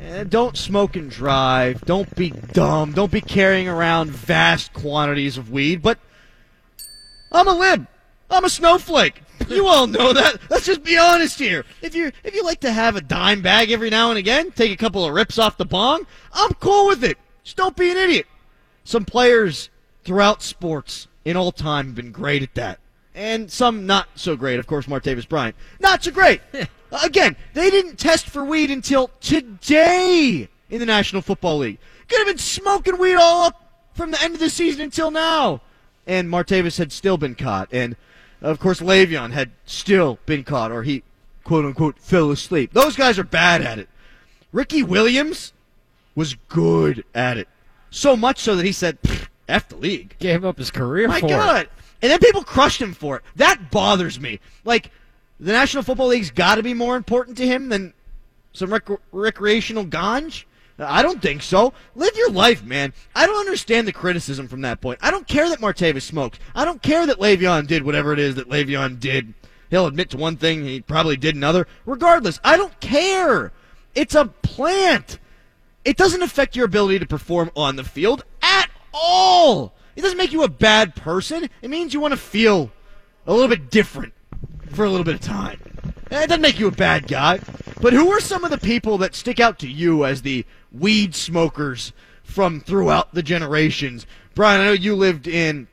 Eh, 0.00 0.24
don't 0.24 0.56
smoke 0.56 0.96
and 0.96 1.10
drive. 1.10 1.82
Don't 1.82 2.12
be 2.16 2.30
dumb. 2.30 2.92
Don't 2.92 3.12
be 3.12 3.20
carrying 3.20 3.68
around 3.68 4.10
vast 4.10 4.72
quantities 4.72 5.36
of 5.36 5.50
weed. 5.50 5.82
But 5.82 5.98
I'm 7.30 7.46
a 7.46 7.54
lib. 7.54 7.86
I'm 8.30 8.44
a 8.44 8.50
snowflake. 8.50 9.22
You 9.48 9.66
all 9.66 9.86
know 9.86 10.12
that. 10.12 10.38
Let's 10.50 10.66
just 10.66 10.82
be 10.82 10.96
honest 10.96 11.38
here. 11.38 11.64
If 11.82 11.94
you 11.94 12.12
if 12.22 12.34
you 12.34 12.44
like 12.44 12.60
to 12.60 12.72
have 12.72 12.96
a 12.96 13.00
dime 13.00 13.42
bag 13.42 13.70
every 13.70 13.90
now 13.90 14.10
and 14.10 14.18
again, 14.18 14.50
take 14.52 14.72
a 14.72 14.76
couple 14.76 15.04
of 15.04 15.12
rips 15.12 15.38
off 15.38 15.56
the 15.56 15.64
bong, 15.64 16.06
I'm 16.32 16.52
cool 16.54 16.86
with 16.86 17.04
it. 17.04 17.18
Just 17.42 17.56
don't 17.56 17.76
be 17.76 17.90
an 17.90 17.96
idiot. 17.96 18.26
Some 18.84 19.04
players 19.04 19.70
throughout 20.04 20.42
sports 20.42 21.08
in 21.24 21.36
all 21.36 21.52
time 21.52 21.86
have 21.86 21.94
been 21.94 22.12
great 22.12 22.42
at 22.42 22.54
that. 22.54 22.78
And 23.14 23.50
some 23.50 23.86
not 23.86 24.08
so 24.16 24.36
great. 24.36 24.58
Of 24.58 24.66
course, 24.66 24.86
Martavis 24.86 25.28
Bryant. 25.28 25.56
Not 25.80 26.02
so 26.02 26.10
great. 26.10 26.40
Again, 27.02 27.36
they 27.54 27.70
didn't 27.70 27.96
test 27.96 28.28
for 28.28 28.44
weed 28.44 28.70
until 28.70 29.10
today 29.20 30.48
in 30.70 30.80
the 30.80 30.86
National 30.86 31.22
Football 31.22 31.58
League. 31.58 31.78
Could 32.08 32.18
have 32.18 32.26
been 32.26 32.38
smoking 32.38 32.98
weed 32.98 33.14
all 33.14 33.44
up 33.44 33.88
from 33.94 34.10
the 34.10 34.22
end 34.22 34.34
of 34.34 34.40
the 34.40 34.50
season 34.50 34.82
until 34.82 35.10
now. 35.10 35.60
And 36.06 36.28
Martavis 36.28 36.78
had 36.78 36.92
still 36.92 37.16
been 37.16 37.34
caught. 37.34 37.68
And, 37.72 37.96
of 38.40 38.58
course, 38.60 38.80
Le'Veon 38.80 39.32
had 39.32 39.50
still 39.64 40.18
been 40.26 40.44
caught, 40.44 40.70
or 40.72 40.82
he, 40.82 41.02
quote 41.44 41.64
unquote, 41.64 41.98
fell 41.98 42.30
asleep. 42.30 42.72
Those 42.72 42.96
guys 42.96 43.18
are 43.18 43.24
bad 43.24 43.62
at 43.62 43.78
it. 43.78 43.88
Ricky 44.52 44.82
Williams 44.82 45.52
was 46.14 46.34
good 46.48 47.04
at 47.14 47.38
it. 47.38 47.48
So 47.90 48.16
much 48.16 48.38
so 48.38 48.56
that 48.56 48.64
he 48.64 48.72
said, 48.72 48.98
F 49.48 49.68
the 49.68 49.76
league. 49.76 50.16
Gave 50.18 50.44
up 50.44 50.58
his 50.58 50.70
career 50.70 51.08
My 51.08 51.20
God. 51.20 51.62
it. 51.62 51.70
And 52.02 52.10
then 52.10 52.18
people 52.18 52.44
crushed 52.44 52.80
him 52.80 52.92
for 52.92 53.16
it. 53.16 53.22
That 53.36 53.70
bothers 53.70 54.20
me. 54.20 54.40
Like, 54.64 54.90
the 55.40 55.52
National 55.52 55.82
Football 55.82 56.08
League's 56.08 56.30
got 56.30 56.56
to 56.56 56.62
be 56.62 56.74
more 56.74 56.96
important 56.96 57.36
to 57.38 57.46
him 57.46 57.68
than 57.68 57.94
some 58.52 58.72
rec- 58.72 58.88
recreational 59.12 59.84
ganj? 59.84 60.44
I 60.78 61.02
don't 61.02 61.22
think 61.22 61.42
so. 61.42 61.72
Live 61.94 62.16
your 62.16 62.30
life, 62.30 62.64
man. 62.64 62.92
I 63.14 63.26
don't 63.26 63.38
understand 63.38 63.86
the 63.86 63.92
criticism 63.92 64.48
from 64.48 64.62
that 64.62 64.80
point. 64.80 64.98
I 65.02 65.10
don't 65.10 65.26
care 65.26 65.48
that 65.48 65.60
Martavis 65.60 66.02
smoked. 66.02 66.40
I 66.54 66.64
don't 66.64 66.82
care 66.82 67.06
that 67.06 67.18
Le'Veon 67.20 67.66
did 67.66 67.84
whatever 67.84 68.12
it 68.12 68.18
is 68.18 68.34
that 68.34 68.48
Le'Veon 68.48 68.98
did. 68.98 69.34
He'll 69.70 69.86
admit 69.86 70.10
to 70.10 70.16
one 70.16 70.36
thing, 70.36 70.64
he 70.64 70.80
probably 70.80 71.16
did 71.16 71.36
another. 71.36 71.66
Regardless, 71.86 72.40
I 72.42 72.56
don't 72.56 72.78
care. 72.80 73.52
It's 73.94 74.14
a 74.14 74.26
plant. 74.26 75.18
It 75.84 75.96
doesn't 75.96 76.22
affect 76.22 76.56
your 76.56 76.64
ability 76.64 76.98
to 77.00 77.06
perform 77.06 77.50
on 77.54 77.76
the 77.76 77.84
field 77.84 78.24
at 78.42 78.68
all. 78.92 79.74
It 79.96 80.02
doesn't 80.02 80.18
make 80.18 80.32
you 80.32 80.42
a 80.42 80.48
bad 80.48 80.96
person. 80.96 81.48
It 81.62 81.70
means 81.70 81.94
you 81.94 82.00
want 82.00 82.12
to 82.12 82.18
feel 82.18 82.72
a 83.26 83.32
little 83.32 83.48
bit 83.48 83.70
different 83.70 84.12
for 84.72 84.84
a 84.84 84.90
little 84.90 85.04
bit 85.04 85.14
of 85.14 85.20
time. 85.20 85.60
It 86.10 86.28
doesn't 86.28 86.40
make 86.40 86.58
you 86.58 86.66
a 86.66 86.72
bad 86.72 87.06
guy. 87.06 87.40
But 87.84 87.92
who 87.92 88.10
are 88.12 88.18
some 88.20 88.44
of 88.44 88.50
the 88.50 88.56
people 88.56 88.96
that 88.96 89.14
stick 89.14 89.38
out 89.38 89.58
to 89.58 89.68
you 89.68 90.06
as 90.06 90.22
the 90.22 90.46
weed 90.72 91.14
smokers 91.14 91.92
from 92.22 92.62
throughout 92.62 93.12
the 93.12 93.22
generations? 93.22 94.06
Brian, 94.34 94.62
I 94.62 94.64
know 94.64 94.72
you 94.72 94.96
lived 94.96 95.28
in 95.28 95.68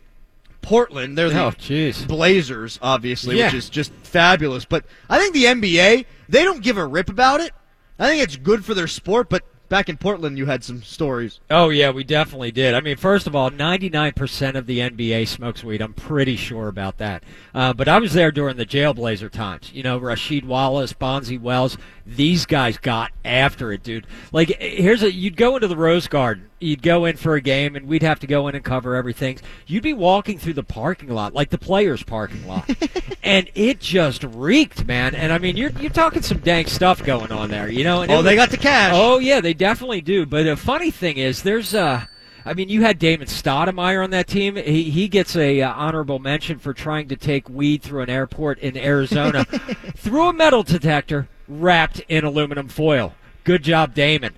Portland. 0.62 1.18
They're 1.18 1.30
the 1.30 1.41
Oh, 1.41 1.51
jeez. 1.51 2.05
Blazers, 2.05 2.78
obviously, 2.82 3.38
Yeah. 3.38 3.45
which 3.45 3.53
is 3.53 3.70
just 3.70 3.93
fabulous. 4.03 4.66
But 4.66 4.84
I 5.09 5.20
think 5.20 5.34
the 5.34 5.45
NBA, 5.45 6.05
they 6.28 6.43
don't 6.43 6.62
give 6.62 6.76
a 6.76 6.86
rip 6.86 7.07
about 7.07 7.39
it. 7.39 7.53
I 7.97 8.07
think 8.07 8.22
it's 8.22 8.36
good 8.36 8.66
for 8.66 8.74
their 8.74 8.88
sport, 8.88 9.30
but 9.30 9.45
back 9.72 9.88
in 9.88 9.95
Portland, 9.95 10.38
you 10.38 10.45
had 10.45 10.65
some 10.65 10.84
stories. 10.84 11.39
Oh 11.49 11.69
yeah, 11.69 11.91
we 11.91 12.03
definitely 12.03 12.51
did. 12.51 12.76
I 12.76 12.82
mean, 12.82 12.97
first 12.97 13.26
of 13.26 13.36
all, 13.36 13.49
99% 13.49 14.55
of 14.55 14.67
the 14.67 14.80
NBA 14.80 15.28
smokes 15.30 15.63
weed. 15.63 15.82
I'm 15.82 15.93
pretty 15.93 16.36
sure 16.36 16.67
about 16.67 16.97
that. 16.97 17.24
Uh, 17.55 17.72
but 17.74 17.88
I 17.88 17.97
was 17.97 18.13
there 18.13 18.32
during 18.32 18.57
the 18.57 18.65
Jailblazer 18.65 19.32
times. 19.32 19.72
You 19.74 19.82
know, 19.82 19.97
Rasheed 19.97 20.43
Wallace, 20.43 20.91
Bonzi 20.91 21.39
Wells. 21.39 21.78
These 22.05 22.45
guys 22.45 22.78
got 22.78 23.11
after 23.24 23.72
it, 23.72 23.82
dude. 23.82 24.05
Like, 24.34 24.49
here's 24.59 25.03
a 25.03 25.11
you'd 25.11 25.38
go 25.38 25.55
into 25.55 25.69
the 25.69 25.78
Rose 25.78 26.07
Garden. 26.07 26.51
You'd 26.62 26.82
go 26.84 27.05
in 27.05 27.18
for 27.18 27.36
a 27.36 27.41
game, 27.41 27.76
and 27.76 27.88
we'd 27.88 28.03
have 28.03 28.20
to 28.20 28.28
go 28.28 28.47
in 28.47 28.55
and 28.55 28.64
cover 28.64 28.95
everything. 28.95 29.39
You'd 29.66 29.84
be 29.84 29.93
walking 29.93 30.38
through 30.38 30.53
the 30.53 30.64
parking 30.64 31.09
lot, 31.09 31.34
like 31.34 31.49
the 31.49 31.57
players' 31.57 32.03
parking 32.03 32.45
lot, 32.47 32.70
and 33.24 33.49
it 33.55 33.80
just 33.80 34.24
reeked, 34.24 34.86
man. 34.86 35.16
And 35.16 35.34
I 35.34 35.38
mean, 35.39 35.57
you're 35.57 35.72
you're 35.72 35.89
talking 35.89 36.22
some 36.22 36.38
dank 36.39 36.68
stuff 36.68 37.03
going 37.03 37.32
on 37.32 37.49
there, 37.49 37.70
you 37.70 37.84
know. 37.84 38.03
And 38.03 38.12
Oh, 38.12 38.22
they 38.22 38.36
got 38.36 38.51
the 38.51 38.57
cash. 38.57 38.91
Oh 38.95 39.20
yeah, 39.20 39.41
they 39.41 39.53
definitely 39.53 40.01
do. 40.01 40.26
But 40.26 40.43
the 40.43 40.55
funny 40.55 40.91
thing 40.91 41.18
is, 41.18 41.41
there's 41.43 41.74
uh, 41.74 42.05
I 42.45 42.53
mean, 42.53 42.70
you 42.70 42.82
had 42.82 42.97
Damon 42.99 43.28
Stoudamire 43.28 44.03
on 44.03 44.09
that 44.12 44.28
team. 44.28 44.55
He 44.55 44.89
he 44.89 45.07
gets 45.07 45.36
a 45.36 45.62
uh, 45.62 45.74
honorable 45.74 46.20
mention 46.20 46.59
for 46.59 46.74
trying 46.74 47.07
to 47.09 47.16
take 47.16 47.49
weed 47.49 47.82
through 47.82 48.01
an 48.01 48.09
airport 48.09 48.59
in 48.59 48.78
Arizona 48.78 49.45
through 49.95 50.30
a 50.30 50.34
metal 50.34 50.64
detector 50.64 51.28
wrapped 51.47 51.99
in 52.07 52.24
aluminum 52.24 52.68
foil. 52.68 53.14
Good 53.43 53.64
job, 53.64 53.93
Damon. 53.93 54.34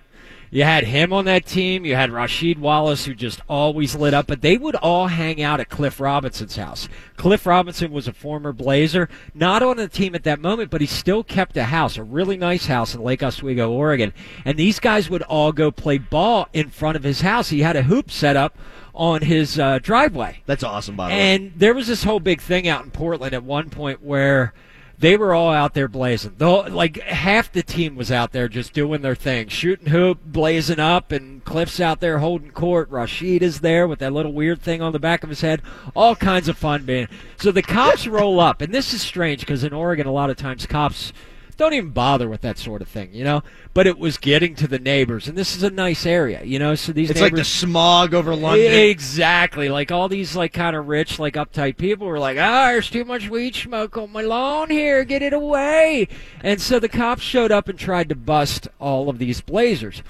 You 0.54 0.64
had 0.64 0.84
him 0.84 1.12
on 1.12 1.26
that 1.26 1.48
team. 1.48 1.84
You 1.84 1.96
had 1.96 2.12
Rasheed 2.12 2.60
Wallace, 2.60 3.06
who 3.06 3.16
just 3.16 3.42
always 3.50 3.96
lit 3.96 4.14
up. 4.14 4.28
But 4.28 4.42
they 4.42 4.56
would 4.56 4.76
all 4.76 5.08
hang 5.08 5.42
out 5.42 5.60
at 5.60 5.70
Cliff 5.70 6.00
Robinson's 6.00 6.56
house. 6.56 6.88
Cliff 7.18 7.48
Robinson 7.48 7.92
was 7.92 8.08
a 8.08 8.14
former 8.14 8.54
Blazer, 8.54 9.10
not 9.34 9.64
on 9.64 9.78
the 9.78 9.88
team 9.88 10.14
at 10.14 10.24
that 10.26 10.40
moment, 10.40 10.70
but 10.70 10.80
he 10.80 10.86
still 10.86 11.24
kept 11.24 11.58
a 11.58 11.64
house, 11.64 11.98
a 11.98 12.04
really 12.04 12.38
nice 12.38 12.68
house 12.68 12.94
in 12.94 13.02
Lake 13.02 13.24
Oswego, 13.24 13.72
Oregon. 13.72 14.14
And 14.46 14.56
these 14.56 14.80
guys 14.80 15.10
would 15.10 15.24
all 15.24 15.52
go 15.52 15.72
play 15.72 15.98
ball 15.98 16.48
in 16.54 16.70
front 16.70 16.98
of 16.98 17.04
his 17.04 17.22
house. 17.22 17.50
He 17.50 17.62
had 17.62 17.76
a 17.76 17.84
hoop 17.84 18.12
set 18.12 18.36
up 18.36 18.56
on 18.94 19.24
his 19.24 19.58
uh, 19.58 19.80
driveway. 19.80 20.44
That's 20.46 20.64
awesome, 20.64 20.96
by 20.96 21.10
the 21.10 21.16
way. 21.16 21.20
And 21.20 21.54
there 21.56 21.74
was 21.74 21.88
this 21.88 22.04
whole 22.04 22.20
big 22.20 22.42
thing 22.42 22.68
out 22.68 22.84
in 22.84 22.92
Portland 22.92 23.34
at 23.34 23.44
one 23.44 23.72
point 23.72 24.04
where 24.04 24.54
they 24.98 25.18
were 25.18 25.34
all 25.34 25.52
out 25.52 25.74
there 25.74 25.88
blazing. 25.88 26.36
The 26.38 26.46
whole, 26.46 26.70
like 26.70 27.00
half 27.02 27.52
the 27.52 27.64
team 27.64 27.96
was 27.96 28.12
out 28.12 28.32
there 28.32 28.48
just 28.48 28.74
doing 28.74 29.02
their 29.02 29.16
thing, 29.16 29.48
shooting 29.48 29.88
hoop, 29.88 30.20
blazing 30.26 30.80
up, 30.80 31.12
and 31.12 31.44
Cliff's 31.44 31.80
out 31.80 32.00
there 32.00 32.20
holding 32.20 32.52
court. 32.52 32.90
Rasheed 32.90 33.42
is 33.42 33.62
there 33.62 33.88
with 33.88 34.00
that 34.00 34.14
little 34.14 34.34
weird 34.34 34.62
thing 34.62 34.82
on 34.82 34.94
the 34.94 35.00
back 35.00 35.24
of 35.24 35.30
his 35.30 35.42
head. 35.42 35.62
All 35.96 36.16
kinds 36.16 36.48
of 36.48 36.58
fun, 36.58 36.86
man. 36.86 37.08
So 37.38 37.52
the 37.52 37.62
cops 37.62 38.08
roll 38.08 38.40
up, 38.40 38.62
and 38.62 38.74
this 38.74 38.94
is 38.94 39.02
strange 39.02 39.42
because 39.42 39.64
in 39.64 39.74
Oregon, 39.74 40.08
a 40.08 40.12
lot 40.12 40.30
of 40.30 40.38
times 40.38 40.66
cops 40.66 41.12
don't 41.58 41.74
even 41.74 41.92
bother 41.92 42.28
with 42.30 42.42
that 42.42 42.58
sort 42.58 42.82
of 42.82 42.88
thing, 42.88 43.14
you 43.14 43.24
know. 43.24 43.44
But 43.74 43.88
it 43.88 43.98
was 43.98 44.18
getting 44.18 44.56
to 44.56 44.68
the 44.68 44.80
neighbors, 44.80 45.28
and 45.28 45.38
this 45.38 45.56
is 45.56 45.64
a 45.64 45.70
nice 45.70 46.06
area, 46.06 46.44
you 46.44 46.60
know. 46.60 46.76
So 46.76 46.92
these 46.92 47.10
it's 47.10 47.22
like 47.22 47.36
the 47.36 47.44
smog 47.44 48.14
over 48.14 48.36
London. 48.36 48.74
Exactly. 48.74 49.70
Like 49.70 49.92
all 49.92 50.10
these 50.10 50.36
like 50.36 50.54
kind 50.54 50.76
of 50.76 50.88
rich, 50.88 51.20
like 51.20 51.36
uptight 51.36 51.78
people 51.78 52.08
were 52.08 52.20
like, 52.20 52.38
"Ah, 52.38 52.68
there's 52.68 52.90
too 52.90 53.06
much 53.06 53.30
weed 53.30 53.56
smoke 53.56 53.98
on 53.98 54.12
my 54.12 54.22
lawn 54.22 54.70
here. 54.70 55.04
Get 55.04 55.22
it 55.22 55.34
away!" 55.34 56.08
And 56.42 56.62
so 56.62 56.80
the 56.80 56.90
cops 56.90 57.22
showed 57.24 57.52
up 57.52 57.68
and 57.68 57.78
tried 57.78 58.10
to 58.10 58.16
bust 58.16 58.68
all 58.80 59.10
of 59.10 59.20
these 59.20 59.42
blazers, 59.42 60.04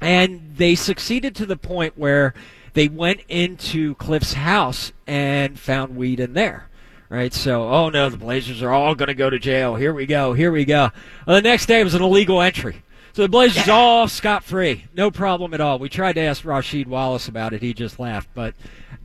and 0.00 0.54
they 0.56 0.74
succeeded 0.74 1.34
to 1.36 1.46
the 1.46 1.56
point 1.56 1.96
where 1.96 2.34
they 2.74 2.88
went 2.88 3.20
into 3.28 3.94
Cliff's 3.94 4.34
house 4.34 4.92
and 5.06 5.58
found 5.58 5.96
weed 5.96 6.20
in 6.20 6.34
there. 6.34 6.68
Right, 7.08 7.32
so 7.32 7.68
oh 7.68 7.88
no, 7.88 8.08
the 8.08 8.16
Blazers 8.16 8.62
are 8.62 8.72
all 8.72 8.94
going 8.96 9.06
to 9.08 9.14
go 9.14 9.30
to 9.30 9.38
jail. 9.38 9.76
Here 9.76 9.94
we 9.94 10.06
go, 10.06 10.32
here 10.32 10.50
we 10.50 10.64
go. 10.64 10.90
Well, 11.26 11.36
the 11.36 11.42
next 11.42 11.66
day 11.66 11.84
was 11.84 11.94
an 11.94 12.02
illegal 12.02 12.40
entry. 12.42 12.82
So 13.12 13.22
the 13.22 13.28
Blazers 13.28 13.68
all 13.68 14.08
scot 14.08 14.42
free, 14.44 14.86
no 14.94 15.10
problem 15.10 15.54
at 15.54 15.60
all. 15.60 15.78
We 15.78 15.88
tried 15.88 16.14
to 16.14 16.20
ask 16.20 16.42
Rasheed 16.42 16.86
Wallace 16.88 17.28
about 17.28 17.52
it, 17.52 17.62
he 17.62 17.72
just 17.74 18.00
laughed. 18.00 18.28
But 18.34 18.54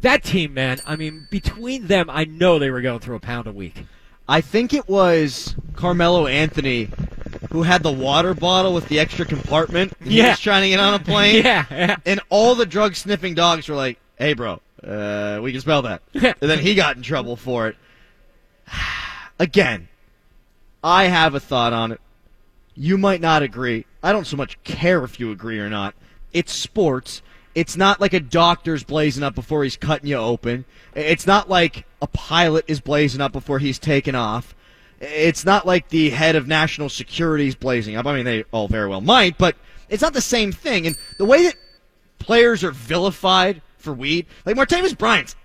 that 0.02 0.24
team, 0.24 0.54
man, 0.56 0.80
I 0.86 0.96
mean, 0.96 1.28
between 1.30 1.88
them, 1.88 2.10
I 2.10 2.26
know 2.26 2.58
they 2.58 2.72
were 2.72 2.82
going 2.82 3.00
through 3.00 3.16
a 3.18 3.20
pound 3.22 3.46
a 3.48 3.52
week. 3.52 3.86
I 4.28 4.42
think 4.42 4.74
it 4.74 4.90
was 4.90 5.56
Carmelo 5.76 6.26
Anthony 6.26 6.90
who 7.52 7.64
had 7.64 7.84
the 7.84 7.92
water 7.92 8.34
bottle 8.34 8.74
with 8.74 8.88
the 8.88 9.00
extra 9.00 9.26
compartment. 9.26 9.94
He 10.04 10.18
Yeah. 10.18 10.30
was 10.32 10.40
trying 10.40 10.64
to 10.64 10.70
get 10.70 10.80
on 10.80 10.94
a 10.96 11.00
plane. 11.00 11.36
Yeah, 11.46 11.66
yeah. 11.70 11.96
And 12.06 12.20
all 12.30 12.56
the 12.56 12.66
drug 12.66 12.96
sniffing 12.96 13.36
dogs 13.36 13.68
were 13.70 13.76
like, 13.76 14.00
hey, 14.18 14.34
bro, 14.34 14.60
uh, 14.84 15.40
we 15.42 15.52
can 15.52 15.62
smell 15.62 15.82
that. 15.84 16.02
and 16.14 16.36
then 16.40 16.60
he 16.60 16.76
got 16.76 16.96
in 16.96 17.04
trouble 17.04 17.36
for 17.36 17.68
it. 17.68 17.76
again, 19.40 19.88
I 20.84 21.06
have 21.06 21.36
a 21.36 21.40
thought 21.40 21.74
on 21.74 21.92
it. 21.92 22.02
You 22.76 22.98
might 22.98 23.22
not 23.22 23.44
agree. 23.44 23.86
I 24.02 24.12
don't 24.12 24.26
so 24.26 24.38
much 24.38 24.62
care 24.64 25.04
if 25.04 25.20
you 25.20 25.32
agree 25.32 25.60
or 25.60 25.70
not. 25.70 25.94
It's 26.34 26.54
sports. 26.54 27.22
It's 27.54 27.76
not 27.76 28.00
like 28.00 28.14
a 28.14 28.20
doctor's 28.20 28.84
blazing 28.84 29.24
up 29.24 29.36
before 29.36 29.64
he's 29.64 29.76
cutting 29.76 30.08
you 30.08 30.16
open. 30.16 30.66
It's 30.96 31.28
not 31.28 31.50
like 31.50 31.86
a 32.02 32.08
pilot 32.08 32.66
is 32.68 32.80
blazing 32.80 33.22
up 33.22 33.34
before 33.34 33.60
he's 33.60 33.78
taken 33.78 34.16
off. 34.16 34.56
It's 35.00 35.46
not 35.46 35.66
like 35.66 35.90
the 35.90 36.12
head 36.12 36.36
of 36.36 36.48
national 36.48 36.90
security 36.90 37.48
is 37.48 37.56
blazing 37.56 37.96
up. 37.96 38.06
I 38.06 38.16
mean, 38.16 38.26
they 38.26 38.46
all 38.52 38.68
very 38.68 38.88
well 38.88 39.02
might, 39.02 39.38
but 39.38 39.56
it's 39.90 40.02
not 40.02 40.14
the 40.14 40.22
same 40.22 40.52
thing. 40.52 40.88
And 40.88 40.98
the 41.18 41.26
way 41.26 41.44
that 41.44 41.56
players 42.20 42.64
are 42.64 42.72
vilified 42.72 43.62
for 43.78 43.94
weed, 43.94 44.28
like 44.46 44.56
Martavis 44.56 44.98
Bryant's 44.98 45.36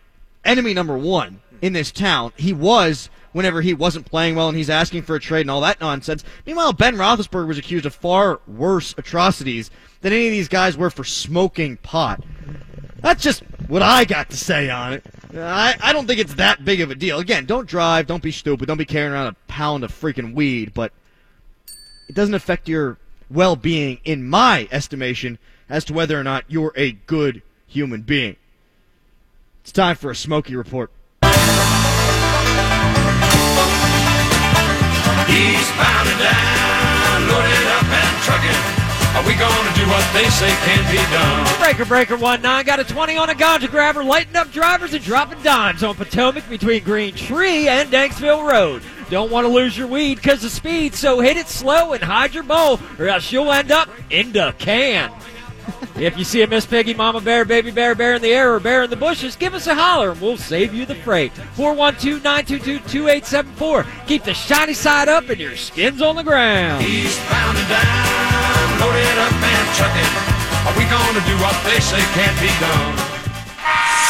enemy 0.44 0.74
number 0.74 0.96
one 0.96 1.40
in 1.60 1.72
this 1.72 1.90
town, 1.90 2.32
he 2.36 2.52
was 2.52 3.10
whenever 3.36 3.60
he 3.60 3.74
wasn't 3.74 4.06
playing 4.06 4.34
well 4.34 4.48
and 4.48 4.56
he's 4.56 4.70
asking 4.70 5.02
for 5.02 5.14
a 5.14 5.20
trade 5.20 5.42
and 5.42 5.50
all 5.50 5.60
that 5.60 5.78
nonsense. 5.78 6.24
Meanwhile, 6.46 6.72
Ben 6.72 6.96
Roethlisberger 6.96 7.46
was 7.46 7.58
accused 7.58 7.84
of 7.84 7.94
far 7.94 8.40
worse 8.46 8.94
atrocities 8.96 9.70
than 10.00 10.14
any 10.14 10.28
of 10.28 10.32
these 10.32 10.48
guys 10.48 10.74
were 10.74 10.88
for 10.88 11.04
smoking 11.04 11.76
pot. 11.76 12.24
That's 13.02 13.22
just 13.22 13.42
what 13.68 13.82
I 13.82 14.06
got 14.06 14.30
to 14.30 14.38
say 14.38 14.70
on 14.70 14.94
it. 14.94 15.04
I, 15.34 15.76
I 15.82 15.92
don't 15.92 16.06
think 16.06 16.18
it's 16.18 16.32
that 16.36 16.64
big 16.64 16.80
of 16.80 16.90
a 16.90 16.94
deal. 16.94 17.18
Again, 17.18 17.44
don't 17.44 17.68
drive, 17.68 18.06
don't 18.06 18.22
be 18.22 18.32
stupid, 18.32 18.68
don't 18.68 18.78
be 18.78 18.86
carrying 18.86 19.12
around 19.12 19.26
a 19.26 19.36
pound 19.48 19.84
of 19.84 19.92
freaking 19.92 20.32
weed, 20.32 20.72
but 20.72 20.92
it 22.08 22.14
doesn't 22.14 22.34
affect 22.34 22.70
your 22.70 22.96
well 23.28 23.54
being, 23.54 24.00
in 24.02 24.26
my 24.26 24.66
estimation, 24.72 25.38
as 25.68 25.84
to 25.84 25.92
whether 25.92 26.18
or 26.18 26.24
not 26.24 26.46
you're 26.48 26.72
a 26.74 26.92
good 26.92 27.42
human 27.66 28.00
being. 28.00 28.36
It's 29.60 29.72
time 29.72 29.96
for 29.96 30.10
a 30.10 30.16
Smoky 30.16 30.56
Report. 30.56 30.90
Eastbound 35.30 36.08
and 36.08 36.20
down, 36.20 37.18
loaded 37.28 37.66
up 37.76 37.86
and 37.86 38.14
trucking. 38.22 38.86
Are 39.16 39.24
we 39.26 39.34
gonna 39.34 39.74
do 39.74 39.86
what 39.88 40.04
they 40.12 40.28
say 40.28 40.50
can 40.66 40.84
be 40.90 40.98
done? 41.10 41.58
Breaker 41.58 41.84
Breaker 41.86 42.16
1 42.16 42.42
9 42.42 42.64
got 42.66 42.80
a 42.80 42.84
20 42.84 43.16
on 43.16 43.30
a 43.30 43.34
ganja 43.34 43.70
grabber, 43.70 44.04
lighting 44.04 44.36
up 44.36 44.52
drivers 44.52 44.92
and 44.92 45.02
dropping 45.02 45.42
dimes 45.42 45.82
on 45.82 45.94
Potomac 45.94 46.48
between 46.50 46.84
Green 46.84 47.14
Tree 47.14 47.66
and 47.66 47.90
Danksville 47.90 48.46
Road. 48.46 48.82
Don't 49.08 49.30
want 49.30 49.46
to 49.46 49.52
lose 49.52 49.78
your 49.78 49.86
weed 49.86 50.16
because 50.16 50.44
of 50.44 50.50
speed, 50.50 50.94
so 50.94 51.20
hit 51.20 51.36
it 51.36 51.48
slow 51.48 51.92
and 51.92 52.02
hide 52.02 52.34
your 52.34 52.42
bowl, 52.42 52.80
or 52.98 53.08
else 53.08 53.30
you'll 53.32 53.52
end 53.52 53.70
up 53.70 53.88
in 54.10 54.32
the 54.32 54.54
can. 54.58 55.10
If 55.96 56.16
you 56.18 56.24
see 56.24 56.42
a 56.42 56.46
Miss 56.46 56.66
Piggy, 56.66 56.94
Mama 56.94 57.20
Bear, 57.20 57.44
Baby 57.44 57.70
Bear, 57.70 57.94
Bear 57.94 58.14
in 58.14 58.22
the 58.22 58.32
air, 58.32 58.54
or 58.54 58.60
Bear 58.60 58.84
in 58.84 58.90
the 58.90 58.96
bushes, 58.96 59.36
give 59.36 59.54
us 59.54 59.66
a 59.66 59.74
holler 59.74 60.10
and 60.10 60.20
we'll 60.20 60.36
save 60.36 60.74
you 60.74 60.86
the 60.86 60.94
freight. 60.94 61.32
412 61.54 62.22
922 62.22 62.78
2874. 62.88 63.86
Keep 64.06 64.24
the 64.24 64.34
shiny 64.34 64.74
side 64.74 65.08
up 65.08 65.28
and 65.28 65.40
your 65.40 65.56
skin's 65.56 66.02
on 66.02 66.16
the 66.16 66.24
ground. 66.24 66.84
Eastbound 66.84 67.58
and 67.58 67.68
down, 67.68 68.80
loaded 68.80 69.18
up 69.18 69.32
and 69.32 69.66
trucking. 69.76 70.12
Are 70.66 70.76
we 70.76 70.84
gonna 70.90 71.24
do 71.26 71.36
what 71.42 71.56
they 71.64 71.80
say 71.80 72.00
can't 72.14 72.40
be 72.40 72.48
done? 72.60 73.16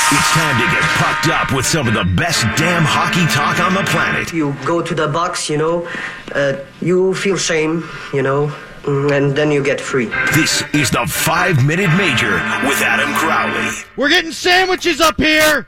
It's 0.09 0.31
time 0.31 0.61
to 0.61 0.67
get 0.73 0.83
pucked 1.03 1.29
up 1.29 1.53
with 1.53 1.67
some 1.67 1.89
of 1.89 1.95
the 1.95 2.05
best 2.05 2.43
damn 2.57 2.85
hockey 2.85 3.27
talk 3.27 3.59
on 3.59 3.75
the 3.75 3.83
planet. 3.91 4.33
You 4.33 4.55
go 4.65 4.81
to 4.81 4.95
the 4.95 5.09
box, 5.09 5.51
you 5.51 5.59
know, 5.59 5.89
uh, 6.33 6.59
you 6.81 7.13
feel 7.15 7.37
shame, 7.37 7.83
you 8.15 8.23
know, 8.23 8.55
and 8.87 9.35
then 9.35 9.51
you 9.51 9.63
get 9.63 9.81
free. 9.81 10.07
This 10.35 10.63
is 10.73 10.91
the 10.91 11.07
Five 11.07 11.65
Minute 11.67 11.91
Major 11.97 12.35
with 12.67 12.81
Adam 12.83 13.13
Crowley. 13.15 13.71
We're 13.97 14.09
getting 14.09 14.33
sandwiches 14.33 15.01
up 15.01 15.19
here. 15.19 15.67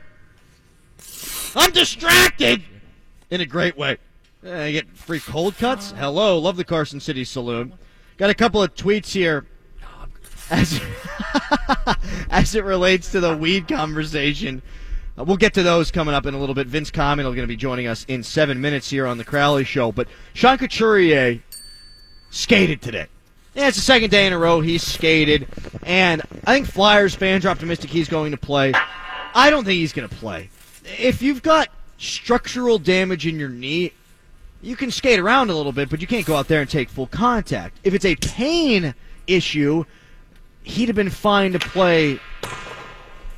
I'm 1.56 1.72
distracted 1.72 2.62
in 3.30 3.40
a 3.40 3.46
great 3.46 3.76
way. 3.76 3.98
Uh, 4.46 4.52
I 4.52 4.72
get 4.72 4.88
free 4.96 5.18
cold 5.18 5.56
cuts. 5.56 5.90
Hello, 5.92 6.38
love 6.38 6.56
the 6.56 6.64
Carson 6.64 7.00
City 7.00 7.24
Saloon. 7.24 7.72
Got 8.18 8.30
a 8.30 8.34
couple 8.34 8.62
of 8.62 8.74
tweets 8.74 9.10
here 9.10 9.46
as 10.50 10.80
as 12.30 12.54
it 12.54 12.64
relates 12.64 13.10
to 13.12 13.20
the 13.20 13.36
weed 13.36 13.66
conversation. 13.66 14.62
Uh, 15.18 15.24
we'll 15.24 15.36
get 15.36 15.54
to 15.54 15.64
those 15.64 15.90
coming 15.90 16.14
up 16.14 16.26
in 16.26 16.34
a 16.34 16.38
little 16.38 16.54
bit. 16.54 16.68
Vince 16.68 16.92
Comunale 16.92 17.30
is 17.30 17.34
going 17.34 17.38
to 17.38 17.46
be 17.46 17.56
joining 17.56 17.88
us 17.88 18.04
in 18.06 18.22
seven 18.22 18.60
minutes 18.60 18.88
here 18.88 19.06
on 19.06 19.18
the 19.18 19.24
Crowley 19.24 19.64
Show. 19.64 19.90
But 19.90 20.06
Sean 20.34 20.56
Couturier 20.56 21.40
skated 22.30 22.82
today. 22.82 23.06
Yeah, 23.54 23.68
it's 23.68 23.76
the 23.76 23.82
second 23.82 24.10
day 24.10 24.26
in 24.26 24.32
a 24.32 24.38
row 24.38 24.60
he's 24.60 24.82
skated, 24.82 25.48
and 25.82 26.22
I 26.46 26.54
think 26.54 26.66
Flyers 26.66 27.14
fans 27.14 27.44
are 27.44 27.48
optimistic 27.48 27.90
he's 27.90 28.08
going 28.08 28.30
to 28.30 28.36
play. 28.36 28.72
I 29.34 29.50
don't 29.50 29.64
think 29.64 29.78
he's 29.78 29.92
going 29.92 30.08
to 30.08 30.14
play. 30.14 30.50
If 30.84 31.22
you've 31.22 31.42
got 31.42 31.68
structural 31.98 32.78
damage 32.78 33.26
in 33.26 33.38
your 33.38 33.48
knee, 33.48 33.92
you 34.62 34.76
can 34.76 34.90
skate 34.90 35.18
around 35.18 35.50
a 35.50 35.54
little 35.54 35.72
bit, 35.72 35.90
but 35.90 36.00
you 36.00 36.06
can't 36.06 36.26
go 36.26 36.36
out 36.36 36.48
there 36.48 36.60
and 36.60 36.70
take 36.70 36.88
full 36.88 37.06
contact. 37.06 37.78
If 37.84 37.94
it's 37.94 38.04
a 38.04 38.16
pain 38.16 38.94
issue, 39.26 39.84
he'd 40.62 40.88
have 40.88 40.96
been 40.96 41.10
fine 41.10 41.52
to 41.52 41.58
play 41.58 42.20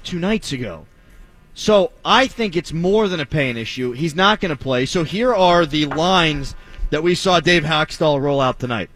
two 0.03 0.19
nights 0.19 0.53
ago. 0.53 0.87
So 1.55 1.93
I 2.05 2.27
think 2.27 2.57
it's 2.57 2.73
more 2.73 3.09
than 3.09 3.21
a 3.21 3.27
pain 3.27 3.57
issue. 3.57 3.93
He's 3.93 4.15
not 4.15 4.41
going 4.41 4.57
to 4.57 4.63
play. 4.63 4.87
So 4.87 5.05
here 5.05 5.35
are 5.35 5.67
the 5.67 5.87
lines 5.87 6.55
that 6.91 7.03
we 7.03 7.15
saw 7.15 7.41
Dave 7.41 7.65
Hakstol 7.65 8.21
roll 8.21 8.41
out 8.41 8.59
tonight. 8.59 8.91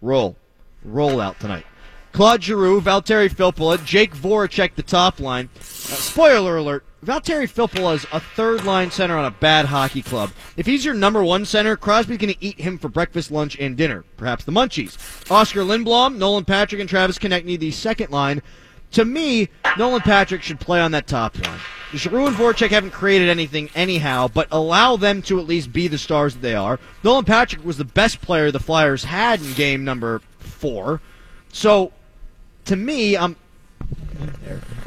Roll. 0.00 0.36
Roll 0.84 1.20
out 1.20 1.38
tonight. 1.40 1.66
Claude 2.12 2.42
Giroux, 2.42 2.80
Valtteri 2.80 3.28
Filppula, 3.30 3.84
Jake 3.84 4.14
Voracek, 4.14 4.74
the 4.74 4.82
top 4.82 5.20
line. 5.20 5.48
Uh, 5.56 5.62
spoiler 5.62 6.56
alert, 6.56 6.84
Valtteri 7.04 7.48
Filppula 7.48 7.94
is 7.94 8.06
a 8.12 8.18
third 8.18 8.64
line 8.64 8.90
center 8.90 9.16
on 9.16 9.24
a 9.24 9.30
bad 9.30 9.66
hockey 9.66 10.02
club. 10.02 10.30
If 10.56 10.66
he's 10.66 10.84
your 10.84 10.94
number 10.94 11.22
one 11.22 11.44
center, 11.44 11.76
Crosby's 11.76 12.18
going 12.18 12.34
to 12.34 12.44
eat 12.44 12.60
him 12.60 12.76
for 12.76 12.88
breakfast, 12.88 13.30
lunch, 13.30 13.56
and 13.60 13.76
dinner. 13.76 14.04
Perhaps 14.16 14.44
the 14.44 14.52
munchies. 14.52 14.96
Oskar 15.30 15.60
Lindblom, 15.60 16.16
Nolan 16.16 16.44
Patrick, 16.44 16.80
and 16.80 16.90
Travis 16.90 17.18
Konecny, 17.18 17.58
the 17.58 17.70
second 17.70 18.10
line. 18.10 18.42
To 18.92 19.04
me, 19.04 19.48
Nolan 19.76 20.00
Patrick 20.00 20.42
should 20.42 20.60
play 20.60 20.80
on 20.80 20.92
that 20.92 21.06
top 21.06 21.38
line. 21.46 21.60
Giroux 21.94 22.26
and 22.26 22.36
Voracek 22.36 22.68
haven't 22.68 22.90
created 22.90 23.28
anything 23.28 23.70
anyhow, 23.74 24.28
but 24.28 24.48
allow 24.50 24.96
them 24.96 25.22
to 25.22 25.40
at 25.40 25.46
least 25.46 25.72
be 25.72 25.88
the 25.88 25.96
stars 25.96 26.34
that 26.34 26.40
they 26.40 26.54
are. 26.54 26.78
Nolan 27.02 27.24
Patrick 27.24 27.64
was 27.64 27.78
the 27.78 27.84
best 27.84 28.20
player 28.20 28.50
the 28.50 28.60
Flyers 28.60 29.04
had 29.04 29.40
in 29.40 29.52
game 29.54 29.84
number 29.84 30.20
four. 30.38 31.00
So, 31.50 31.92
to 32.66 32.76
me, 32.76 33.16
I'm 33.16 33.36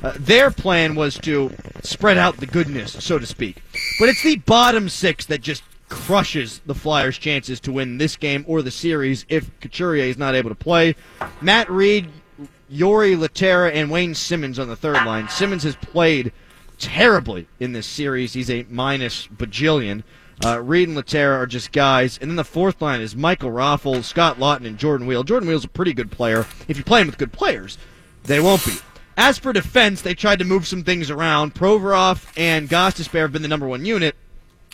uh, 0.03 0.13
their 0.19 0.51
plan 0.51 0.95
was 0.95 1.17
to 1.19 1.55
spread 1.81 2.17
out 2.17 2.37
the 2.37 2.45
goodness, 2.45 2.91
so 3.03 3.19
to 3.19 3.25
speak. 3.25 3.63
But 3.99 4.09
it's 4.09 4.23
the 4.23 4.37
bottom 4.37 4.89
six 4.89 5.25
that 5.27 5.41
just 5.41 5.63
crushes 5.89 6.61
the 6.65 6.73
Flyers' 6.73 7.17
chances 7.17 7.59
to 7.61 7.71
win 7.71 7.97
this 7.97 8.15
game 8.15 8.45
or 8.47 8.61
the 8.61 8.71
series 8.71 9.25
if 9.29 9.51
Couturier 9.59 10.05
is 10.05 10.17
not 10.17 10.35
able 10.35 10.49
to 10.49 10.55
play. 10.55 10.95
Matt 11.41 11.69
Read, 11.69 12.09
Jori 12.71 13.17
Lehtera, 13.17 13.71
and 13.73 13.91
Wayne 13.91 14.15
Simmonds 14.15 14.59
on 14.59 14.67
the 14.67 14.75
third 14.75 15.05
line. 15.05 15.27
Simmonds 15.27 15.63
has 15.63 15.75
played 15.75 16.31
terribly 16.77 17.47
in 17.59 17.73
this 17.73 17.87
series. 17.87 18.33
He's 18.33 18.49
a 18.49 18.65
minus 18.69 19.27
bajillion. 19.27 20.03
Uh, 20.43 20.59
Read 20.59 20.87
and 20.87 20.97
Lehtera 20.97 21.37
are 21.37 21.45
just 21.45 21.71
guys. 21.71 22.17
And 22.17 22.31
then 22.31 22.35
the 22.35 22.43
fourth 22.43 22.81
line 22.81 23.01
is 23.01 23.15
Michael 23.15 23.51
Raffl, 23.51 24.03
Scott 24.03 24.37
Laughton, 24.37 24.65
and 24.65 24.77
Jordan 24.77 25.05
Weal. 25.05 25.23
Jordan 25.23 25.47
Weal's 25.47 25.65
a 25.65 25.69
pretty 25.69 25.93
good 25.93 26.09
player. 26.09 26.47
If 26.67 26.77
you 26.77 26.83
play 26.83 27.01
him 27.01 27.07
with 27.07 27.19
good 27.19 27.31
players, 27.31 27.77
they 28.23 28.39
won't 28.39 28.65
be. 28.65 28.73
As 29.17 29.37
for 29.37 29.53
defense, 29.53 30.01
they 30.01 30.15
tried 30.15 30.39
to 30.39 30.45
move 30.45 30.65
some 30.65 30.83
things 30.83 31.11
around. 31.11 31.53
Provorov 31.53 32.25
and 32.37 32.69
Gostisbehere 32.69 33.21
have 33.21 33.33
been 33.33 33.43
the 33.43 33.47
number 33.47 33.67
one 33.67 33.85
unit. 33.85 34.15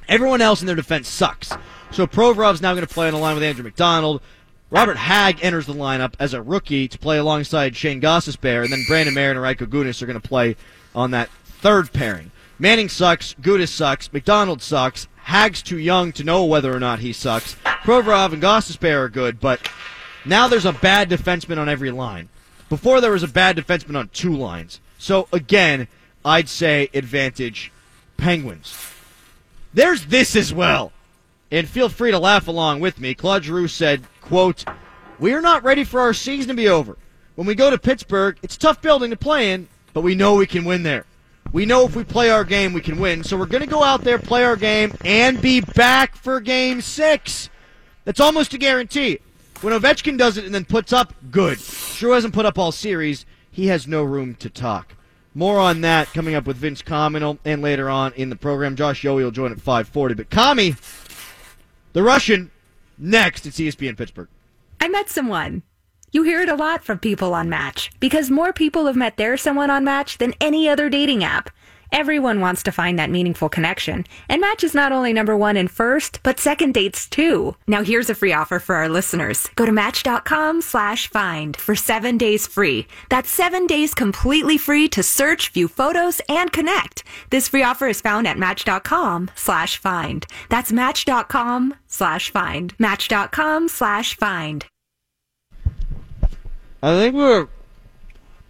Everyone 0.08 0.42
else 0.42 0.62
in 0.62 0.68
their 0.68 0.76
defense 0.76 1.10
sucks. 1.10 1.52
So 1.92 2.08
Provorov's 2.08 2.62
now 2.62 2.74
going 2.74 2.86
to 2.86 2.94
play 2.94 3.08
on 3.08 3.14
the 3.14 3.20
line 3.20 3.36
with 3.36 3.44
Andrew 3.44 3.64
MacDonald. 3.64 4.22
Robert 4.70 4.98
Hagg 4.98 5.44
enters 5.44 5.66
the 5.66 5.74
lineup 5.74 6.14
as 6.20 6.34
a 6.34 6.42
rookie 6.42 6.88
to 6.90 6.98
play 6.98 7.18
alongside 7.18 7.76
Shane 7.76 8.02
Gostisbehere, 8.02 8.64
and 8.64 8.72
then 8.72 8.84
Brandon 8.88 9.14
Manning 9.14 9.38
and 9.38 9.46
Radko 9.46 9.66
Gudas 9.66 10.02
are 10.02 10.06
going 10.06 10.20
to 10.20 10.28
play 10.28 10.58
on 10.94 11.12
that 11.12 11.30
third 11.46 11.94
pairing. 11.94 12.32
Manning 12.60 12.90
sucks, 12.90 13.34
Gudas 13.36 13.70
sucks, 13.70 14.12
MacDonald 14.12 14.62
sucks, 14.62 15.08
Hagg's 15.16 15.62
too 15.62 15.78
young 15.78 16.12
to 16.14 16.24
know 16.24 16.44
whether 16.44 16.76
or 16.76 16.80
not 16.80 17.00
he 17.00 17.14
sucks. 17.14 17.56
Provorov 17.84 18.34
and 18.34 18.44
Gostisbehere 18.44 19.06
are 19.06 19.10
good, 19.10 19.40
but 19.40 19.70
now 20.26 20.48
there's 20.48 20.66
a 20.66 20.74
bad 20.74 21.10
defenseman 21.10 21.58
on 21.58 21.70
every 21.70 21.92
line. 21.92 22.28
Before 22.68 23.00
there 23.00 23.12
was 23.12 23.24
a 23.24 23.28
bad 23.28 23.56
defenseman 23.56 23.98
on 23.98 24.10
two 24.10 24.36
lines. 24.36 24.82
So 24.98 25.30
again, 25.32 25.88
I'd 26.26 26.50
say 26.50 26.90
advantage 26.94 27.72
Penguins. 28.18 28.76
There's 29.74 30.08
this 30.08 30.36
as 30.36 30.54
well. 30.54 30.92
And 31.52 31.68
feel 31.68 31.90
free 31.90 32.12
to 32.12 32.20
laugh 32.20 32.48
along 32.48 32.80
with 32.82 33.00
me. 33.00 33.14
Claude 33.14 33.46
Giroux 33.46 33.68
said, 33.68 34.04
quote, 34.22 34.66
We're 35.20 35.42
not 35.42 35.64
ready 35.64 35.84
for 35.84 36.02
our 36.02 36.14
season 36.14 36.50
to 36.50 36.54
be 36.54 36.68
over. 36.68 36.98
When 37.36 37.48
we 37.48 37.56
go 37.56 37.70
to 37.70 37.78
Pittsburgh, 37.78 38.38
it's 38.42 38.58
tough 38.58 38.82
building 38.82 39.12
to 39.12 39.16
play 39.16 39.52
in, 39.52 39.68
but 39.94 40.02
we 40.02 40.16
know 40.16 40.36
we 40.36 40.48
can 40.48 40.66
win 40.66 40.84
there. 40.84 41.06
We 41.54 41.66
know 41.66 41.86
if 41.86 41.96
we 41.96 42.04
play 42.04 42.30
our 42.30 42.44
game, 42.44 42.74
we 42.74 42.82
can 42.82 43.00
win. 43.00 43.24
So 43.24 43.38
we're 43.38 43.46
going 43.46 43.64
to 43.64 43.70
go 43.70 43.84
out 43.84 44.04
there, 44.04 44.20
play 44.20 44.44
our 44.44 44.58
game, 44.58 44.94
and 45.06 45.42
be 45.42 45.62
back 45.62 46.16
for 46.16 46.42
game 46.42 46.82
six. 46.82 47.50
That's 48.04 48.20
almost 48.20 48.54
a 48.54 48.58
guarantee. 48.58 49.20
When 49.62 49.74
Ovechkin 49.74 50.18
does 50.18 50.38
it 50.38 50.46
and 50.46 50.54
then 50.54 50.66
puts 50.66 50.92
up, 50.92 51.14
good. 51.32 51.60
Sure 51.60 52.14
hasn't 52.14 52.34
put 52.34 52.46
up 52.46 52.60
all 52.60 52.72
series. 52.72 53.26
He 53.50 53.68
has 53.68 53.88
no 53.88 54.04
room 54.04 54.36
to 54.36 54.50
talk. 54.50 54.96
More 55.34 55.60
on 55.60 55.82
that 55.82 56.12
coming 56.14 56.36
up 56.36 56.46
with 56.46 56.58
Vince 56.58 56.82
Comunale 56.82 57.38
and 57.46 57.62
later 57.62 57.90
on 57.90 58.14
in 58.14 58.30
the 58.30 58.36
program. 58.36 58.76
Josh 58.76 59.04
Yohe 59.04 59.24
will 59.24 59.32
join 59.32 59.52
at 59.52 59.62
540. 59.62 60.16
But 60.16 60.30
Kami, 60.30 60.76
The 61.94 62.04
Russian 62.04 62.52
next. 62.98 63.46
It's 63.46 63.60
ESPN 63.60 63.98
Pittsburgh. 63.98 64.28
I 64.80 64.88
met 64.88 65.10
someone. 65.10 65.64
You 66.12 66.24
hear 66.24 66.42
it 66.42 66.50
a 66.50 66.56
lot 66.56 66.84
from 66.84 67.00
people 67.00 67.34
on 67.34 67.50
Match 67.50 67.92
because 68.00 68.32
more 68.32 68.54
people 68.54 68.86
have 68.86 68.96
met 68.96 69.18
their 69.18 69.36
someone 69.36 69.70
on 69.70 69.84
Match 69.84 70.18
than 70.18 70.34
any 70.40 70.70
other 70.70 70.90
dating 70.90 71.24
app. 71.24 71.50
Everyone 71.92 72.40
wants 72.42 72.64
to 72.64 72.72
find 72.72 72.98
that 73.00 73.10
meaningful 73.10 73.50
connection, 73.50 74.06
and 74.30 74.42
Match 74.42 74.64
is 74.64 74.74
not 74.74 74.92
only 74.92 75.14
number 75.14 75.36
one 75.38 75.58
in 75.58 75.68
first, 75.68 76.20
but 76.24 76.40
second 76.40 76.74
dates 76.74 77.08
too. 77.08 77.56
Now 77.68 77.84
here's 77.84 78.10
a 78.10 78.16
free 78.16 78.34
offer 78.34 78.60
for 78.60 78.76
our 78.76 78.90
listeners. 78.90 79.48
Go 79.56 79.66
to 79.66 79.72
match.com 79.72 80.62
slash 80.62 81.10
find 81.10 81.56
for 81.56 81.76
seven 81.76 82.18
days 82.18 82.48
free. 82.48 82.88
That's 83.10 83.30
seven 83.30 83.68
days 83.68 83.94
completely 83.94 84.58
free 84.58 84.88
to 84.90 85.04
search, 85.04 85.50
view 85.50 85.68
photos, 85.68 86.22
and 86.28 86.52
connect. 86.52 87.04
This 87.30 87.48
free 87.48 87.64
offer 87.64 87.88
is 87.88 88.02
found 88.02 88.28
at 88.28 88.38
match.com 88.38 89.32
slash 89.36 89.78
find. 89.78 90.26
That's 90.50 90.72
match.com 90.72 91.74
slash 91.88 92.32
find. 92.32 92.74
Match.com 92.80 93.68
slash 93.70 94.16
find. 94.16 94.66
I 96.84 96.96
think 96.96 97.16
we 97.16 97.24
were 97.24 97.50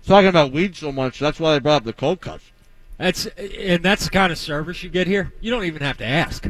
talking 0.06 0.28
about 0.28 0.52
weed 0.52 0.76
so 0.76 0.92
much. 0.92 1.20
That's 1.20 1.40
why 1.40 1.54
they 1.54 1.60
brought 1.60 1.78
up 1.78 1.84
the 1.86 1.94
cold 1.94 2.22
cuts. 2.22 2.52
That's 2.98 3.28
and 3.28 3.84
that's 3.84 4.06
the 4.06 4.10
kind 4.10 4.32
of 4.32 4.38
service 4.38 4.82
you 4.84 4.90
get 4.90 5.08
here. 5.08 5.32
You 5.40 5.52
don't 5.52 5.66
even 5.66 5.82
have 5.84 5.98
to 5.98 6.06
ask. 6.06 6.44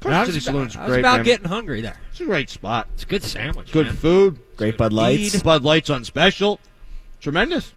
Coast 0.00 0.14
I 0.14 0.24
City 0.26 0.38
about, 0.38 0.44
Saloon's 0.44 0.76
great, 0.76 1.00
about 1.00 1.16
man. 1.16 1.24
getting 1.24 1.48
hungry 1.48 1.80
there. 1.80 1.98
It's 2.10 2.20
a 2.20 2.26
great 2.26 2.50
spot. 2.50 2.88
It's 2.92 3.04
a 3.04 3.06
good 3.06 3.22
sandwich. 3.22 3.72
Good 3.72 3.86
man. 3.86 3.96
food. 3.96 4.38
Great 4.56 4.76
Bud 4.76 4.92
Lights. 4.92 5.42
Bud 5.42 5.64
Lights 5.64 5.88
on 5.88 6.04
special. 6.04 6.60
Tremendous. 7.20 7.72